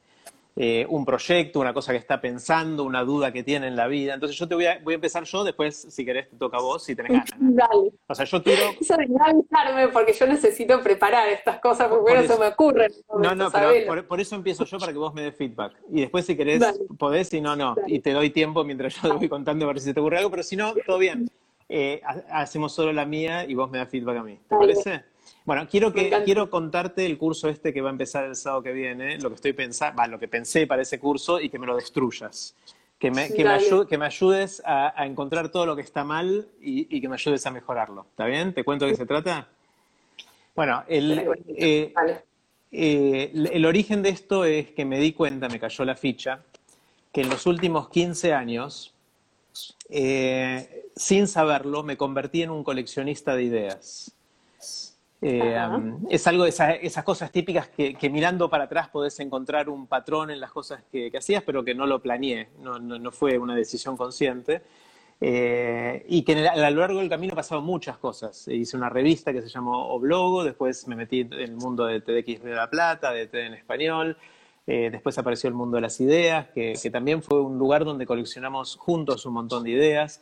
Eh, 0.55 0.85
un 0.87 1.03
proyecto, 1.03 1.59
una 1.59 1.73
cosa 1.73 1.93
que 1.93 1.97
está 1.97 2.21
pensando, 2.21 2.83
una 2.83 3.03
duda 3.03 3.31
que 3.31 3.43
tiene 3.43 3.67
en 3.67 3.75
la 3.75 3.87
vida. 3.87 4.13
Entonces 4.13 4.37
yo 4.37 4.47
te 4.47 4.53
voy 4.53 4.67
a, 4.67 4.79
voy 4.83 4.93
a 4.93 4.95
empezar 4.95 5.23
yo, 5.23 5.43
después 5.43 5.87
si 5.89 6.05
querés 6.05 6.29
te 6.29 6.35
toca 6.37 6.57
a 6.57 6.61
vos 6.61 6.83
si 6.83 6.95
tenés 6.95 7.11
ganas. 7.31 7.31
Dale. 7.39 7.91
O 8.07 8.15
sea, 8.15 8.25
yo 8.25 8.43
quiero... 8.43 8.61
Eso 8.79 8.95
de 8.95 9.07
avisarme 9.19 9.87
porque 9.87 10.13
yo 10.13 10.27
necesito 10.27 10.79
preparar 10.81 11.27
estas 11.29 11.59
cosas 11.59 11.87
porque 11.87 12.13
bueno, 12.13 12.33
se 12.33 12.39
me 12.39 12.47
ocurren. 12.47 12.91
No, 13.19 13.33
no, 13.33 13.49
pero 13.51 14.07
por, 14.07 14.21
eso 14.21 14.35
empiezo 14.35 14.63
yo 14.65 14.77
para 14.77 14.91
que 14.91 14.97
vos 14.99 15.13
me 15.13 15.23
des 15.23 15.35
feedback. 15.35 15.73
Y 15.91 16.01
después 16.01 16.25
si 16.25 16.37
querés 16.37 16.61
podés, 16.99 17.29
si 17.29 17.41
no, 17.41 17.55
no. 17.55 17.75
Y 17.87 17.99
te 17.99 18.11
doy 18.11 18.29
tiempo 18.29 18.63
mientras 18.63 19.01
yo 19.01 19.09
te 19.09 19.15
voy 19.15 19.29
contando 19.29 19.65
a 19.65 19.69
ver 19.69 19.79
si 19.79 19.91
te 19.91 19.99
ocurre 19.99 20.17
algo, 20.19 20.29
pero 20.29 20.43
si 20.43 20.55
no, 20.55 20.73
todo 20.85 20.99
bien. 20.99 21.29
Eh, 21.67 22.01
hacemos 22.29 22.73
solo 22.73 22.93
la 22.93 23.05
mía 23.05 23.45
y 23.45 23.55
vos 23.55 23.71
me 23.71 23.79
das 23.79 23.89
feedback 23.89 24.17
a 24.17 24.23
mí. 24.23 24.39
¿Te 24.47 24.55
parece? 24.55 25.12
Bueno, 25.45 25.67
quiero, 25.69 25.91
que, 25.91 26.10
quiero 26.23 26.49
contarte 26.49 27.06
el 27.06 27.17
curso 27.17 27.49
este 27.49 27.73
que 27.73 27.82
va 27.82 27.89
a 27.89 27.91
empezar 27.91 28.23
el 28.23 28.36
sábado 28.36 28.63
que 28.63 28.71
viene, 28.71 29.17
lo 29.19 29.29
que 29.29 29.36
estoy 29.36 29.53
pensando, 29.53 30.06
lo 30.08 30.17
que 30.17 30.29
pensé 30.29 30.67
para 30.67 30.82
ese 30.82 30.99
curso 30.99 31.41
y 31.41 31.49
que 31.49 31.60
me 31.60 31.67
lo 31.67 31.75
destruyas. 31.75 32.56
Que 32.97 33.12
me, 33.12 33.34
que 33.34 33.43
me, 33.97 34.06
ayudes 34.06 34.62
a, 34.65 35.06
encontrar 35.06 35.49
todo 35.49 35.65
lo 35.65 35.75
que 35.75 35.82
está 35.82 36.06
mal 36.06 36.47
y, 36.62 37.01
que 37.01 37.10
me 37.10 37.15
ayudes 37.15 37.45
a 37.45 37.51
mejorarlo. 37.51 38.06
¿Está 38.10 38.25
bien? 38.25 38.53
¿Te 38.53 38.63
cuento 38.63 38.86
de 38.86 38.91
qué 38.91 38.97
se 38.97 39.06
trata? 39.06 39.49
Bueno, 40.56 40.86
el, 40.88 41.27
eh, 41.58 41.93
eh, 42.71 43.32
el 43.34 43.65
origen 43.65 44.01
de 44.01 44.10
esto 44.10 44.45
es 44.45 44.71
que 44.71 44.86
me 44.86 44.99
di 44.99 45.12
cuenta, 45.12 45.49
me 45.49 45.60
cayó 45.60 45.84
la 45.84 45.95
ficha, 45.95 46.43
que 47.12 47.21
en 47.21 47.29
los 47.29 47.45
últimos 47.45 47.89
15 47.89 48.34
años, 48.34 48.93
eh, 49.89 50.88
sin 50.95 51.27
saberlo, 51.27 51.84
me 51.84 51.97
convertí 51.97 52.41
en 52.41 52.51
un 52.51 52.63
coleccionista 52.63 53.36
de 53.36 53.43
ideas. 53.43 54.15
Eh, 55.25 55.55
es 56.09 56.27
algo 56.27 56.43
de 56.43 56.49
esas, 56.49 57.03
cosas 57.05 57.31
típicas 57.31 57.69
que, 57.69 58.09
mirando 58.09 58.49
para 58.49 58.65
atrás 58.65 58.89
podés 58.89 59.17
encontrar 59.21 59.69
un 59.69 59.88
patrón 59.88 60.31
en 60.31 60.41
las 60.41 60.51
cosas 60.51 60.83
que, 60.91 61.09
hacías, 61.17 61.43
pero 61.43 61.63
que 61.63 61.73
no 61.73 61.88
lo 61.88 62.01
planeé, 62.01 62.49
no, 62.59 63.12
fue 63.12 63.38
una 63.38 63.55
decisión 63.55 63.95
consciente. 63.95 64.62
Eh, 65.25 66.05
y 66.09 66.23
que 66.23 66.45
a 66.45 66.69
lo 66.69 66.81
largo 66.81 66.99
del 66.99 67.07
camino 67.07 67.33
pasaron 67.33 67.63
muchas 67.63 67.97
cosas. 67.97 68.45
Hice 68.49 68.75
una 68.75 68.89
revista 68.89 69.31
que 69.31 69.41
se 69.41 69.47
llamó 69.47 69.88
Oblogo, 69.93 70.43
después 70.43 70.86
me 70.89 70.97
metí 70.97 71.21
en 71.21 71.31
el 71.31 71.55
mundo 71.55 71.86
de 71.86 72.01
TDX 72.01 72.43
de 72.43 72.53
la 72.53 72.69
Plata, 72.69 73.12
de 73.12 73.27
TED 73.27 73.45
en 73.45 73.53
español, 73.53 74.17
eh, 74.67 74.89
después 74.91 75.17
apareció 75.17 75.47
el 75.47 75.53
mundo 75.53 75.75
de 75.75 75.81
las 75.81 76.01
ideas, 76.01 76.47
que, 76.49 76.75
también 76.91 77.23
fue 77.23 77.39
un 77.39 77.57
lugar 77.57 77.86
donde 77.86 78.05
coleccionamos 78.05 78.75
juntos 78.75 79.25
un 79.25 79.33
montón 79.33 79.63
de 79.63 79.71
ideas 79.71 80.21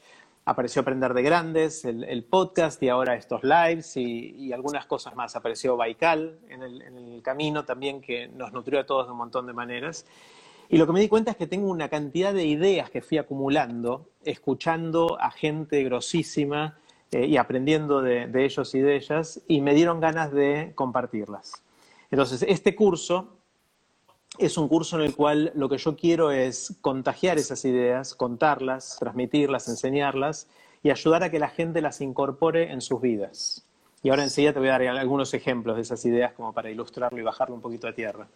apareció 0.51 0.81
Aprender 0.81 1.13
de 1.13 1.23
Grandes, 1.23 1.85
el, 1.85 2.23
podcast 2.23 2.81
y 2.83 2.89
ahora 2.89 3.15
estos 3.15 3.41
lives 3.43 3.95
y, 3.95 4.51
algunas 4.53 4.85
cosas 4.85 5.15
más. 5.15 5.35
Apareció 5.35 5.77
Baikal 5.77 6.39
en 6.49 6.61
el, 6.61 7.21
camino 7.23 7.65
también 7.65 8.01
que 8.01 8.27
nos 8.27 8.51
nutrió 8.51 8.79
a 8.79 8.85
todos 8.85 9.07
de 9.07 9.11
un 9.11 9.17
montón 9.17 9.47
de 9.47 9.53
maneras. 9.53 10.05
Y 10.69 10.77
lo 10.77 10.85
que 10.87 10.93
me 10.93 10.99
di 10.99 11.07
cuenta 11.07 11.31
es 11.31 11.37
que 11.37 11.47
tengo 11.47 11.69
una 11.69 11.89
cantidad 11.89 12.33
de 12.33 12.45
ideas 12.45 12.89
que 12.89 13.01
fui 13.01 13.17
acumulando, 13.17 14.09
escuchando 14.23 15.17
a 15.19 15.31
gente 15.31 15.83
grosísima 15.83 16.77
eh, 17.11 17.25
y 17.25 17.37
aprendiendo 17.37 18.01
de, 18.01 18.27
de 18.27 18.45
ellos 18.45 18.73
y 18.75 18.79
de 18.79 18.95
ellas, 18.95 19.41
y 19.47 19.61
me 19.61 19.73
dieron 19.73 19.99
ganas 19.99 20.31
de 20.31 20.71
compartirlas. 20.75 21.63
Entonces, 22.09 22.43
este 22.47 22.75
curso 22.75 23.40
es 24.37 24.57
un 24.57 24.67
curso 24.67 24.97
en 24.97 25.03
el 25.03 25.15
cual 25.15 25.51
lo 25.55 25.69
que 25.69 25.77
yo 25.77 25.95
quiero 25.95 26.31
es 26.31 26.75
contagiar 26.81 27.37
esas 27.37 27.65
ideas, 27.65 28.15
contarlas, 28.15 28.97
transmitirlas, 28.99 29.67
enseñarlas 29.67 30.47
y 30.83 30.89
ayudar 30.89 31.23
a 31.23 31.29
que 31.29 31.39
la 31.39 31.49
gente 31.49 31.81
las 31.81 32.01
incorpore 32.01 32.71
en 32.71 32.81
sus 32.81 33.01
vidas. 33.01 33.65
Y 34.03 34.09
ahora 34.09 34.23
enseguida 34.23 34.53
te 34.53 34.59
voy 34.59 34.69
a 34.69 34.79
dar 34.79 34.81
algunos 34.97 35.33
ejemplos 35.33 35.75
de 35.75 35.83
esas 35.83 36.03
ideas 36.05 36.33
como 36.33 36.53
para 36.53 36.71
ilustrarlo 36.71 37.19
y 37.19 37.23
bajarlo 37.23 37.55
un 37.55 37.61
poquito 37.61 37.87
a 37.87 37.93
tierra. 37.93 38.27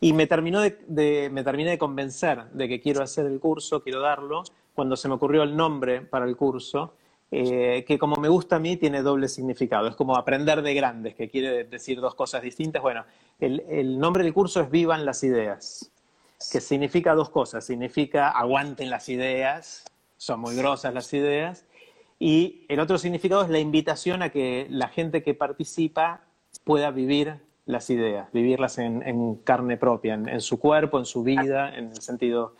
Y 0.00 0.12
me, 0.12 0.26
terminó 0.26 0.60
de, 0.60 1.30
me 1.32 1.42
terminé 1.42 1.70
de 1.70 1.78
convencer 1.78 2.44
de 2.52 2.68
que 2.68 2.80
quiero 2.80 3.02
hacer 3.02 3.26
el 3.26 3.40
curso, 3.40 3.82
quiero 3.82 4.00
darlo, 4.00 4.44
cuando 4.74 4.96
se 4.96 5.08
me 5.08 5.14
ocurrió 5.14 5.42
el 5.42 5.56
nombre 5.56 6.02
para 6.02 6.26
el 6.26 6.36
curso, 6.36 6.92
eh, 7.30 7.84
que 7.86 7.98
como 7.98 8.16
me 8.16 8.28
gusta 8.28 8.56
a 8.56 8.58
mí 8.58 8.76
tiene 8.76 9.02
doble 9.02 9.28
significado. 9.28 9.86
Es 9.88 9.96
como 9.96 10.16
aprender 10.16 10.62
de 10.62 10.74
grandes, 10.74 11.14
que 11.14 11.28
quiere 11.28 11.64
decir 11.64 12.00
dos 12.00 12.14
cosas 12.14 12.42
distintas. 12.42 12.80
Bueno, 12.80 13.04
el, 13.38 13.98
nombre 13.98 14.24
del 14.24 14.32
curso 14.32 14.60
es 14.60 14.70
Vivan 14.70 15.04
las 15.04 15.22
ideas, 15.22 15.90
que 16.50 16.60
significa 16.60 17.14
dos 17.14 17.28
cosas. 17.28 17.64
Significa 17.64 18.30
aguanten 18.30 18.88
las 18.88 19.08
ideas, 19.08 19.84
son 20.16 20.40
muy 20.40 20.56
grosas 20.56 20.94
las 20.94 21.12
ideas. 21.12 21.66
Y 22.18 22.64
el 22.68 22.80
otro 22.80 22.98
significado 22.98 23.42
es 23.42 23.50
la 23.50 23.58
invitación 23.58 24.22
a 24.22 24.30
que 24.30 24.66
la 24.70 24.88
gente 24.88 25.22
que 25.22 25.34
participa 25.34 26.22
pueda 26.64 26.90
vivir 26.90 27.36
las 27.66 27.90
ideas, 27.90 28.32
vivirlas 28.32 28.78
en, 28.78 29.34
carne 29.44 29.76
propia, 29.76 30.14
en, 30.14 30.40
su 30.40 30.58
cuerpo, 30.58 30.98
en 30.98 31.04
su 31.04 31.22
vida, 31.22 31.76
en 31.76 31.90
el 31.90 32.00
sentido 32.00 32.54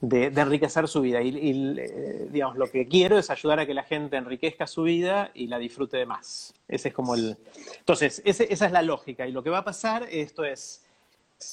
de, 0.00 0.26
enriquecer 0.26 0.88
su 0.88 1.00
vida. 1.00 1.20
Y, 1.22 1.78
eh, 1.78 2.28
digamos, 2.30 2.56
lo 2.56 2.70
que 2.70 2.88
quiero 2.88 3.18
es 3.18 3.30
ayudar 3.30 3.60
a 3.60 3.66
que 3.66 3.74
la 3.74 3.82
gente 3.82 4.16
enriquezca 4.16 4.66
su 4.66 4.82
vida 4.82 5.30
y 5.34 5.46
la 5.46 5.58
disfrute 5.58 5.96
de 5.96 6.06
más. 6.06 6.54
Ese 6.68 6.88
es 6.88 6.94
como 6.94 7.14
el... 7.14 7.36
Entonces, 7.78 8.22
esa 8.24 8.66
es 8.66 8.72
la 8.72 8.82
lógica. 8.82 9.26
Y 9.26 9.32
lo 9.32 9.42
que 9.42 9.50
va 9.50 9.58
a 9.58 9.64
pasar, 9.64 10.06
esto 10.10 10.44
es 10.44 10.84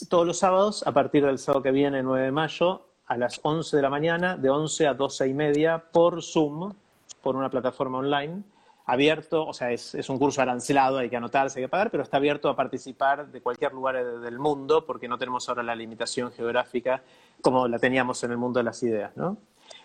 todos 0.10 0.25
los 0.25 0.39
sábados, 0.39 0.86
a 0.86 0.91
partir 0.91 1.25
del 1.25 1.39
sábado 1.39 1.63
que 1.63 1.71
viene, 1.71 2.03
9 2.03 2.25
de 2.25 2.31
mayo, 2.31 2.88
a 3.05 3.17
las 3.17 3.39
11 3.43 3.77
de 3.77 3.81
la 3.81 3.89
mañana, 3.89 4.36
de 4.36 4.49
11 4.49 4.88
a 4.88 4.93
12 4.93 5.27
y 5.27 5.33
media, 5.33 5.83
por 5.91 6.21
Zoom, 6.21 6.73
por 7.21 7.36
una 7.36 7.49
plataforma 7.49 7.99
online 7.99 8.43
abierto, 8.88 9.45
o 9.45 9.54
sea, 9.54 9.71
es, 9.71 10.10
un 10.10 10.17
curso 10.17 10.41
arancelado, 10.41 10.97
hay 11.00 11.10
que 11.10 11.17
anotarse, 11.17 11.60
hay 11.60 11.65
que 11.65 11.69
pagar, 11.69 11.91
pero 11.91 12.04
está 12.04 12.17
abierto 12.17 12.47
a 12.47 12.56
participar 12.56 13.28
de 13.28 13.41
cualquier 13.41 13.73
lugar 13.73 14.21
del 14.21 14.39
mundo 14.39 14.86
porque 14.86 15.10
no 15.10 15.17
tenemos 15.17 15.47
ahora 15.50 15.62
la 15.62 15.76
limitación 15.76 16.32
geográfica 16.32 17.04
como 17.41 17.67
la 17.67 17.80
teníamos 17.80 18.23
en 18.23 18.32
el 18.32 18.38
mundo 18.38 18.60
de 18.60 18.63
las 18.63 18.82
ideas, 18.84 19.15
¿no? 19.17 19.38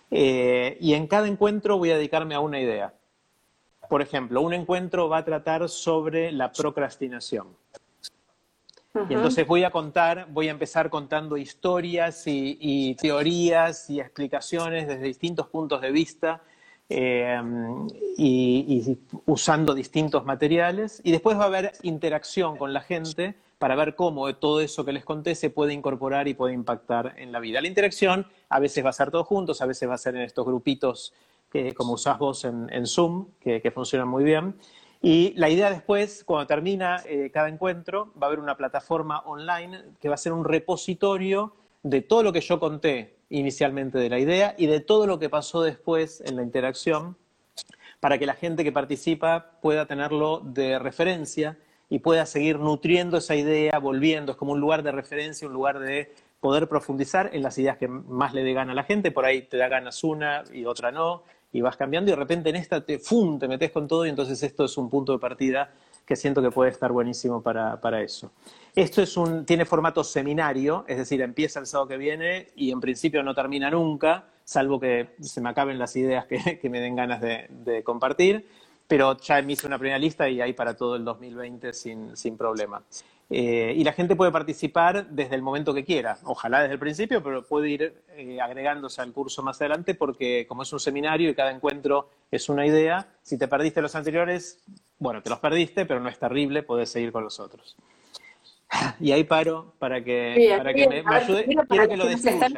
Eh, 0.08 0.78
y 0.80 0.94
en 0.94 1.08
cada 1.08 1.26
encuentro 1.26 1.78
voy 1.78 1.90
a 1.90 1.96
dedicarme 1.96 2.36
a 2.36 2.40
una 2.40 2.60
idea. 2.60 2.94
Por 3.88 4.02
ejemplo, 4.02 4.40
un 4.40 4.54
encuentro 4.54 5.08
va 5.08 5.18
a 5.18 5.24
tratar 5.24 5.68
sobre 5.68 6.30
la 6.30 6.52
procrastinación. 6.52 7.48
Y 9.08 9.14
entonces 9.14 9.46
voy 9.46 9.64
a 9.64 9.70
contar, 9.70 10.28
voy 10.30 10.46
a 10.46 10.52
empezar 10.52 10.90
contando 10.90 11.36
historias 11.36 12.22
y 12.26 12.94
teorías 13.00 13.90
y 13.90 13.98
explicaciones 13.98 14.86
desde 14.86 15.02
distintos 15.02 15.48
puntos 15.48 15.80
de 15.80 15.90
vista 15.90 16.42
eh, 16.94 17.40
y, 18.18 18.98
usando 19.26 19.74
distintos 19.74 20.24
materiales. 20.24 21.00
Y 21.04 21.10
después 21.10 21.38
va 21.38 21.44
a 21.44 21.46
haber 21.46 21.72
interacción 21.82 22.56
con 22.56 22.72
la 22.72 22.82
gente 22.82 23.34
para 23.58 23.74
ver 23.76 23.94
cómo 23.94 24.34
todo 24.34 24.60
eso 24.60 24.84
que 24.84 24.92
les 24.92 25.04
conté 25.04 25.34
se 25.34 25.48
puede 25.48 25.72
incorporar 25.72 26.28
y 26.28 26.34
puede 26.34 26.52
impactar 26.52 27.14
en 27.16 27.32
la 27.32 27.40
vida. 27.40 27.60
La 27.60 27.68
interacción 27.68 28.26
a 28.48 28.58
veces 28.58 28.84
va 28.84 28.90
a 28.90 28.92
ser 28.92 29.10
todos 29.10 29.26
juntos, 29.26 29.62
a 29.62 29.66
veces 29.66 29.88
va 29.88 29.94
a 29.94 29.98
ser 29.98 30.16
en 30.16 30.22
estos 30.22 30.44
grupitos 30.44 31.14
que, 31.50 31.72
como 31.72 31.94
usás 31.94 32.18
vos 32.18 32.44
en, 32.44 32.86
Zoom, 32.86 33.28
que, 33.40 33.70
funcionan 33.72 34.08
muy 34.08 34.24
bien. 34.24 34.56
Y 35.00 35.32
la 35.36 35.48
idea 35.48 35.70
después, 35.70 36.24
cuando 36.24 36.46
termina 36.46 37.02
eh, 37.06 37.30
cada 37.32 37.48
encuentro, 37.48 38.12
va 38.20 38.26
a 38.26 38.28
haber 38.28 38.40
una 38.40 38.56
plataforma 38.56 39.20
online 39.20 39.82
que 40.00 40.08
va 40.08 40.14
a 40.14 40.18
ser 40.18 40.32
un 40.32 40.44
repositorio 40.44 41.54
de 41.82 42.02
todo 42.02 42.22
lo 42.22 42.32
que 42.32 42.40
yo 42.40 42.60
conté 42.60 43.16
inicialmente 43.32 43.98
de 43.98 44.08
la 44.08 44.18
idea 44.18 44.54
y 44.58 44.66
de 44.66 44.80
todo 44.80 45.06
lo 45.06 45.18
que 45.18 45.28
pasó 45.28 45.62
después 45.62 46.22
en 46.24 46.36
la 46.36 46.42
interacción 46.42 47.16
para 47.98 48.18
que 48.18 48.26
la 48.26 48.34
gente 48.34 48.64
que 48.64 48.72
participa 48.72 49.58
pueda 49.60 49.86
tenerlo 49.86 50.40
de 50.40 50.78
referencia 50.78 51.56
y 51.88 51.98
pueda 52.00 52.26
seguir 52.26 52.58
nutriendo 52.58 53.18
esa 53.18 53.34
idea, 53.34 53.78
volviendo. 53.78 54.32
Es 54.32 54.38
como 54.38 54.52
un 54.52 54.60
lugar 54.60 54.82
de 54.82 54.92
referencia, 54.92 55.46
un 55.46 55.54
lugar 55.54 55.78
de 55.78 56.12
poder 56.40 56.68
profundizar 56.68 57.30
en 57.32 57.42
las 57.42 57.56
ideas 57.58 57.76
que 57.76 57.88
más 57.88 58.34
le 58.34 58.42
dé 58.42 58.52
gana 58.52 58.72
a 58.72 58.74
la 58.74 58.84
gente. 58.84 59.12
Por 59.12 59.24
ahí 59.24 59.42
te 59.42 59.56
da 59.56 59.68
ganas 59.68 60.02
una 60.02 60.42
y 60.52 60.64
otra 60.64 60.90
no, 60.90 61.22
y 61.52 61.60
vas 61.60 61.76
cambiando 61.76 62.10
y 62.10 62.14
de 62.14 62.16
repente 62.16 62.50
en 62.50 62.56
esta 62.56 62.84
te, 62.84 62.98
te 62.98 63.48
metes 63.48 63.70
con 63.70 63.86
todo 63.86 64.04
y 64.06 64.08
entonces 64.08 64.42
esto 64.42 64.64
es 64.64 64.76
un 64.76 64.90
punto 64.90 65.12
de 65.12 65.18
partida 65.18 65.70
que 66.04 66.16
siento 66.16 66.42
que 66.42 66.50
puede 66.50 66.70
estar 66.70 66.92
buenísimo 66.92 67.42
para, 67.42 67.80
para 67.80 68.02
eso. 68.02 68.32
Esto 68.74 69.02
es 69.02 69.16
un, 69.16 69.44
tiene 69.44 69.64
formato 69.64 70.02
seminario, 70.02 70.84
es 70.88 70.96
decir, 70.96 71.20
empieza 71.20 71.60
el 71.60 71.66
sábado 71.66 71.88
que 71.88 71.96
viene 71.96 72.48
y 72.56 72.70
en 72.70 72.80
principio 72.80 73.22
no 73.22 73.34
termina 73.34 73.70
nunca, 73.70 74.26
salvo 74.44 74.80
que 74.80 75.10
se 75.20 75.40
me 75.40 75.50
acaben 75.50 75.78
las 75.78 75.94
ideas 75.96 76.26
que, 76.26 76.58
que 76.60 76.70
me 76.70 76.80
den 76.80 76.96
ganas 76.96 77.20
de, 77.20 77.82
compartir, 77.84 78.46
pero 78.88 79.16
ya 79.18 79.40
me 79.42 79.52
hice 79.52 79.66
una 79.66 79.78
primera 79.78 79.98
lista 79.98 80.28
y 80.28 80.40
hay 80.40 80.52
para 80.52 80.76
todo 80.76 80.96
el 80.96 81.04
2020 81.04 81.72
sin, 81.72 82.16
sin 82.16 82.36
problema. 82.36 82.82
Eh, 83.34 83.72
y 83.74 83.82
la 83.82 83.94
gente 83.94 84.14
puede 84.14 84.30
participar 84.30 85.06
desde 85.08 85.34
el 85.34 85.40
momento 85.40 85.72
que 85.72 85.84
quiera, 85.84 86.18
ojalá 86.24 86.60
desde 86.60 86.74
el 86.74 86.78
principio, 86.78 87.22
pero 87.22 87.42
puede 87.42 87.70
ir 87.70 88.02
eh, 88.10 88.38
agregándose 88.42 89.00
al 89.00 89.10
curso 89.14 89.42
más 89.42 89.58
adelante 89.58 89.94
porque 89.94 90.44
como 90.46 90.64
es 90.64 90.72
un 90.74 90.78
seminario 90.78 91.30
y 91.30 91.34
cada 91.34 91.50
encuentro 91.50 92.10
es 92.30 92.50
una 92.50 92.66
idea, 92.66 93.08
si 93.22 93.38
te 93.38 93.48
perdiste 93.48 93.80
los 93.80 93.94
anteriores, 93.94 94.62
bueno, 94.98 95.22
te 95.22 95.30
los 95.30 95.38
perdiste, 95.38 95.86
pero 95.86 95.98
no 95.98 96.10
es 96.10 96.18
terrible, 96.18 96.62
podés 96.62 96.90
seguir 96.90 97.10
con 97.10 97.24
los 97.24 97.40
otros. 97.40 97.74
Y 99.00 99.12
ahí 99.12 99.24
paro 99.24 99.72
para 99.78 100.04
que, 100.04 100.54
para 100.58 100.74
que 100.74 100.88
me, 100.88 101.02
ayude. 101.06 101.44
Quiero 101.68 101.88
que 101.88 101.96
lo 101.96 102.06
destruyas. 102.06 102.52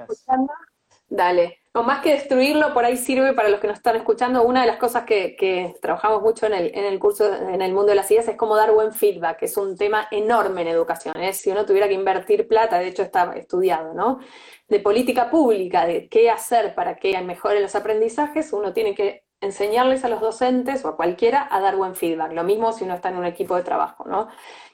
Dale. 1.09 1.61
O 1.76 1.82
más 1.82 2.02
que 2.02 2.12
destruirlo, 2.12 2.72
por 2.72 2.84
ahí 2.84 2.96
sirve 2.96 3.32
para 3.32 3.48
los 3.48 3.59
que 3.59 3.66
nos 3.66 3.78
están 3.78 3.96
escuchando. 3.96 4.44
Una 4.44 4.61
de 4.61 4.68
las 4.68 4.76
cosas 4.76 5.02
que, 5.05 5.74
trabajamos 5.82 6.22
mucho 6.22 6.46
en 6.46 6.55
el, 6.55 6.98
curso, 7.00 7.34
en 7.34 7.61
el 7.61 7.72
mundo 7.72 7.88
de 7.88 7.96
las 7.96 8.11
ideas, 8.12 8.28
es 8.28 8.36
cómo 8.36 8.55
dar 8.55 8.70
buen 8.70 8.92
feedback, 8.92 9.42
es 9.42 9.57
un 9.57 9.76
tema 9.76 10.07
enorme 10.12 10.62
en 10.62 10.68
educación. 10.68 11.16
¿eh? 11.16 11.32
Si 11.32 11.50
uno 11.50 11.66
tuviera 11.66 11.88
que 11.88 11.94
invertir 11.94 12.46
plata, 12.46 12.78
de 12.78 12.88
hecho 12.88 13.02
está 13.02 13.32
estudiado, 13.34 13.92
¿no? 13.92 14.20
De 14.68 14.78
política 14.78 15.30
pública, 15.30 15.84
de 15.84 16.09
qué 16.09 16.30
hacer 16.30 16.76
para 16.76 16.94
que 16.94 17.20
mejoren 17.22 17.62
los 17.62 17.74
aprendizajes, 17.74 18.52
uno 18.52 18.72
tiene 18.72 18.94
que 18.94 19.24
enseñarles 19.40 20.05
a 20.05 20.09
los 20.09 20.20
docentes 20.20 20.84
o 20.84 20.88
a 20.88 20.96
cualquiera 20.96 21.48
a 21.50 21.61
dar 21.61 21.74
buen 21.76 21.96
feedback. 21.96 22.32
Lo 22.32 22.44
mismo 22.44 22.72
si 22.72 22.84
uno 22.84 22.94
está 22.94 23.09
en 23.09 23.16
un 23.16 23.26
equipo 23.26 23.57
de 23.57 23.62
trabajo, 23.62 24.05
¿no? 24.07 24.28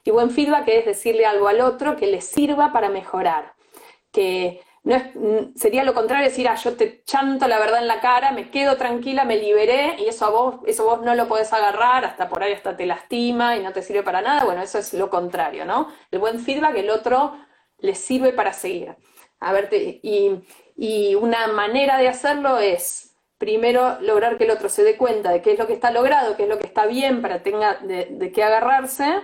Y 0.04 0.10
buen 0.10 0.30
feedback 0.30 0.68
es 0.68 0.84
decirle 0.84 1.24
algo 1.24 1.48
al 1.48 1.62
otro 1.62 1.96
que 1.96 2.06
le 2.06 2.20
sirva 2.20 2.72
para 2.72 2.90
mejorar, 2.90 3.54
que 4.12 4.60
no 4.82 4.94
es, 4.96 5.14
mm, 5.14 5.54
sería 5.56 5.84
lo 5.84 5.94
contrario 5.94 6.26
decir, 6.28 6.48
ah, 6.48 6.54
yo 6.54 6.74
te 6.74 7.02
chanto 7.04 7.46
la 7.48 7.58
verdad 7.58 7.80
en 7.80 7.88
la 7.88 8.00
cara, 8.00 8.32
me 8.32 8.50
quedo 8.50 8.76
tranquila, 8.76 9.24
me 9.24 9.36
liberé, 9.36 9.96
y 9.98 10.08
eso 10.08 10.24
a 10.26 10.30
vos, 10.30 10.56
eso 10.66 10.84
vos 10.84 11.02
no 11.02 11.14
lo 11.14 11.28
podés 11.28 11.52
agarrar, 11.52 12.04
hasta 12.04 12.28
por 12.28 12.42
ahí 12.42 12.52
hasta 12.52 12.76
te 12.76 12.86
lastima 12.86 13.56
y 13.56 13.62
no 13.62 13.72
te 13.72 13.82
sirve 13.82 14.02
para 14.02 14.22
nada. 14.22 14.44
Bueno, 14.44 14.62
eso 14.62 14.78
es 14.78 14.94
lo 14.94 15.10
contrario, 15.10 15.64
¿no? 15.64 15.88
El 16.10 16.18
buen 16.18 16.40
feedback, 16.40 16.76
el 16.76 16.90
otro 16.90 17.36
le 17.78 17.94
sirve 17.94 18.32
para 18.32 18.52
seguir. 18.52 18.96
A 19.40 19.52
verte, 19.52 20.00
y, 20.02 20.42
y 20.76 21.14
una 21.14 21.46
manera 21.48 21.98
de 21.98 22.08
hacerlo 22.08 22.58
es 22.58 23.16
primero 23.38 23.98
lograr 24.00 24.36
que 24.36 24.44
el 24.44 24.50
otro 24.50 24.68
se 24.68 24.84
dé 24.84 24.96
cuenta 24.96 25.30
de 25.32 25.40
qué 25.42 25.52
es 25.52 25.58
lo 25.58 25.66
que 25.66 25.72
está 25.72 25.90
logrado, 25.90 26.36
qué 26.36 26.42
es 26.44 26.48
lo 26.48 26.58
que 26.58 26.66
está 26.66 26.86
bien 26.86 27.22
para 27.22 27.42
tenga 27.42 27.76
de, 27.76 28.08
de 28.10 28.32
qué 28.32 28.44
agarrarse, 28.44 29.22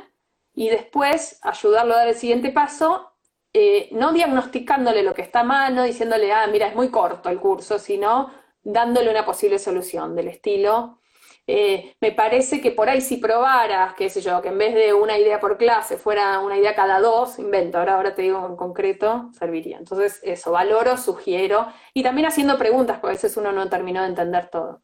y 0.55 0.71
después 0.71 1.39
ayudarlo 1.43 1.95
a 1.95 1.99
dar 1.99 2.09
el 2.09 2.15
siguiente 2.15 2.51
paso 2.51 3.13
eh, 3.59 3.89
no 3.93 4.13
diagnosticándole 4.13 5.03
lo 5.03 5.15
que 5.15 5.23
está 5.23 5.43
mal, 5.43 5.75
no 5.75 5.83
diciéndole, 5.83 6.31
ah, 6.31 6.47
mira, 6.47 6.67
es 6.67 6.75
muy 6.75 6.91
corto 6.91 7.31
el 7.31 7.41
curso, 7.41 7.79
sino 7.79 8.31
dándole 8.63 9.09
una 9.09 9.25
posible 9.25 9.59
solución 9.59 10.15
del 10.15 10.29
estilo. 10.29 11.01
Eh, 11.47 11.95
me 12.03 12.13
parece 12.13 12.61
que 12.61 12.71
por 12.71 12.91
ahí 12.91 13.01
si 13.01 13.17
probaras, 13.17 13.95
qué 13.95 14.11
sé 14.11 14.21
yo, 14.21 14.43
que 14.43 14.49
en 14.49 14.59
vez 14.59 14.75
de 14.75 14.93
una 14.93 15.17
idea 15.17 15.41
por 15.41 15.57
clase 15.57 15.97
fuera 15.97 16.39
una 16.41 16.59
idea 16.59 16.75
cada 16.75 17.01
dos, 17.01 17.39
invento, 17.39 17.79
ahora, 17.79 17.95
ahora 17.95 18.15
te 18.15 18.21
digo 18.21 18.47
en 18.47 18.57
concreto, 18.57 19.31
serviría. 19.33 19.79
Entonces, 19.79 20.21
eso, 20.23 20.51
valoro, 20.51 20.99
sugiero, 20.99 21.67
y 21.95 22.03
también 22.03 22.27
haciendo 22.27 22.59
preguntas, 22.59 22.99
porque 22.99 23.13
a 23.13 23.17
veces 23.17 23.39
uno 23.39 23.53
no 23.53 23.71
terminó 23.71 24.03
de 24.03 24.09
entender 24.09 24.51
todo. 24.51 24.83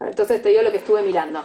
Entonces 0.00 0.40
te 0.40 0.48
digo 0.48 0.62
lo 0.62 0.70
que 0.70 0.78
estuve 0.78 1.02
mirando. 1.02 1.44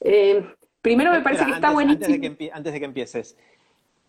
Eh, 0.00 0.54
primero 0.82 1.12
me 1.12 1.22
parece 1.22 1.46
que 1.46 1.52
está 1.52 1.70
buenísimo. 1.70 2.04
antes 2.52 2.72
de 2.74 2.78
que 2.78 2.84
empieces, 2.84 3.38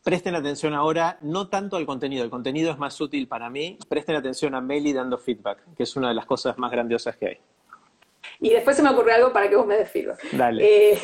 presten 0.03 0.35
atención 0.35 0.73
ahora, 0.73 1.17
no 1.21 1.47
tanto 1.47 1.77
al 1.77 1.85
contenido, 1.85 2.23
el 2.23 2.29
contenido 2.29 2.71
es 2.71 2.77
más 2.77 2.99
útil 2.99 3.27
para 3.27 3.49
mí, 3.49 3.77
presten 3.87 4.15
atención 4.15 4.53
a 4.53 4.61
Meli 4.61 4.93
dando 4.93 5.17
feedback, 5.17 5.59
que 5.75 5.83
es 5.83 5.95
una 5.95 6.09
de 6.09 6.13
las 6.13 6.25
cosas 6.25 6.57
más 6.57 6.71
grandiosas 6.71 7.15
que 7.15 7.27
hay. 7.27 7.37
Y 8.41 8.49
después 8.49 8.75
se 8.75 8.83
me 8.83 8.89
ocurrió 8.89 9.15
algo 9.15 9.33
para 9.33 9.49
que 9.49 9.55
vos 9.55 9.65
me 9.65 9.77
des 9.77 9.89
feedback. 9.89 10.21
Dale. 10.33 10.91
Eh, 10.93 10.99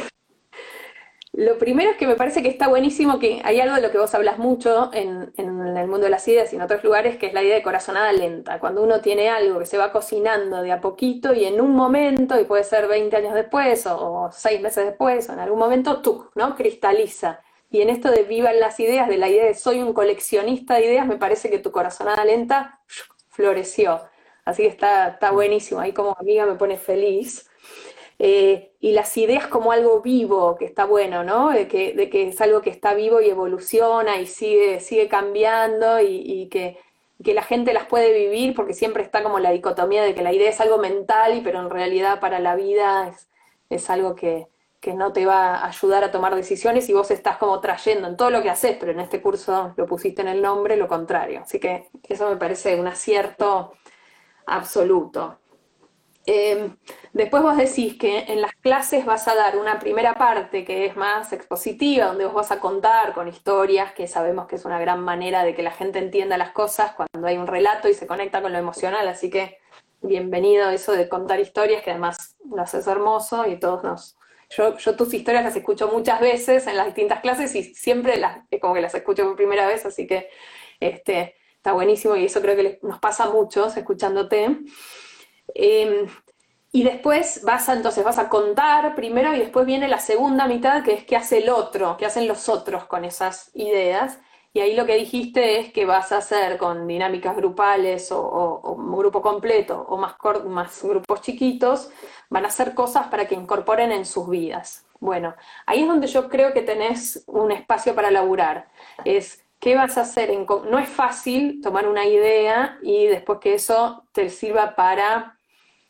lo 1.31 1.57
primero 1.57 1.91
es 1.91 1.97
que 1.97 2.07
me 2.07 2.15
parece 2.15 2.41
que 2.41 2.49
está 2.49 2.67
buenísimo 2.67 3.19
que 3.19 3.41
hay 3.45 3.61
algo 3.61 3.75
de 3.75 3.81
lo 3.81 3.91
que 3.91 3.99
vos 3.99 4.13
hablas 4.13 4.39
mucho 4.39 4.89
en, 4.93 5.31
el 5.37 5.87
mundo 5.87 5.99
de 5.99 6.09
las 6.09 6.27
ideas 6.27 6.51
y 6.51 6.57
en 6.57 6.61
otros 6.61 6.83
lugares, 6.83 7.17
que 7.17 7.27
es 7.27 7.33
la 7.33 7.43
idea 7.43 7.55
de 7.55 7.61
corazonada 7.61 8.11
lenta. 8.11 8.59
Cuando 8.59 8.83
uno 8.83 8.99
tiene 8.99 9.29
algo 9.29 9.59
que 9.59 9.65
se 9.65 9.77
va 9.77 9.93
cocinando 9.93 10.61
de 10.61 10.73
a 10.73 10.81
poquito 10.81 11.33
y 11.33 11.45
en 11.45 11.61
un 11.61 11.71
momento, 11.71 12.37
y 12.37 12.43
puede 12.43 12.65
ser 12.65 12.87
20 12.87 13.15
años 13.15 13.33
después 13.33 13.85
o, 13.85 14.23
o 14.23 14.31
6 14.31 14.59
meses 14.59 14.85
después, 14.85 15.29
o 15.29 15.33
en 15.33 15.39
algún 15.39 15.59
momento, 15.59 16.01
tú, 16.01 16.29
¿no? 16.35 16.55
Cristaliza 16.55 17.41
y 17.71 17.81
en 17.81 17.89
esto 17.89 18.09
de 18.09 18.23
vivan 18.23 18.59
las 18.59 18.79
ideas, 18.79 19.07
de 19.07 19.17
la 19.17 19.29
idea 19.29 19.45
de 19.45 19.53
soy 19.53 19.81
un 19.81 19.93
coleccionista 19.93 20.75
de 20.75 20.85
ideas, 20.85 21.05
me 21.05 21.17
parece 21.17 21.49
que 21.49 21.59
tu 21.59 21.71
corazonada 21.71 22.25
lenta 22.25 22.79
floreció. 23.29 24.01
Así 24.43 24.63
que 24.63 24.69
está, 24.69 25.09
está 25.09 25.31
buenísimo. 25.31 25.79
Ahí 25.79 25.93
como 25.93 26.15
amiga 26.19 26.45
me 26.45 26.55
pone 26.55 26.77
feliz. 26.77 27.47
Eh, 28.17 28.73
y 28.79 28.91
las 28.93 29.15
ideas 29.17 29.47
como 29.47 29.71
algo 29.71 30.01
vivo, 30.01 30.55
que 30.57 30.65
está 30.65 30.85
bueno, 30.85 31.23
¿no? 31.23 31.51
De 31.51 31.67
que, 31.67 31.93
de 31.93 32.09
que, 32.09 32.29
es 32.29 32.41
algo 32.41 32.61
que 32.61 32.71
está 32.71 32.93
vivo 32.93 33.21
y 33.21 33.29
evoluciona 33.29 34.19
y 34.19 34.25
sigue, 34.25 34.79
sigue 34.79 35.07
cambiando 35.07 36.01
y, 36.01 36.49
que, 36.49 36.77
que, 37.23 37.33
la 37.33 37.43
gente 37.43 37.73
las 37.73 37.85
puede 37.85 38.11
vivir, 38.13 38.55
porque 38.55 38.73
siempre 38.73 39.03
está 39.03 39.23
como 39.23 39.39
la 39.39 39.51
dicotomía 39.51 40.03
de 40.03 40.15
que 40.15 40.23
la 40.23 40.33
idea 40.33 40.49
es 40.49 40.59
algo 40.59 40.79
mental, 40.79 41.41
pero 41.43 41.59
en 41.61 41.69
realidad 41.69 42.19
para 42.19 42.39
la 42.39 42.55
vida 42.55 43.07
es, 43.09 43.29
es 43.69 43.89
algo 43.89 44.15
que, 44.15 44.47
que 44.79 44.93
no 44.93 45.11
te 45.11 45.25
va 45.25 45.55
a 45.55 45.67
ayudar 45.67 46.03
a 46.03 46.11
tomar 46.11 46.35
decisiones 46.35 46.87
y 46.89 46.93
vos 46.93 47.11
estás 47.11 47.37
como 47.37 47.59
trayendo 47.59 48.07
en 48.07 48.15
todo 48.17 48.29
lo 48.29 48.41
que 48.41 48.49
haces, 48.49 48.77
pero 48.79 48.91
en 48.91 48.99
este 48.99 49.21
curso 49.21 49.73
lo 49.75 49.85
pusiste 49.85 50.21
en 50.21 50.29
el 50.29 50.41
nombre, 50.41 50.77
lo 50.77 50.87
contrario. 50.87 51.41
Así 51.41 51.59
que 51.59 51.89
eso 52.07 52.29
me 52.29 52.37
parece 52.37 52.79
un 52.79 52.87
acierto 52.87 53.73
absoluto. 54.45 55.39
Em, 56.25 56.77
después 57.11 57.41
vos 57.41 57.57
decís 57.57 57.97
que 57.97 58.19
en 58.27 58.41
las 58.41 58.51
clases 58.61 59.05
vas 59.05 59.27
a 59.27 59.35
dar 59.35 59.57
una 59.57 59.79
primera 59.79 60.13
parte 60.13 60.63
que 60.63 60.85
es 60.85 60.95
más 60.95 61.33
expositiva, 61.33 62.05
donde 62.05 62.25
vos 62.25 62.35
vas 62.35 62.51
a 62.51 62.59
contar 62.59 63.13
con 63.13 63.27
historias, 63.27 63.93
que 63.93 64.07
sabemos 64.07 64.45
que 64.47 64.55
es 64.57 64.65
una 64.65 64.79
gran 64.79 65.01
manera 65.01 65.43
de 65.43 65.55
que 65.55 65.63
la 65.63 65.71
gente 65.71 65.99
entienda 65.99 66.37
las 66.37 66.51
cosas 66.51 66.93
cuando 66.93 67.27
hay 67.27 67.37
un 67.37 67.47
relato 67.47 67.89
y 67.89 67.93
se 67.95 68.05
conecta 68.05 68.41
con 68.41 68.51
lo 68.51 68.59
emocional, 68.59 69.07
así 69.07 69.29
que 69.29 69.57
bienvenido 70.01 70.69
eso 70.69 70.91
de 70.91 71.09
contar 71.09 71.39
historias, 71.39 71.81
que 71.83 71.91
además 71.91 72.37
lo 72.45 72.61
haces 72.61 72.85
hermoso 72.85 73.47
y 73.47 73.59
todos 73.59 73.83
nos, 73.83 74.17
yo, 74.49 74.95
tus 74.95 75.13
historias 75.13 75.43
las 75.43 75.55
escucho 75.55 75.89
muchas 75.89 76.19
veces 76.19 76.65
en 76.67 76.75
las 76.75 76.87
distintas 76.87 77.21
clases 77.21 77.53
y 77.55 77.63
siempre 77.75 78.17
las, 78.17 78.39
como 78.59 78.73
que 78.73 78.81
las 78.81 78.95
escucho 78.95 79.23
por 79.23 79.35
primera 79.35 79.67
vez, 79.67 79.85
así 79.85 80.07
que 80.07 80.29
este, 80.79 81.35
está 81.55 81.73
buenísimo 81.73 82.15
y 82.15 82.25
eso 82.25 82.41
creo 82.41 82.55
que 82.55 82.79
nos 82.81 82.99
pasa 82.99 83.25
a 83.25 83.29
muchos 83.29 83.77
escuchándote. 83.77 84.59
Em, 85.53 86.07
y 86.71 86.83
después 86.83 87.43
vas 87.43 87.69
a, 87.69 87.73
entonces 87.73 88.03
vas 88.03 88.19
a 88.19 88.29
contar 88.29 88.95
primero 88.95 89.33
y 89.33 89.39
después 89.39 89.65
viene 89.65 89.87
la 89.87 89.99
segunda 89.99 90.47
mitad 90.47 90.83
que 90.83 90.93
es 90.93 91.03
qué 91.03 91.15
hace 91.15 91.39
el 91.39 91.49
otro, 91.49 91.97
qué 91.97 92.05
hacen 92.05 92.27
los 92.27 92.47
otros 92.49 92.85
con 92.85 93.05
esas 93.05 93.51
ideas. 93.55 94.19
Y 94.51 94.61
ahí 94.61 94.75
lo 94.75 94.85
que 94.85 94.95
dijiste 94.95 95.59
es 95.59 95.71
que 95.71 95.85
vas 95.85 96.11
a 96.11 96.17
hacer 96.17 96.57
con 96.57 96.87
dinámicas 96.87 97.35
grupales 97.35 98.11
o, 98.11 98.75
grupo 98.97 99.21
completo 99.21 99.85
o 99.87 99.97
más, 99.97 100.15
más 100.47 100.83
grupos 100.83 101.21
chiquitos, 101.21 101.91
van 102.29 102.45
a 102.45 102.47
hacer 102.47 102.73
cosas 102.73 103.07
para 103.07 103.27
que 103.27 103.35
incorporen 103.35 103.91
en 103.91 104.05
sus 104.05 104.27
vidas. 104.29 104.85
Bueno, 104.99 105.35
ahí 105.65 105.81
es 105.83 105.87
donde 105.87 106.07
yo 106.07 106.29
creo 106.29 106.51
que 106.53 106.61
tenés 106.61 107.23
un 107.27 107.51
espacio 107.51 107.93
para 107.93 108.11
laburar. 108.11 108.69
Es 109.05 109.45
qué 109.59 109.75
vas 109.75 109.97
a 109.97 110.01
hacer. 110.01 110.31
no 110.47 110.79
es 110.79 110.89
fácil 110.89 111.61
tomar 111.61 111.87
una 111.87 112.05
idea 112.05 112.79
y 112.81 113.05
después 113.05 113.39
que 113.39 113.53
eso 113.53 114.03
te 114.11 114.29
sirva 114.29 114.75
para 114.75 115.37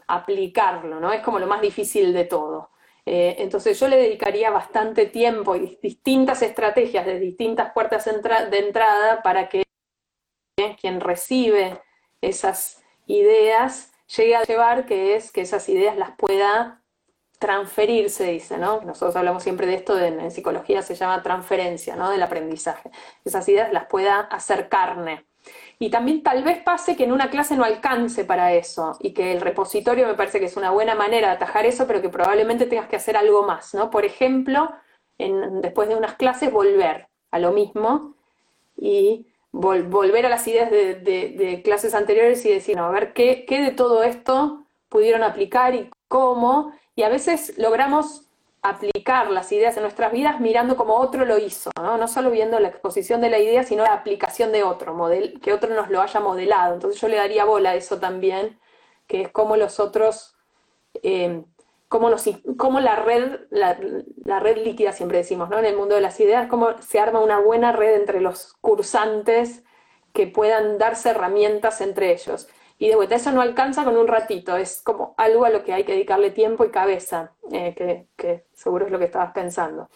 aplicarlo, 0.08 1.00
¿no? 1.00 1.14
Es 1.14 1.22
como 1.22 1.40
lo 1.40 1.48
más 1.48 1.62
difícil 1.62 2.14
de 2.14 2.26
todo. 2.26 2.72
Eh, 3.12 3.42
entonces 3.42 3.80
yo 3.80 3.88
le 3.88 3.98
dedicaría 3.98 4.52
bastante 4.52 5.08
tiempo 5.08 5.56
y 5.56 5.80
distintas 5.82 6.44
estrategias 6.44 7.08
de 7.08 7.20
distintas 7.20 7.74
puertas 7.74 8.06
de 8.06 8.60
entrada 8.60 9.24
para 9.24 9.50
que 9.50 9.64
quien 10.80 11.02
recibe 11.02 11.82
esas 12.22 12.84
ideas 13.08 13.94
llegue 14.16 14.36
a 14.36 14.44
llevar 14.44 14.86
que 14.86 15.16
es 15.16 15.32
que 15.32 15.42
esas 15.42 15.68
ideas 15.70 15.98
las 15.98 16.12
pueda 16.18 16.84
transferir, 17.40 18.12
se 18.12 18.26
dice, 18.26 18.60
¿no? 18.60 18.82
Nosotros 18.82 19.16
hablamos 19.16 19.42
siempre 19.42 19.66
de 19.66 19.74
esto, 19.74 19.98
en 19.98 20.30
psicología 20.30 20.84
se 20.84 20.94
llama 20.94 21.24
transferencia, 21.24 21.96
¿no? 21.96 22.12
Del 22.12 22.22
aprendizaje. 22.22 22.92
Esas 23.26 23.50
ideas 23.50 23.74
las 23.74 23.88
pueda 23.88 24.20
hacer 24.20 24.70
carne. 24.70 25.26
Y 25.82 25.90
también 25.90 26.24
tal 26.24 26.44
vez 26.44 26.62
pase 26.62 26.98
que 26.98 27.06
en 27.06 27.14
una 27.14 27.30
clase 27.30 27.56
no 27.56 27.64
alcance 27.64 28.26
para 28.26 28.54
eso 28.54 28.98
y 29.00 29.14
que 29.14 29.32
el 29.32 29.40
repositorio 29.40 30.06
me 30.06 30.14
parece 30.14 30.40
que 30.40 30.48
es 30.48 30.58
una 30.58 30.72
buena 30.72 30.94
manera 30.94 31.30
de 31.30 31.34
atajar 31.36 31.66
eso, 31.66 31.88
pero 31.88 32.02
que 32.02 32.10
probablemente 32.10 32.66
tengas 32.66 32.90
que 32.90 32.98
hacer 32.98 33.16
algo 33.16 33.44
más, 33.44 33.74
¿no? 33.74 33.90
Por 33.90 34.04
ejemplo, 34.04 34.70
en, 35.18 35.62
después 35.62 35.88
de 35.88 35.96
unas 35.96 36.16
clases 36.16 36.52
volver 36.52 37.08
a 37.32 37.40
lo 37.40 37.54
mismo 37.54 38.16
y 38.76 39.28
volver 39.52 40.26
a 40.26 40.30
las 40.30 40.46
ideas 40.48 40.70
de, 40.70 41.62
clases 41.64 41.96
anteriores 41.96 42.46
y 42.46 42.50
decir, 42.50 42.76
no, 42.76 42.86
a 42.86 42.92
ver, 42.92 43.14
¿qué, 43.14 43.46
¿qué 43.46 43.62
de 43.62 43.72
todo 43.72 44.04
esto 44.04 44.66
pudieron 44.90 45.24
aplicar 45.24 45.76
y 45.76 45.90
cómo? 46.10 46.74
Y 46.94 47.04
a 47.04 47.10
veces 47.10 47.58
logramos 47.58 48.29
aplicar 48.62 49.32
las 49.32 49.52
ideas 49.52 49.78
en 49.78 49.84
nuestras 49.84 50.12
vidas 50.12 50.40
mirando 50.40 50.76
como 50.76 50.96
otro 50.96 51.26
lo 51.26 51.38
hizo, 51.38 51.72
¿no? 51.82 51.98
No 51.98 52.08
solo 52.08 52.30
viendo 52.30 52.60
la 52.60 52.68
exposición 52.68 53.22
de 53.22 53.30
la 53.30 53.40
idea, 53.40 53.64
sino 53.64 53.84
la 53.84 53.94
aplicación 53.94 54.52
de 54.52 54.64
otro, 54.64 54.94
model, 54.94 55.40
que 55.42 55.54
otro 55.54 55.74
nos 55.74 55.90
lo 55.90 56.02
haya 56.02 56.20
modelado. 56.20 56.74
Entonces 56.74 57.00
yo 57.00 57.08
le 57.08 57.18
daría 57.18 57.46
bola 57.46 57.72
a 57.72 57.76
eso 57.76 58.00
también, 58.00 58.60
que 59.08 59.22
es 59.22 59.32
como 59.32 59.56
los 59.56 59.80
otros, 59.80 60.36
eh, 61.04 61.44
cómo, 61.88 62.10
la 62.80 62.96
red, 62.98 63.40
la, 63.50 64.40
red 64.40 64.58
líquida 64.58 64.92
siempre 64.92 65.20
decimos, 65.20 65.50
¿no? 65.50 65.58
En 65.58 65.66
el 65.66 65.78
mundo 65.78 65.96
de 65.96 66.02
las 66.02 66.20
ideas, 66.20 66.48
cómo 66.48 66.80
se 66.82 67.00
arma 67.00 67.20
una 67.20 67.40
buena 67.40 67.72
red 67.72 67.96
entre 67.96 68.22
los 68.22 68.54
cursantes 68.62 69.64
que 70.14 70.28
puedan 70.28 70.78
darse 70.78 71.10
herramientas 71.10 71.82
entre 71.82 72.12
ellos. 72.12 72.50
Y 72.80 72.88
de 72.88 72.96
vuelta, 72.96 73.16
eso 73.16 73.32
no 73.32 73.42
alcanza 73.42 73.84
con 73.84 73.98
un 73.98 74.08
ratito, 74.08 74.56
es 74.56 74.82
como 74.82 75.14
algo 75.18 75.44
a 75.44 75.50
lo 75.50 75.64
que 75.66 75.74
hay 75.74 75.84
que 75.84 75.92
dedicarle 75.92 76.32
tiempo 76.32 76.64
y 76.64 76.72
cabeza, 76.72 77.34
eh, 77.52 78.08
que, 78.16 78.46
seguro 78.54 78.86
es 78.86 78.92
lo 78.92 78.98
que 78.98 79.06
estabas 79.06 79.34
pensando. 79.34 79.90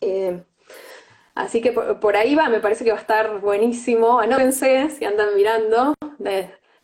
Eh, 0.00 0.40
así 1.34 1.60
que 1.60 1.72
por, 1.72 2.16
ahí 2.16 2.36
va, 2.36 2.48
me 2.48 2.60
parece 2.60 2.84
que 2.84 2.92
va 2.92 2.98
a 2.98 3.00
estar 3.00 3.40
buenísimo. 3.40 4.20
Anótense, 4.20 4.90
si 4.90 5.04
andan 5.04 5.34
mirando, 5.34 5.94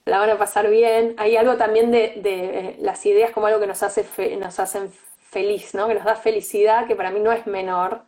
la 0.04 0.18
van 0.18 0.30
a 0.30 0.38
pasar 0.38 0.68
bien. 0.68 1.14
Hay 1.16 1.36
algo 1.36 1.56
también 1.56 1.92
de, 1.92 2.14
de 2.20 2.76
las 2.80 3.06
ideas 3.06 3.30
como 3.30 3.46
algo 3.46 3.60
que 3.60 3.68
nos, 3.68 3.84
hace 3.84 4.04
nos 4.36 4.58
hacen 4.58 4.90
feliz, 5.30 5.74
¿no? 5.74 5.86
que 5.86 5.94
nos 5.94 6.04
da 6.04 6.16
felicidad, 6.16 6.86
que 6.86 6.96
para 6.96 7.10
mí 7.10 7.20
no 7.20 7.30
es 7.32 7.46
menor, 7.46 8.02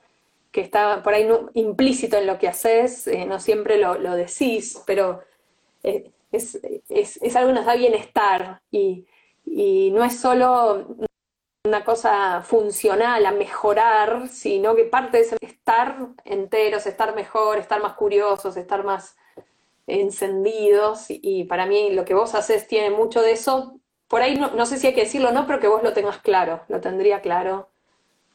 que 0.50 0.60
está 0.60 1.02
por 1.02 1.14
ahí 1.14 1.28
implícito 1.54 2.16
en 2.16 2.26
lo 2.26 2.38
que 2.38 2.48
haces, 2.48 3.06
eh, 3.06 3.26
no 3.26 3.38
siempre 3.38 3.76
lo, 3.78 3.96
lo 3.98 4.16
decís, 4.16 4.82
pero 4.86 5.20
eh, 5.82 6.10
es, 6.32 6.58
es, 6.88 7.18
es, 7.22 7.36
algo 7.36 7.48
que 7.48 7.54
nos 7.54 7.66
da 7.66 7.74
bienestar 7.74 8.62
y, 8.70 9.06
y 9.44 9.90
no 9.92 10.04
es 10.04 10.18
solo 10.18 10.96
una 11.64 11.84
cosa 11.84 12.42
funcional 12.42 13.26
a 13.26 13.32
mejorar, 13.32 14.28
sino 14.28 14.74
que 14.74 14.84
parte 14.84 15.18
de 15.18 15.24
ese 15.24 15.36
estar 15.40 16.08
enteros, 16.24 16.86
estar 16.86 17.14
mejor, 17.14 17.58
estar 17.58 17.82
más 17.82 17.94
curiosos, 17.94 18.56
estar 18.56 18.84
más 18.84 19.16
encendidos 19.86 21.06
y 21.08 21.44
para 21.44 21.66
mí 21.66 21.90
lo 21.90 22.04
que 22.04 22.14
vos 22.14 22.34
haces 22.34 22.66
tiene 22.66 22.90
mucho 22.90 23.20
de 23.20 23.32
eso. 23.32 23.78
Por 24.08 24.22
ahí 24.22 24.38
no, 24.38 24.52
no 24.52 24.66
sé 24.66 24.78
si 24.78 24.86
hay 24.86 24.94
que 24.94 25.02
decirlo 25.02 25.28
o 25.28 25.32
no, 25.32 25.46
pero 25.46 25.60
que 25.60 25.68
vos 25.68 25.82
lo 25.82 25.92
tengas 25.92 26.18
claro, 26.18 26.62
lo 26.68 26.80
tendría 26.80 27.20
claro. 27.20 27.68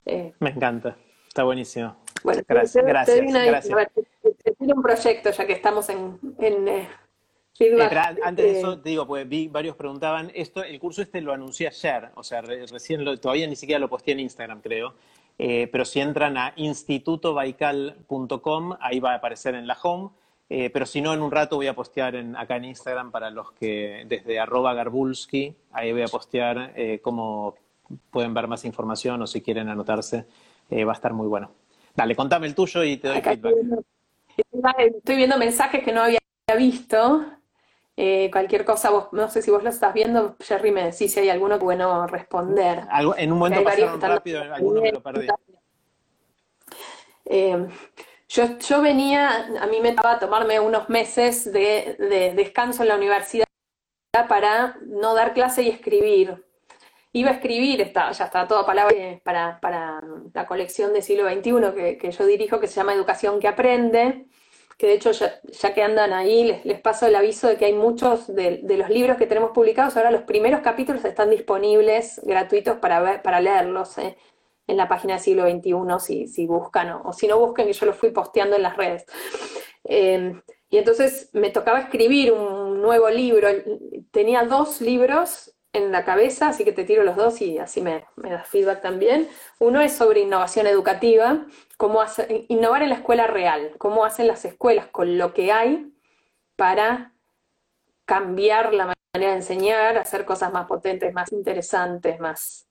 Eh, 0.05 0.33
Me 0.39 0.51
encanta, 0.51 0.95
está 1.27 1.43
buenísimo. 1.43 1.95
Bueno, 2.23 2.41
gracias. 2.47 2.83
Te, 2.83 2.89
gracias, 2.89 3.67
gracias. 3.67 4.05
un 4.59 4.81
proyecto 4.81 5.31
ya 5.31 5.47
que 5.47 5.53
estamos 5.53 5.89
en, 5.89 6.19
en 6.39 6.67
eh, 6.67 6.89
antes 8.23 8.45
de 8.45 8.59
eso, 8.59 8.79
te 8.79 8.89
digo, 8.89 9.07
pues 9.07 9.27
vi, 9.27 9.47
varios 9.47 9.75
preguntaban, 9.75 10.31
esto, 10.35 10.63
el 10.63 10.79
curso 10.79 11.01
este 11.01 11.21
lo 11.21 11.31
anuncié 11.31 11.67
ayer, 11.67 12.09
o 12.15 12.23
sea, 12.23 12.41
recién 12.41 13.05
lo, 13.05 13.17
todavía 13.17 13.47
ni 13.47 13.55
siquiera 13.55 13.79
lo 13.79 13.87
posté 13.87 14.11
en 14.11 14.19
Instagram, 14.19 14.61
creo. 14.61 14.93
Eh, 15.37 15.67
pero 15.71 15.85
si 15.85 15.99
entran 15.99 16.37
a 16.37 16.53
institutobaical.com, 16.55 18.77
ahí 18.79 18.99
va 18.99 19.13
a 19.13 19.15
aparecer 19.15 19.55
en 19.55 19.65
la 19.67 19.77
home. 19.81 20.09
Eh, 20.47 20.69
pero 20.69 20.85
si 20.85 21.01
no, 21.01 21.11
en 21.13 21.21
un 21.21 21.31
rato 21.31 21.55
voy 21.55 21.65
a 21.67 21.73
postear 21.73 22.15
en, 22.15 22.35
acá 22.35 22.57
en 22.57 22.65
Instagram 22.65 23.09
para 23.11 23.31
los 23.31 23.51
que, 23.53 24.05
desde 24.07 24.39
arroba 24.39 24.75
garbulski, 24.75 25.55
ahí 25.71 25.91
voy 25.91 26.03
a 26.03 26.07
postear 26.07 26.73
eh, 26.75 26.99
cómo 27.01 27.55
pueden 28.11 28.33
ver 28.33 28.47
más 28.47 28.65
información 28.65 29.21
o 29.21 29.27
si 29.27 29.41
quieren 29.41 29.69
anotarse, 29.69 30.25
va 30.71 30.91
a 30.91 30.95
estar 30.95 31.13
muy 31.13 31.27
bueno. 31.27 31.51
Dale, 31.95 32.15
contame 32.15 32.47
el 32.47 32.55
tuyo 32.55 32.83
y 32.83 32.97
te 32.97 33.07
doy 33.07 33.21
feedback. 33.21 33.53
Estoy 34.79 35.15
viendo 35.15 35.37
mensajes 35.37 35.83
que 35.83 35.91
no 35.91 36.01
había 36.01 36.19
visto. 36.57 37.23
Eh, 37.97 38.29
cualquier 38.29 38.65
cosa, 38.65 38.89
vos, 38.89 39.07
no 39.13 39.29
sé 39.29 39.41
si 39.41 39.49
vos 39.51 39.63
lo 39.63 39.69
estás 39.69 39.93
viendo, 39.93 40.35
Jerry 40.41 40.71
me 40.71 40.83
decís 40.83 41.13
si 41.13 41.19
hay 41.21 41.29
alguno 41.29 41.57
que 41.57 41.63
bueno 41.63 42.05
responder. 42.07 42.85
en 43.17 43.31
un 43.31 43.39
momento 43.39 43.63
pasaron 43.63 44.01
rápido, 44.01 44.41
alguno 44.41 44.81
me 44.81 44.91
lo 44.91 45.01
perdí. 45.01 45.27
Eh, 47.23 47.67
yo, 48.27 48.59
yo, 48.59 48.81
venía, 48.81 49.47
a 49.61 49.67
mí 49.67 49.79
me 49.81 49.89
estaba 49.89 50.19
tomarme 50.19 50.59
unos 50.59 50.89
meses 50.89 51.51
de, 51.51 52.33
descanso 52.35 52.83
en 52.83 52.89
la 52.89 52.95
universidad 52.95 53.45
para 54.27 54.77
no 54.85 55.13
dar 55.13 55.33
clase 55.33 55.63
y 55.63 55.69
escribir. 55.69 56.43
Iba 57.13 57.29
a 57.29 57.33
escribir, 57.35 57.79
está, 57.79 58.11
ya 58.11 58.25
está 58.25 58.45
toda 58.45 58.65
palabra 58.65 58.93
para, 59.23 59.61
para 59.61 60.01
la 60.33 60.45
colección 60.45 60.91
de 60.91 61.01
siglo 61.01 61.29
XXI 61.29 61.73
que, 61.73 61.97
que 61.97 62.11
yo 62.11 62.25
dirijo, 62.25 62.59
que 62.59 62.67
se 62.67 62.75
llama 62.75 62.93
Educación 62.93 63.39
que 63.39 63.47
Aprende 63.47 64.27
que 64.77 64.87
de 64.87 64.93
hecho 64.93 65.11
ya, 65.11 65.73
que 65.73 65.81
andan 65.81 66.11
ahí, 66.11 66.61
les, 66.63 66.81
paso 66.81 67.07
el 67.07 67.15
aviso 67.15 67.47
de 67.47 67.57
que 67.57 67.65
hay 67.65 67.73
muchos 67.73 68.33
de, 68.33 68.61
los 68.77 68.89
libros 68.89 69.17
que 69.17 69.27
tenemos 69.27 69.51
publicados, 69.51 69.95
ahora 69.95 70.11
los 70.11 70.23
primeros 70.23 70.61
capítulos 70.61 71.05
están 71.05 71.29
disponibles 71.29 72.19
gratuitos 72.23 72.77
para, 72.77 72.99
ver, 72.99 73.21
para 73.21 73.39
leerlos 73.39 73.97
eh, 73.97 74.17
en 74.67 74.77
la 74.77 74.87
página 74.89 75.15
de 75.15 75.19
siglo 75.21 75.49
XXI, 75.49 76.27
si, 76.27 76.45
buscan, 76.45 77.01
o, 77.03 77.13
si 77.13 77.27
no 77.27 77.39
busquen, 77.39 77.67
que 77.67 77.73
yo 77.73 77.85
los 77.85 77.95
fui 77.95 78.11
posteando 78.11 78.55
en 78.57 78.63
las 78.63 78.75
redes. 78.75 79.05
Em, 79.83 80.41
y 80.69 80.77
entonces 80.77 81.29
me 81.33 81.51
tocaba 81.51 81.79
escribir 81.79 82.33
un 82.33 82.81
nuevo 82.81 83.09
libro, 83.09 83.47
tenía 84.11 84.43
dos 84.43 84.81
libros 84.81 85.54
en 85.75 85.91
la 85.91 86.05
cabeza, 86.05 86.49
así 86.49 86.63
que 86.63 86.71
te 86.71 86.85
tiro 86.85 87.03
los 87.03 87.15
dos 87.15 87.41
y 87.41 87.57
así 87.59 87.81
me, 87.81 88.05
me 88.15 88.31
das 88.31 88.47
feedback 88.47 88.81
también. 88.81 89.29
Uno 89.59 89.81
es 89.81 89.93
sobre 89.93 90.21
innovación 90.21 90.67
educativa, 90.67 91.45
cómo 91.77 92.01
hace, 92.01 92.45
innovar 92.49 92.83
en 92.83 92.89
la 92.89 92.95
escuela 92.95 93.27
real, 93.27 93.73
cómo 93.77 94.05
hacen 94.05 94.27
las 94.27 94.45
escuelas 94.45 94.87
con 94.87 95.17
lo 95.17 95.33
que 95.33 95.51
hay 95.51 95.93
para 96.55 97.13
cambiar 98.05 98.73
la 98.73 98.93
manera 99.13 99.31
de 99.31 99.37
enseñar, 99.37 99.97
hacer 99.97 100.25
cosas 100.25 100.53
más 100.53 100.67
potentes, 100.67 101.13
más 101.13 101.31
interesantes, 101.31 102.19
más, 102.19 102.67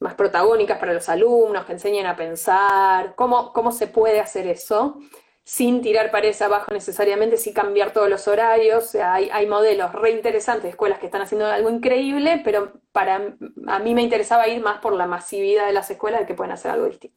más 0.00 0.14
protagónicas 0.14 0.78
para 0.78 0.94
los 0.94 1.08
alumnos, 1.08 1.64
que 1.64 1.72
enseñen 1.72 2.06
a 2.06 2.16
pensar, 2.16 3.14
cómo, 3.14 3.52
cómo 3.52 3.72
se 3.72 3.86
puede 3.86 4.20
hacer 4.20 4.46
eso 4.46 4.98
sin 5.44 5.82
tirar 5.82 6.10
paredes 6.10 6.40
abajo 6.42 6.72
necesariamente, 6.72 7.36
sin 7.36 7.52
cambiar 7.52 7.92
todos 7.92 8.08
los 8.08 8.28
horarios. 8.28 8.84
O 8.84 8.86
sea, 8.86 9.14
hay, 9.14 9.28
hay, 9.30 9.46
modelos 9.46 9.92
reinteresantes 9.92 10.64
de 10.64 10.68
escuelas 10.70 10.98
que 10.98 11.06
están 11.06 11.22
haciendo 11.22 11.46
algo 11.46 11.70
increíble, 11.70 12.40
pero 12.44 12.72
para 12.92 13.34
a 13.66 13.78
mí 13.80 13.94
me 13.94 14.02
interesaba 14.02 14.48
ir 14.48 14.60
más 14.62 14.80
por 14.80 14.94
la 14.94 15.06
masividad 15.06 15.66
de 15.66 15.72
las 15.72 15.90
escuelas 15.90 16.20
de 16.20 16.26
que 16.26 16.34
pueden 16.34 16.52
hacer 16.52 16.70
algo 16.70 16.86
distinto. 16.86 17.16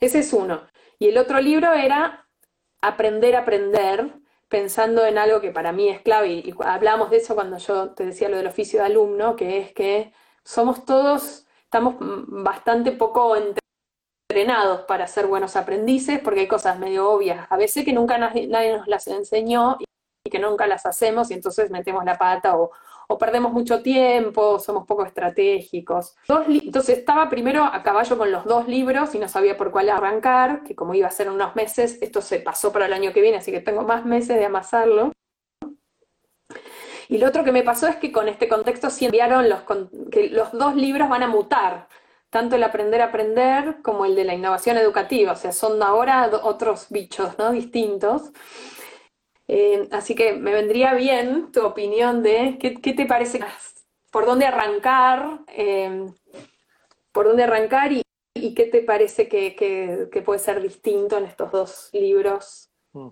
Ese 0.00 0.20
es 0.20 0.32
uno. 0.32 0.62
Y 0.98 1.08
el 1.08 1.18
otro 1.18 1.40
libro 1.40 1.72
era 1.72 2.24
Aprender 2.80 3.34
a 3.34 3.40
aprender, 3.40 4.12
pensando 4.48 5.06
en 5.06 5.16
algo 5.16 5.40
que 5.40 5.50
para 5.50 5.72
mí 5.72 5.88
es 5.88 6.02
clave, 6.02 6.28
y, 6.28 6.38
y 6.40 6.54
hablamos 6.62 7.08
de 7.08 7.16
eso 7.16 7.34
cuando 7.34 7.56
yo 7.56 7.94
te 7.94 8.04
decía 8.04 8.28
lo 8.28 8.36
del 8.36 8.46
oficio 8.46 8.80
de 8.80 8.86
alumno, 8.86 9.36
que 9.36 9.58
es 9.58 9.72
que 9.72 10.12
somos 10.44 10.84
todos, 10.84 11.46
estamos 11.64 11.96
bastante 11.98 12.92
poco 12.92 13.36
entrenados 14.34 14.80
para 14.80 15.06
ser 15.06 15.28
buenos 15.28 15.54
aprendices, 15.54 16.18
porque 16.18 16.40
hay 16.40 16.48
cosas 16.48 16.76
medio 16.80 17.08
obvias 17.08 17.46
a 17.50 17.56
veces 17.56 17.84
que 17.84 17.92
nunca 17.92 18.18
nadie, 18.18 18.48
nos 18.48 18.88
las 18.88 19.06
enseñó 19.06 19.78
y 20.24 20.28
que 20.28 20.40
nunca 20.40 20.66
las 20.66 20.86
hacemos 20.86 21.30
y 21.30 21.34
entonces 21.34 21.70
metemos 21.70 22.04
la 22.04 22.18
pata 22.18 22.56
o, 22.56 22.72
perdemos 23.16 23.52
mucho 23.52 23.80
tiempo, 23.80 24.58
somos 24.58 24.86
poco 24.88 25.04
estratégicos. 25.04 26.16
entonces 26.48 26.98
estaba 26.98 27.30
primero 27.30 27.62
a 27.62 27.80
caballo 27.84 28.18
con 28.18 28.32
los 28.32 28.44
dos 28.44 28.66
libros 28.66 29.14
y 29.14 29.20
no 29.20 29.28
sabía 29.28 29.56
por 29.56 29.70
cuál 29.70 29.88
arrancar, 29.88 30.64
que 30.64 30.74
como 30.74 30.94
iba 30.94 31.06
a 31.06 31.12
ser 31.12 31.30
unos 31.30 31.54
meses, 31.54 31.98
esto 32.02 32.20
se 32.20 32.40
pasó 32.40 32.72
para 32.72 32.86
el 32.86 32.92
año 32.92 33.12
que 33.12 33.20
viene, 33.20 33.36
así 33.36 33.52
que 33.52 33.60
tengo 33.60 33.82
más 33.82 34.04
meses 34.04 34.36
de 34.36 34.46
amasarlo. 34.46 35.12
Y 37.08 37.18
lo 37.18 37.28
otro 37.28 37.44
que 37.44 37.52
me 37.52 37.62
pasó 37.62 37.86
es 37.86 37.96
que 37.96 38.10
con 38.10 38.26
este 38.28 38.48
contexto 38.48 38.90
sí 38.90 39.04
enviaron 39.04 39.48
los, 39.48 39.60
que 40.10 40.30
los 40.30 40.50
dos 40.50 40.74
libros 40.74 41.08
van 41.08 41.22
a 41.22 41.28
mutar 41.28 41.86
tanto 42.34 42.56
el 42.56 42.64
aprender 42.64 43.00
a 43.00 43.04
aprender 43.04 43.76
como 43.80 44.04
el 44.04 44.16
de 44.16 44.24
la 44.24 44.34
innovación 44.34 44.76
educativa, 44.76 45.30
o 45.30 45.36
sea, 45.36 45.52
son 45.52 45.80
ahora 45.80 46.28
otros 46.42 46.86
bichos 46.90 47.38
¿no? 47.38 47.52
distintos. 47.52 48.32
Eh, 49.46 49.86
así 49.92 50.16
que 50.16 50.32
me 50.32 50.52
vendría 50.52 50.94
bien 50.94 51.52
tu 51.52 51.64
opinión 51.64 52.24
de 52.24 52.58
qué, 52.58 52.92
te 52.92 53.06
parece, 53.06 53.38
por 54.10 54.26
dónde 54.26 54.46
arrancar, 54.46 55.42
eh, 55.46 56.10
por 57.12 57.26
dónde 57.26 57.44
arrancar 57.44 57.92
y, 57.92 58.02
qué 58.56 58.64
te 58.64 58.80
parece 58.80 59.28
que, 59.28 60.22
puede 60.24 60.40
ser 60.40 60.60
distinto 60.60 61.16
en 61.16 61.26
estos 61.26 61.52
dos 61.52 61.90
libros. 61.92 62.68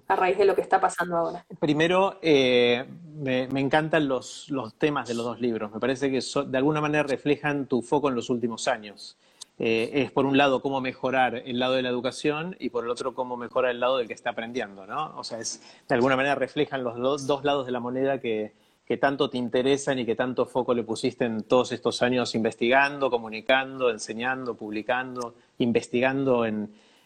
A 0.07 0.17
raíz 0.17 0.39
de 0.39 0.45
lo 0.45 0.55
que 0.55 0.61
está 0.61 0.81
pasando 0.81 1.17
ahora. 1.17 1.45
Primero, 1.59 2.19
eh, 2.23 2.85
me, 3.17 3.49
encantan 3.61 4.09
los, 4.09 4.53
temas 4.79 5.09
de 5.09 5.15
los 5.15 5.25
dos 5.25 5.41
libros. 5.41 5.73
Me 5.73 5.81
parece 5.81 6.11
que 6.11 6.21
de 6.47 6.59
alguna 6.59 6.81
manera 6.81 7.03
reflejan 7.03 7.67
tu 7.67 7.83
foco 7.83 8.09
en 8.09 8.15
los 8.15 8.31
últimos 8.31 8.69
años. 8.69 9.17
Eh, 9.59 10.03
es 10.03 10.11
por 10.11 10.27
un 10.27 10.37
lado 10.37 10.63
cómo 10.63 10.81
mejorar 10.81 11.43
el 11.45 11.59
lado 11.59 11.75
de 11.75 11.83
la 11.83 11.91
educación 11.91 12.57
y 12.59 12.71
por 12.71 12.85
el 12.85 12.91
otro 12.91 13.15
cómo 13.15 13.37
mejorar 13.37 13.71
el 13.71 13.81
lado 13.81 13.99
del 13.99 14.09
que 14.09 14.15
está 14.15 14.31
aprendiendo, 14.31 14.87
¿no? 14.87 15.17
O 15.17 15.25
sea, 15.25 15.39
es, 15.39 15.63
de 15.89 15.95
alguna 15.95 16.17
manera 16.17 16.35
reflejan 16.35 16.83
los 16.83 17.27
dos, 17.27 17.45
lados 17.45 17.67
de 17.67 17.73
la 17.73 17.81
moneda 17.81 18.19
que, 18.19 18.55
tanto 19.01 19.31
te 19.31 19.39
interesan 19.39 19.99
y 19.99 20.05
que 20.05 20.15
tanto 20.15 20.45
foco 20.45 20.75
le 20.75 20.83
pusiste 20.83 21.25
en 21.25 21.45
todos 21.45 21.73
estos 21.73 22.03
años 22.03 22.35
investigando, 22.35 23.11
comunicando, 23.11 23.89
enseñando, 23.89 24.55
publicando, 24.55 25.35
investigando 25.57 26.45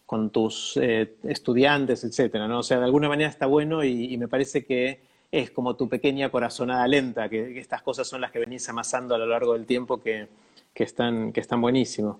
con 0.07 0.31
tus 0.31 0.79
eh, 0.81 1.17
estudiantes, 1.25 2.05
etcétera, 2.05 2.49
¿no? 2.49 2.61
O 2.61 2.63
sea, 2.63 2.79
de 2.79 2.85
alguna 2.85 3.09
manera 3.09 3.29
está 3.29 3.47
bueno 3.47 3.85
y 3.85 4.17
me 4.17 4.29
parece 4.29 4.65
que 4.65 5.01
es 5.31 5.51
como 5.51 5.77
tu 5.77 5.89
pequeña 5.89 6.31
corazonada 6.31 6.87
lenta, 6.87 7.29
que, 7.29 7.59
estas 7.59 7.83
cosas 7.83 8.07
son 8.09 8.21
las 8.21 8.31
que 8.31 8.39
venís 8.39 8.69
amasando 8.69 9.15
a 9.15 9.19
lo 9.19 9.27
largo 9.27 9.55
del 9.55 9.67
tiempo 9.67 10.01
que, 10.01 10.29
están, 10.75 11.33
que 11.33 11.41
están 11.41 11.61
buenísimos. 11.61 12.19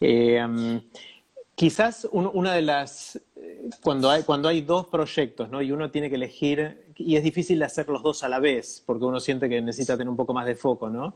Eh, 0.00 0.80
quizás 1.54 2.08
una 2.12 2.54
de 2.54 2.62
las, 2.62 3.20
cuando 3.82 4.10
hay, 4.10 4.22
cuando 4.22 4.48
hay 4.48 4.62
dos 4.62 4.86
proyectos 4.86 5.50
¿no? 5.50 5.62
y 5.62 5.72
uno 5.72 5.90
tiene 5.90 6.08
que 6.08 6.16
elegir, 6.16 6.92
y 6.96 7.16
es 7.16 7.22
difícil 7.22 7.62
hacer 7.62 7.88
los 7.88 8.02
dos 8.02 8.22
a 8.22 8.28
la 8.28 8.40
vez, 8.40 8.82
porque 8.84 9.04
uno 9.04 9.20
siente 9.20 9.48
que 9.48 9.60
necesita 9.60 9.96
tener 9.96 10.10
un 10.10 10.16
poco 10.16 10.34
más 10.34 10.46
de 10.46 10.54
foco, 10.54 10.90
¿no? 10.90 11.14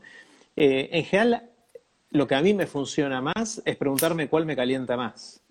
Eh, 0.55 0.89
en 0.91 1.03
general, 1.03 1.49
lo 2.11 2.27
que 2.27 2.35
a 2.35 2.41
mí 2.41 2.53
me 2.53 2.67
funciona 2.67 3.21
más 3.21 3.61
es 3.65 3.75
preguntarme 3.75 4.29
cuál 4.29 4.45
me 4.45 4.55
calienta 4.55 4.95
más. 4.95 5.42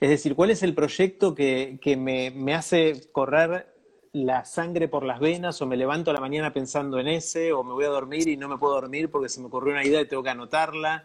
Es 0.00 0.10
decir, 0.10 0.36
cuál 0.36 0.50
es 0.50 0.62
el 0.62 0.74
proyecto 0.74 1.34
que, 1.34 1.78
me, 1.98 2.54
hace 2.54 3.08
correr 3.10 3.74
la 4.12 4.44
sangre 4.44 4.86
por 4.86 5.04
las 5.04 5.18
venas 5.18 5.60
o 5.60 5.66
me 5.66 5.76
levanto 5.76 6.10
a 6.10 6.14
la 6.14 6.20
mañana 6.20 6.52
pensando 6.52 6.98
en 7.00 7.08
ese 7.08 7.52
o 7.52 7.64
me 7.64 7.72
voy 7.72 7.84
a 7.84 7.88
dormir 7.88 8.28
y 8.28 8.36
no 8.36 8.48
me 8.48 8.58
puedo 8.58 8.74
dormir 8.74 9.10
porque 9.10 9.28
se 9.28 9.40
me 9.40 9.46
ocurrió 9.46 9.72
una 9.72 9.84
idea 9.84 10.00
y 10.00 10.06
tengo 10.06 10.22
que 10.22 10.30
anotarla. 10.30 11.04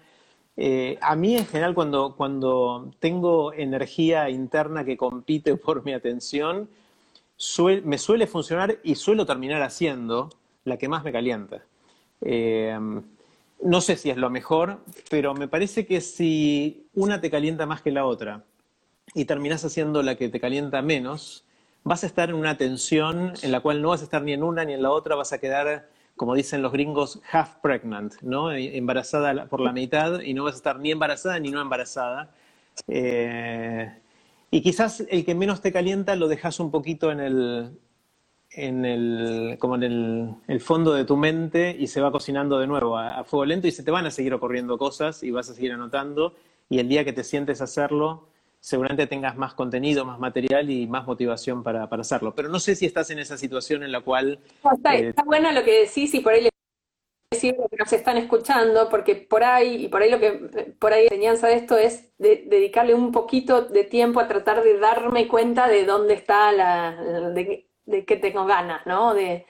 Eh, 0.56 1.00
a 1.02 1.16
mí 1.16 1.36
en 1.36 1.48
general 1.48 1.74
cuando, 1.74 2.92
tengo 3.00 3.52
energía 3.54 4.30
interna 4.30 4.86
que 4.86 4.96
compite 4.96 5.56
por 5.58 5.84
mi 5.84 5.94
atención, 5.94 6.70
me 7.84 7.98
suele 7.98 8.28
funcionar 8.28 8.78
y 8.84 8.94
suelo 8.94 9.26
terminar 9.26 9.64
haciendo 9.64 10.30
la 10.66 10.78
que 10.78 10.88
más 10.88 11.04
me 11.04 11.12
calienta. 11.12 11.64
Eh, 12.22 12.78
no 13.64 13.82
sé 13.82 13.98
si 13.98 14.12
es 14.12 14.18
lo 14.18 14.30
mejor, 14.30 14.82
pero 15.10 15.34
me 15.34 15.48
parece 15.48 15.88
que 15.88 16.00
si 16.00 16.86
una 16.94 17.20
te 17.20 17.32
calienta 17.32 17.66
más 17.66 17.82
que 17.82 17.92
la 17.92 18.06
otra 18.06 18.44
y 19.14 19.26
terminas 19.26 19.64
haciendo 19.66 20.02
la 20.04 20.16
que 20.16 20.30
te 20.30 20.40
calienta 20.40 20.82
menos, 20.82 21.46
vas 21.84 22.04
a 22.04 22.08
estar 22.08 22.30
en 22.30 22.36
una 22.36 22.58
tensión 22.58 23.34
en 23.42 23.52
la 23.52 23.60
cual 23.60 23.82
no 23.82 23.90
vas 23.90 24.02
a 24.02 24.06
estar 24.06 24.22
ni 24.22 24.34
en 24.34 24.44
una 24.44 24.66
ni 24.66 24.74
en 24.74 24.82
la 24.82 24.92
otra, 24.92 25.16
vas 25.16 25.34
a 25.34 25.40
quedar, 25.40 25.90
como 26.16 26.36
dicen 26.36 26.62
los 26.62 26.72
gringos, 26.72 27.22
half 27.32 27.56
pregnant, 27.62 28.14
¿no? 28.22 28.52
Embarazada 28.52 29.46
por 29.48 29.60
la 29.60 29.72
mitad 29.72 30.22
y 30.22 30.34
no 30.34 30.44
vas 30.44 30.54
a 30.54 30.58
estar 30.58 30.80
ni 30.80 30.92
embarazada 30.92 31.40
ni 31.40 31.52
no 31.52 31.62
embarazada. 31.62 32.32
Eh, 32.88 33.92
y 34.50 34.62
quizás 34.62 35.04
el 35.10 35.26
que 35.26 35.36
menos 35.36 35.62
te 35.62 35.72
calienta 35.72 36.16
lo 36.16 36.28
dejas 36.28 36.60
un 36.60 36.72
poquito 36.72 37.12
en 37.12 37.20
el, 37.20 37.78
en 38.52 38.86
el, 38.86 39.58
como 39.60 39.76
en 39.76 40.38
el, 40.48 40.62
fondo 40.62 40.94
de 40.94 41.06
tu 41.06 41.18
mente 41.18 41.76
y 41.78 41.88
se 41.88 42.02
va 42.02 42.12
cocinando 42.12 42.60
de 42.60 42.68
nuevo 42.68 42.98
a, 42.98 43.24
fuego 43.24 43.46
lento 43.46 43.68
y 43.68 43.72
se 43.72 43.84
te 43.84 43.92
van 43.92 44.06
a 44.06 44.12
seguir 44.12 44.34
ocurriendo 44.34 44.78
cosas 44.78 45.24
y 45.24 45.32
vas 45.32 45.50
a 45.50 45.54
seguir 45.54 45.72
anotando 45.72 46.36
y 46.70 46.80
el 46.80 46.88
día 46.88 47.04
que 47.04 47.14
te 47.14 47.24
sientes 47.24 47.62
hacerlo 47.62 48.28
seguramente 48.64 49.08
tengas 49.08 49.36
más 49.36 49.54
contenido, 49.54 50.06
más 50.06 50.20
material 50.20 50.70
y 50.70 50.88
más 50.88 51.06
motivación 51.06 51.64
para, 51.64 51.84
hacerlo. 51.84 52.34
Pero 52.34 52.48
no 52.48 52.62
sé 52.62 52.76
si 52.78 52.86
estás 52.86 53.10
en 53.10 53.20
esa 53.20 53.38
situación 53.38 53.84
en 53.84 53.92
la 53.92 54.00
cual... 54.00 54.40
está, 54.74 54.96
eh, 54.96 55.10
está 55.10 55.24
bueno 55.26 55.52
lo 55.52 55.66
que 55.66 55.82
decís 55.82 56.14
y 56.14 56.22
por 56.22 56.32
ahí 56.32 56.44
le 56.44 56.50
decir 57.30 57.58
que 57.70 57.76
nos 57.78 57.92
están 57.92 58.16
escuchando, 58.16 58.88
porque 58.90 59.16
por 59.16 59.44
ahí, 59.44 59.86
y 59.86 59.88
por 59.90 60.02
ahí 60.02 60.10
lo 60.10 60.20
que, 60.20 60.76
por 60.80 60.94
ahí 60.94 61.10
la 61.10 61.16
enseñanza 61.16 61.48
de 61.48 61.56
esto 61.56 61.78
es 61.78 62.14
dedicarle 62.18 62.94
un 62.94 63.12
poquito 63.12 63.64
de 63.64 63.84
tiempo 63.84 64.22
a 64.22 64.30
tratar 64.30 64.64
de 64.64 64.80
darme 64.80 65.28
cuenta 65.28 65.68
de 65.68 65.84
dónde 65.84 66.14
está 66.14 66.54
la, 66.54 66.96
de, 67.34 67.68
de 67.86 68.06
qué 68.06 68.16
tengo 68.16 68.46
ganas, 68.46 68.86
¿no? 68.86 69.14
De, 69.14 69.46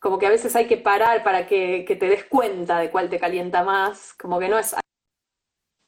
como 0.00 0.18
que 0.18 0.26
a 0.26 0.30
veces 0.30 0.54
hay 0.54 0.66
que 0.66 0.76
parar 0.76 1.24
para 1.24 1.46
que, 1.46 1.86
que, 1.86 1.96
te 1.96 2.08
des 2.08 2.24
cuenta 2.24 2.78
de 2.78 2.90
cuál 2.90 3.08
te 3.08 3.18
calienta 3.18 3.64
más, 3.64 4.12
como 4.14 4.38
que 4.38 4.48
no 4.50 4.58
es 4.58 4.74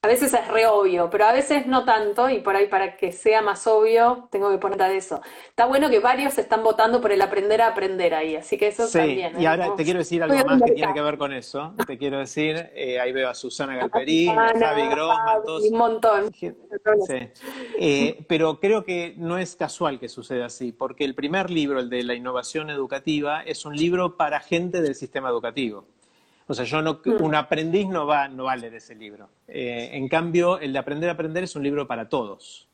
a 0.04 0.08
veces 0.08 0.34
es 0.34 0.48
re 0.48 0.66
obvio, 0.66 1.08
pero 1.10 1.26
a 1.26 1.32
veces 1.32 1.68
no 1.68 1.84
tanto, 1.84 2.28
y 2.28 2.40
por 2.40 2.56
ahí 2.56 2.66
para 2.66 2.96
que 2.96 3.12
sea 3.12 3.40
más 3.40 3.68
obvio, 3.68 4.26
tengo 4.32 4.50
que 4.50 4.58
poner 4.58 4.76
de 4.76 4.96
eso. 4.96 5.20
Está 5.48 5.66
bueno 5.66 5.88
que 5.90 6.00
varios 6.00 6.36
están 6.38 6.64
votando 6.64 7.00
por 7.00 7.12
el 7.12 7.22
aprender 7.22 7.62
a 7.62 7.68
aprender 7.68 8.12
ahí, 8.12 8.34
así 8.34 8.58
que 8.58 8.66
eso 8.66 8.88
sí, 8.88 8.98
también. 8.98 9.40
Y 9.40 9.44
¿eh? 9.44 9.46
ahora 9.46 9.76
te 9.76 9.84
quiero 9.84 10.00
decir 10.00 10.20
algo 10.20 10.44
más 10.44 10.60
que 10.60 10.72
tiene 10.72 10.92
que 10.92 11.00
ver 11.00 11.16
con 11.16 11.32
eso. 11.32 11.72
Te 11.86 11.96
quiero 11.96 12.18
decir, 12.18 12.70
eh, 12.74 12.98
ahí 12.98 13.12
veo 13.12 13.28
a 13.28 13.34
Susana 13.34 13.76
Galperín, 13.76 14.36
a 14.36 14.52
Javi 14.58 14.88
Grossman, 14.88 15.42
todos. 15.44 15.62
Un 15.70 15.78
montón. 15.78 16.32
Sí. 16.34 16.52
Eh, 17.78 18.24
pero 18.26 18.58
creo 18.58 18.82
que 18.82 19.14
no 19.16 19.38
es 19.38 19.54
casual 19.54 20.00
que 20.00 20.08
suceda 20.08 20.46
así, 20.46 20.72
porque 20.72 21.04
el 21.04 21.14
primer 21.14 21.48
libro, 21.48 21.78
el 21.78 21.88
de 21.88 22.02
la 22.02 22.14
innovación 22.14 22.70
educativa, 22.70 23.42
es 23.44 23.64
un 23.64 23.76
libro 23.76 24.16
para 24.16 24.40
gente 24.40 24.82
del 24.82 24.96
sistema 24.96 25.28
educativo. 25.28 25.84
O 26.46 26.54
sea, 26.54 26.64
yo 26.64 26.82
no, 26.82 27.00
mm. 27.04 27.22
un 27.22 27.34
aprendiz 27.34 27.88
no 27.88 28.06
va, 28.06 28.28
no 28.28 28.44
va 28.44 28.52
a 28.52 28.56
leer 28.56 28.74
ese 28.74 28.94
libro. 28.94 29.28
Eh, 29.48 29.90
en 29.92 30.08
cambio, 30.08 30.58
el 30.58 30.72
de 30.72 30.78
Aprender 30.78 31.08
a 31.08 31.12
Aprender 31.12 31.44
es 31.44 31.54
un 31.56 31.62
libro 31.62 31.86
para 31.86 32.08
todos. 32.08 32.68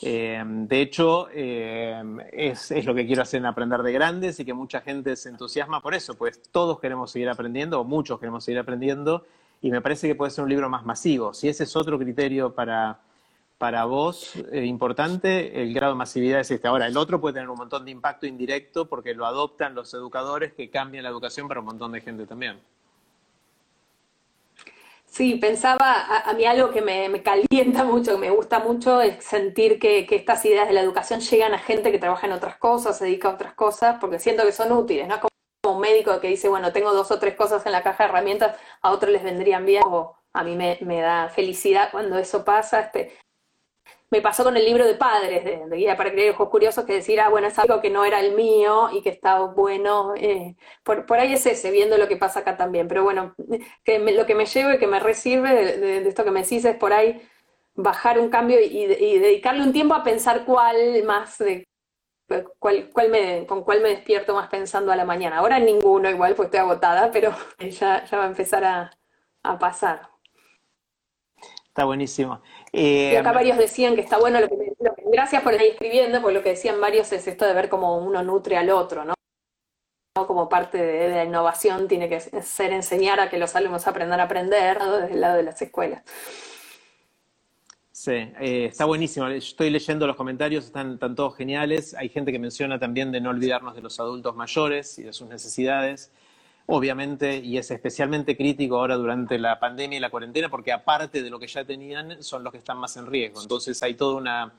Eh, 0.00 0.42
de 0.44 0.80
hecho, 0.80 1.28
eh, 1.32 2.02
es, 2.32 2.70
es, 2.70 2.84
lo 2.84 2.94
que 2.94 3.06
quiero 3.06 3.22
hacer 3.22 3.38
en 3.38 3.46
Aprender 3.46 3.82
de 3.82 3.92
Grandes 3.92 4.40
y 4.40 4.44
que 4.44 4.54
mucha 4.54 4.80
gente 4.80 5.14
se 5.16 5.28
entusiasma 5.28 5.80
por 5.80 5.94
eso, 5.94 6.14
pues 6.14 6.42
todos 6.50 6.80
queremos 6.80 7.12
seguir 7.12 7.28
aprendiendo, 7.28 7.80
o 7.80 7.84
muchos 7.84 8.18
queremos 8.18 8.44
seguir 8.44 8.58
aprendiendo, 8.58 9.24
y 9.60 9.70
me 9.70 9.80
parece 9.80 10.08
que 10.08 10.16
puede 10.16 10.32
ser 10.32 10.42
un 10.42 10.50
libro 10.50 10.68
más 10.68 10.84
masivo. 10.84 11.34
Si 11.34 11.48
ese 11.48 11.64
es 11.64 11.76
otro 11.76 11.98
criterio 11.98 12.52
para, 12.52 13.00
para 13.58 13.84
vos 13.84 14.34
importante, 14.52 15.62
el 15.62 15.72
grado 15.72 15.92
de 15.92 15.98
masividad 15.98 16.40
es 16.40 16.50
este. 16.50 16.66
Ahora, 16.66 16.88
el 16.88 16.96
otro 16.96 17.20
puede 17.20 17.34
tener 17.34 17.48
un 17.48 17.58
montón 17.58 17.84
de 17.84 17.92
impacto 17.92 18.26
indirecto 18.26 18.88
porque 18.88 19.14
lo 19.14 19.24
adoptan 19.24 19.76
los 19.76 19.94
educadores 19.94 20.52
que 20.52 20.68
cambian 20.68 21.04
la 21.04 21.10
educación 21.10 21.46
para 21.46 21.60
un 21.60 21.66
montón 21.66 21.92
de 21.92 22.00
gente 22.00 22.26
también. 22.26 22.58
Sí, 25.12 25.34
pensaba, 25.34 26.06
a, 26.26 26.32
mí 26.32 26.46
algo 26.46 26.70
que 26.70 26.80
me, 26.80 27.22
calienta 27.22 27.84
mucho, 27.84 28.12
que 28.12 28.18
me 28.18 28.30
gusta 28.30 28.60
mucho, 28.60 29.02
es 29.02 29.22
sentir 29.22 29.78
que, 29.78 30.06
estas 30.08 30.42
ideas 30.46 30.66
de 30.66 30.72
la 30.72 30.80
educación 30.80 31.20
llegan 31.20 31.52
a 31.52 31.58
gente 31.58 31.92
que 31.92 31.98
trabaja 31.98 32.26
en 32.26 32.32
otras 32.32 32.56
cosas, 32.56 32.96
se 32.96 33.04
dedica 33.04 33.28
a 33.28 33.34
otras 33.34 33.52
cosas, 33.52 33.98
porque 34.00 34.18
siento 34.18 34.42
que 34.44 34.52
son 34.52 34.72
útiles, 34.72 35.06
¿no? 35.06 35.20
Como 35.20 35.76
un 35.76 35.82
médico 35.82 36.18
que 36.18 36.28
dice, 36.28 36.48
bueno, 36.48 36.72
tengo 36.72 36.94
dos 36.94 37.10
o 37.10 37.18
tres 37.18 37.36
cosas 37.36 37.66
en 37.66 37.72
la 37.72 37.82
caja 37.82 38.04
de 38.04 38.08
herramientas, 38.08 38.56
a 38.80 38.90
otros 38.90 39.12
les 39.12 39.22
vendrían 39.22 39.66
bien, 39.66 39.82
o 39.84 40.16
a 40.32 40.44
mí 40.44 40.56
me, 40.56 40.78
me 40.80 41.02
da 41.02 41.28
felicidad 41.28 41.90
cuando 41.92 42.16
eso 42.16 42.42
pasa. 42.42 42.80
Este, 42.80 43.12
me 44.12 44.20
pasó 44.20 44.44
con 44.44 44.58
el 44.58 44.66
libro 44.66 44.84
de 44.86 44.94
padres 44.94 45.42
de, 45.42 45.74
Guía 45.74 45.96
para 45.96 46.12
Crear 46.12 46.34
Ojos 46.34 46.50
Curiosos, 46.50 46.84
que 46.84 46.92
decir, 46.92 47.18
ah, 47.18 47.30
bueno, 47.30 47.46
es 47.48 47.58
algo 47.58 47.80
que 47.80 47.88
no 47.88 48.04
era 48.04 48.20
el 48.20 48.34
mío 48.34 48.90
y 48.92 49.00
que 49.00 49.08
está 49.08 49.40
bueno. 49.40 50.12
Eh, 50.14 50.54
por, 50.84 51.10
ahí 51.18 51.32
es 51.32 51.46
ese, 51.46 51.70
viendo 51.70 51.96
lo 51.96 52.08
que 52.08 52.18
pasa 52.18 52.40
acá 52.40 52.58
también. 52.58 52.88
Pero 52.88 53.04
bueno, 53.04 53.34
que 53.82 53.98
lo 53.98 54.26
que 54.26 54.34
me 54.34 54.44
llevo 54.44 54.74
y 54.74 54.78
que 54.78 54.86
me 54.86 55.00
recibe 55.00 55.54
de, 55.54 56.06
esto 56.06 56.24
que 56.24 56.30
me 56.30 56.42
decís 56.42 56.62
es 56.66 56.76
por 56.76 56.92
ahí 56.92 57.22
bajar 57.74 58.20
un 58.20 58.28
cambio 58.28 58.60
y, 58.60 58.84
dedicarle 58.86 59.62
un 59.62 59.72
tiempo 59.72 59.94
a 59.94 60.04
pensar 60.04 60.44
cuál 60.44 61.02
más 61.04 61.38
de 61.38 61.66
cuál, 62.58 62.90
cuál 62.92 63.08
me, 63.08 63.46
con 63.46 63.64
cuál 63.64 63.80
me 63.80 63.88
despierto 63.88 64.34
más 64.34 64.48
pensando 64.48 64.92
a 64.92 64.96
la 64.96 65.06
mañana. 65.06 65.38
Ahora 65.38 65.58
ninguno 65.58 66.10
igual, 66.10 66.34
pues 66.34 66.48
estoy 66.48 66.60
agotada, 66.60 67.10
pero 67.12 67.34
ya, 67.58 68.04
ya 68.04 68.18
va 68.18 68.24
a 68.24 68.28
empezar 68.28 68.62
a, 68.62 68.90
a 69.42 69.58
pasar. 69.58 70.12
Está 71.72 71.86
buenísimo. 71.86 72.42
Y 72.72 73.14
acá 73.16 73.30
eh, 73.30 73.34
varios 73.34 73.58
decían 73.58 73.94
que 73.94 74.00
está 74.00 74.18
bueno 74.18 74.40
lo 74.40 74.48
que, 74.48 74.72
gracias 75.12 75.42
por 75.42 75.52
ir 75.52 75.62
escribiendo, 75.62 76.22
porque 76.22 76.34
lo 76.34 76.42
que 76.42 76.50
decían 76.50 76.80
varios 76.80 77.12
es 77.12 77.26
esto 77.26 77.44
de 77.44 77.52
ver 77.52 77.68
cómo 77.68 77.98
uno 77.98 78.22
nutre 78.22 78.56
al 78.56 78.70
otro, 78.70 79.04
¿no? 79.04 79.14
Como 80.14 80.48
parte 80.48 80.78
de, 80.78 81.08
la 81.10 81.24
innovación 81.24 81.86
tiene 81.86 82.08
que 82.08 82.20
ser 82.20 82.72
enseñar 82.72 83.20
a 83.20 83.28
que 83.28 83.38
los 83.38 83.54
alumnos 83.56 83.86
aprendan 83.86 84.20
a 84.20 84.24
aprender 84.24 84.78
desde 84.78 85.14
el 85.14 85.20
lado 85.20 85.36
de 85.36 85.42
las 85.42 85.60
escuelas. 85.60 86.02
Sí, 87.90 88.12
eh, 88.40 88.66
está 88.70 88.86
buenísimo. 88.86 89.28
Estoy 89.28 89.70
leyendo 89.70 90.06
los 90.06 90.16
comentarios, 90.16 90.64
están, 90.64 90.94
están 90.94 91.14
todos 91.14 91.36
geniales. 91.36 91.94
Hay 91.94 92.08
gente 92.08 92.32
que 92.32 92.38
menciona 92.38 92.78
también 92.78 93.12
de 93.12 93.20
no 93.20 93.30
olvidarnos 93.30 93.74
de 93.74 93.82
los 93.82 94.00
adultos 94.00 94.34
mayores 94.34 94.98
y 94.98 95.02
de 95.02 95.12
sus 95.12 95.28
necesidades 95.28 96.10
obviamente, 96.72 97.36
y 97.36 97.58
es 97.58 97.70
especialmente 97.70 98.34
crítico 98.34 98.76
ahora 98.76 98.96
durante 98.96 99.38
la 99.38 99.60
pandemia 99.60 99.98
y 99.98 100.00
la 100.00 100.08
cuarentena, 100.08 100.48
porque 100.48 100.72
aparte 100.72 101.22
de 101.22 101.28
lo 101.28 101.38
que 101.38 101.46
ya 101.46 101.66
tenían, 101.66 102.22
son 102.22 102.42
los 102.42 102.50
que 102.50 102.58
están 102.58 102.78
más 102.78 102.96
en 102.96 103.06
riesgo. 103.06 103.42
Entonces 103.42 103.82
hay 103.82 103.92
toda 103.92 104.16
una, 104.16 104.52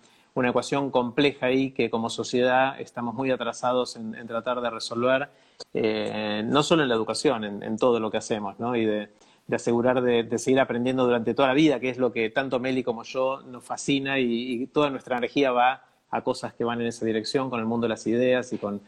ecuación 0.47 0.91
compleja 0.91 1.47
ahí 1.47 1.71
que 1.71 1.89
como 1.89 2.11
sociedad 2.11 2.79
estamos 2.79 3.15
muy 3.15 3.31
atrasados 3.31 3.95
en, 3.95 4.27
tratar 4.27 4.61
de 4.61 4.69
resolver, 4.69 5.29
eh, 5.73 6.43
no 6.45 6.61
solo 6.61 6.83
en 6.83 6.89
la 6.89 6.95
educación, 6.95 7.43
en, 7.63 7.77
todo 7.77 7.99
lo 7.99 8.11
que 8.11 8.17
hacemos, 8.17 8.59
¿no? 8.59 8.75
Y 8.75 8.85
de, 8.85 9.09
asegurar 9.51 10.03
de, 10.03 10.37
seguir 10.37 10.59
aprendiendo 10.59 11.05
durante 11.05 11.33
toda 11.33 11.47
la 11.47 11.55
vida, 11.55 11.79
que 11.79 11.89
es 11.89 11.97
lo 11.97 12.11
que 12.11 12.29
tanto 12.29 12.59
Meli 12.59 12.83
como 12.83 13.01
yo 13.03 13.41
nos 13.41 13.63
fascina 13.63 14.19
y, 14.19 14.67
toda 14.67 14.91
nuestra 14.91 15.17
energía 15.17 15.51
va 15.51 15.83
a 16.11 16.21
cosas 16.21 16.53
que 16.53 16.63
van 16.63 16.79
en 16.79 16.87
esa 16.87 17.07
dirección, 17.07 17.49
con 17.49 17.59
el 17.59 17.65
mundo 17.65 17.85
de 17.85 17.89
las 17.89 18.05
ideas 18.05 18.53
y 18.53 18.59
con 18.59 18.81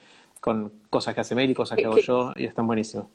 con 0.46 0.84
cosas 0.92 1.16
que 1.16 1.22
hace 1.22 1.34
Meli, 1.34 1.56
cosas 1.56 1.76
que 1.76 1.86
hago 1.86 1.98
yo, 1.98 2.32
y 2.36 2.46
están 2.46 2.68
buenísimos. 2.68 3.08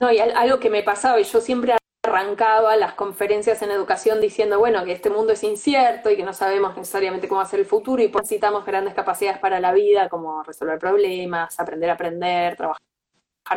No, 0.00 0.10
y 0.10 0.18
algo 0.18 0.58
que 0.58 0.68
me 0.68 0.82
pasaba, 0.82 1.20
y 1.20 1.22
yo 1.22 1.40
siempre 1.40 1.76
arrancaba 2.02 2.74
las 2.74 2.94
conferencias 2.94 3.62
en 3.62 3.70
educación 3.70 4.20
diciendo, 4.20 4.58
bueno, 4.58 4.84
que 4.84 4.90
este 4.90 5.10
mundo 5.10 5.32
es 5.32 5.44
incierto 5.44 6.10
y 6.10 6.16
que 6.16 6.24
no 6.24 6.32
sabemos 6.32 6.76
necesariamente 6.76 7.28
cómo 7.28 7.38
va 7.38 7.44
a 7.44 7.48
ser 7.48 7.60
el 7.60 7.66
futuro 7.66 8.02
y 8.02 8.08
necesitamos 8.08 8.66
grandes 8.66 8.94
capacidades 8.94 9.38
para 9.38 9.60
la 9.60 9.70
vida, 9.70 10.08
como 10.08 10.42
resolver 10.42 10.76
problemas, 10.80 11.60
aprender 11.60 11.90
a 11.90 11.92
aprender, 11.92 12.56
trabajar 12.56 12.82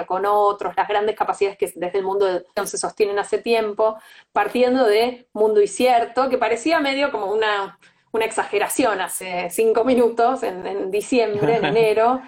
con 0.05 0.28
otros, 0.28 0.75
las 0.78 0.88
grandes 0.88 1.15
capacidades 1.15 1.57
que 1.57 1.73
desde 1.73 1.97
el 1.97 2.05
mundo 2.05 2.28
de 2.28 2.67
se 2.67 2.78
sostienen 2.78 3.17
hace 3.17 3.39
tiempo, 3.39 3.97
partiendo 4.32 4.86
de 4.86 5.28
mundo 5.34 5.63
incierto, 5.63 6.30
que 6.30 6.38
parecía 6.38 6.80
medio 6.80 7.11
como 7.11 7.25
una, 7.25 7.80
una 8.11 8.25
exageración 8.25 9.01
hace 9.01 9.49
cinco 9.49 9.84
minutos, 9.84 10.43
en, 10.43 10.67
en 10.67 10.91
diciembre, 10.91 11.55
en 11.55 11.65
enero, 11.75 12.21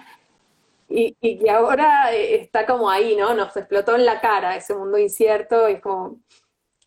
y, 0.90 1.38
que 1.38 1.50
ahora 1.50 2.14
eh, 2.14 2.42
está 2.42 2.66
como 2.66 2.90
ahí, 2.90 3.16
¿no? 3.16 3.34
Nos 3.34 3.56
explotó 3.56 3.96
en 3.96 4.06
la 4.06 4.20
cara 4.20 4.56
ese 4.56 4.76
mundo 4.76 4.98
incierto 4.98 5.70
y 5.70 5.74
es 5.74 5.82
como, 5.82 6.20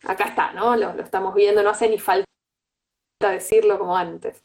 acá 0.03 0.25
está, 0.25 0.51
¿no? 0.53 0.75
Lo, 0.75 0.93
lo 0.93 1.03
estamos 1.03 1.33
viendo, 1.33 1.63
no 1.63 1.69
hace 1.69 1.89
ni 1.89 1.97
falta 1.97 2.25
decirlo 3.19 3.79
como 3.79 3.95
antes. 3.95 4.43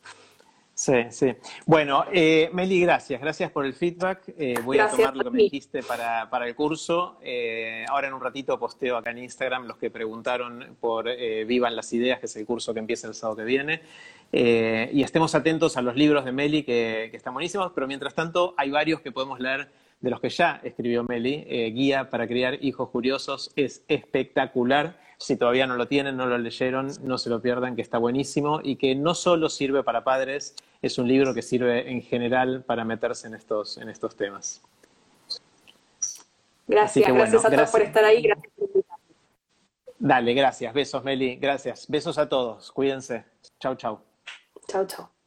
Sí, 0.78 0.92
sí. 1.10 1.34
Bueno, 1.66 2.04
eh, 2.12 2.50
Meli, 2.52 2.80
gracias. 2.80 3.20
Gracias 3.20 3.50
por 3.50 3.66
el 3.66 3.74
feedback. 3.74 4.32
Eh, 4.38 4.54
voy 4.62 4.78
a 4.78 4.88
tomar 4.88 5.16
lo 5.16 5.24
que 5.24 5.30
me 5.30 5.42
dijiste 5.42 5.82
para, 5.82 6.30
para 6.30 6.46
el 6.46 6.54
curso. 6.54 7.18
Eh, 7.20 7.84
ahora 7.88 8.06
en 8.06 8.14
un 8.14 8.20
ratito 8.20 8.56
posteo 8.60 8.96
acá 8.96 9.10
en 9.10 9.18
Instagram 9.18 9.66
los 9.66 9.76
que 9.76 9.90
preguntaron 9.90 10.76
por 10.78 11.06
Vivan 11.46 11.74
las 11.74 11.92
Ideas, 11.92 12.20
que 12.20 12.26
es 12.26 12.36
el 12.36 12.46
curso 12.46 12.72
que 12.72 12.78
empieza 12.78 13.08
el 13.08 13.14
sábado 13.14 13.38
que 13.38 13.42
viene. 13.42 13.82
Y 14.32 15.02
estemos 15.02 15.34
atentos 15.34 15.76
a 15.76 15.82
los 15.82 15.96
libros 15.96 16.24
de 16.24 16.32
Meli, 16.32 16.62
que, 16.62 17.08
que 17.10 17.16
están 17.16 17.32
buenísimos, 17.32 17.72
pero 17.74 17.86
mientras 17.86 18.14
tanto 18.14 18.54
hay 18.56 18.70
varios 18.70 19.00
que 19.00 19.12
podemos 19.12 19.40
leer 19.40 19.68
de 20.00 20.10
los 20.10 20.20
que 20.20 20.28
ya 20.28 20.60
escribió 20.62 21.02
Meli. 21.04 21.72
Guía 21.72 22.10
para 22.10 22.26
criar 22.26 22.62
hijos 22.62 22.90
curiosos 22.90 23.50
es 23.56 23.82
espectacular 23.88 24.96
si 25.18 25.36
todavía 25.36 25.66
no 25.66 25.76
lo 25.76 25.88
tienen, 25.88 26.16
no 26.16 26.26
lo 26.26 26.38
leyeron, 26.38 26.92
no 27.02 27.18
se 27.18 27.28
lo 27.28 27.42
pierdan, 27.42 27.74
que 27.74 27.82
está 27.82 27.98
buenísimo 27.98 28.60
y 28.62 28.76
que 28.76 28.94
no 28.94 29.14
solo 29.14 29.48
sirve 29.48 29.82
para 29.82 30.04
padres, 30.04 30.54
es 30.80 30.96
un 30.98 31.08
libro 31.08 31.34
que 31.34 31.42
sirve 31.42 31.90
en 31.90 32.02
general 32.02 32.62
para 32.64 32.84
meterse 32.84 33.26
en 33.26 33.34
estos, 33.34 33.78
en 33.78 33.88
estos 33.88 34.16
temas. 34.16 34.62
Gracias, 36.68 37.12
gracias 37.12 37.44
a 37.44 37.50
todos 37.50 37.70
por 37.70 37.82
estar 37.82 38.04
ahí. 38.04 38.22
Gracias 38.22 38.52
Dale, 40.00 40.32
gracias. 40.32 40.72
Besos, 40.72 41.02
Meli. 41.02 41.34
Gracias. 41.36 41.88
Besos 41.88 42.18
a 42.18 42.28
todos. 42.28 42.70
Cuídense. 42.70 43.24
Chau, 43.58 43.74
chau. 43.74 44.07
Chau, 44.68 44.84
chau. 44.86 45.17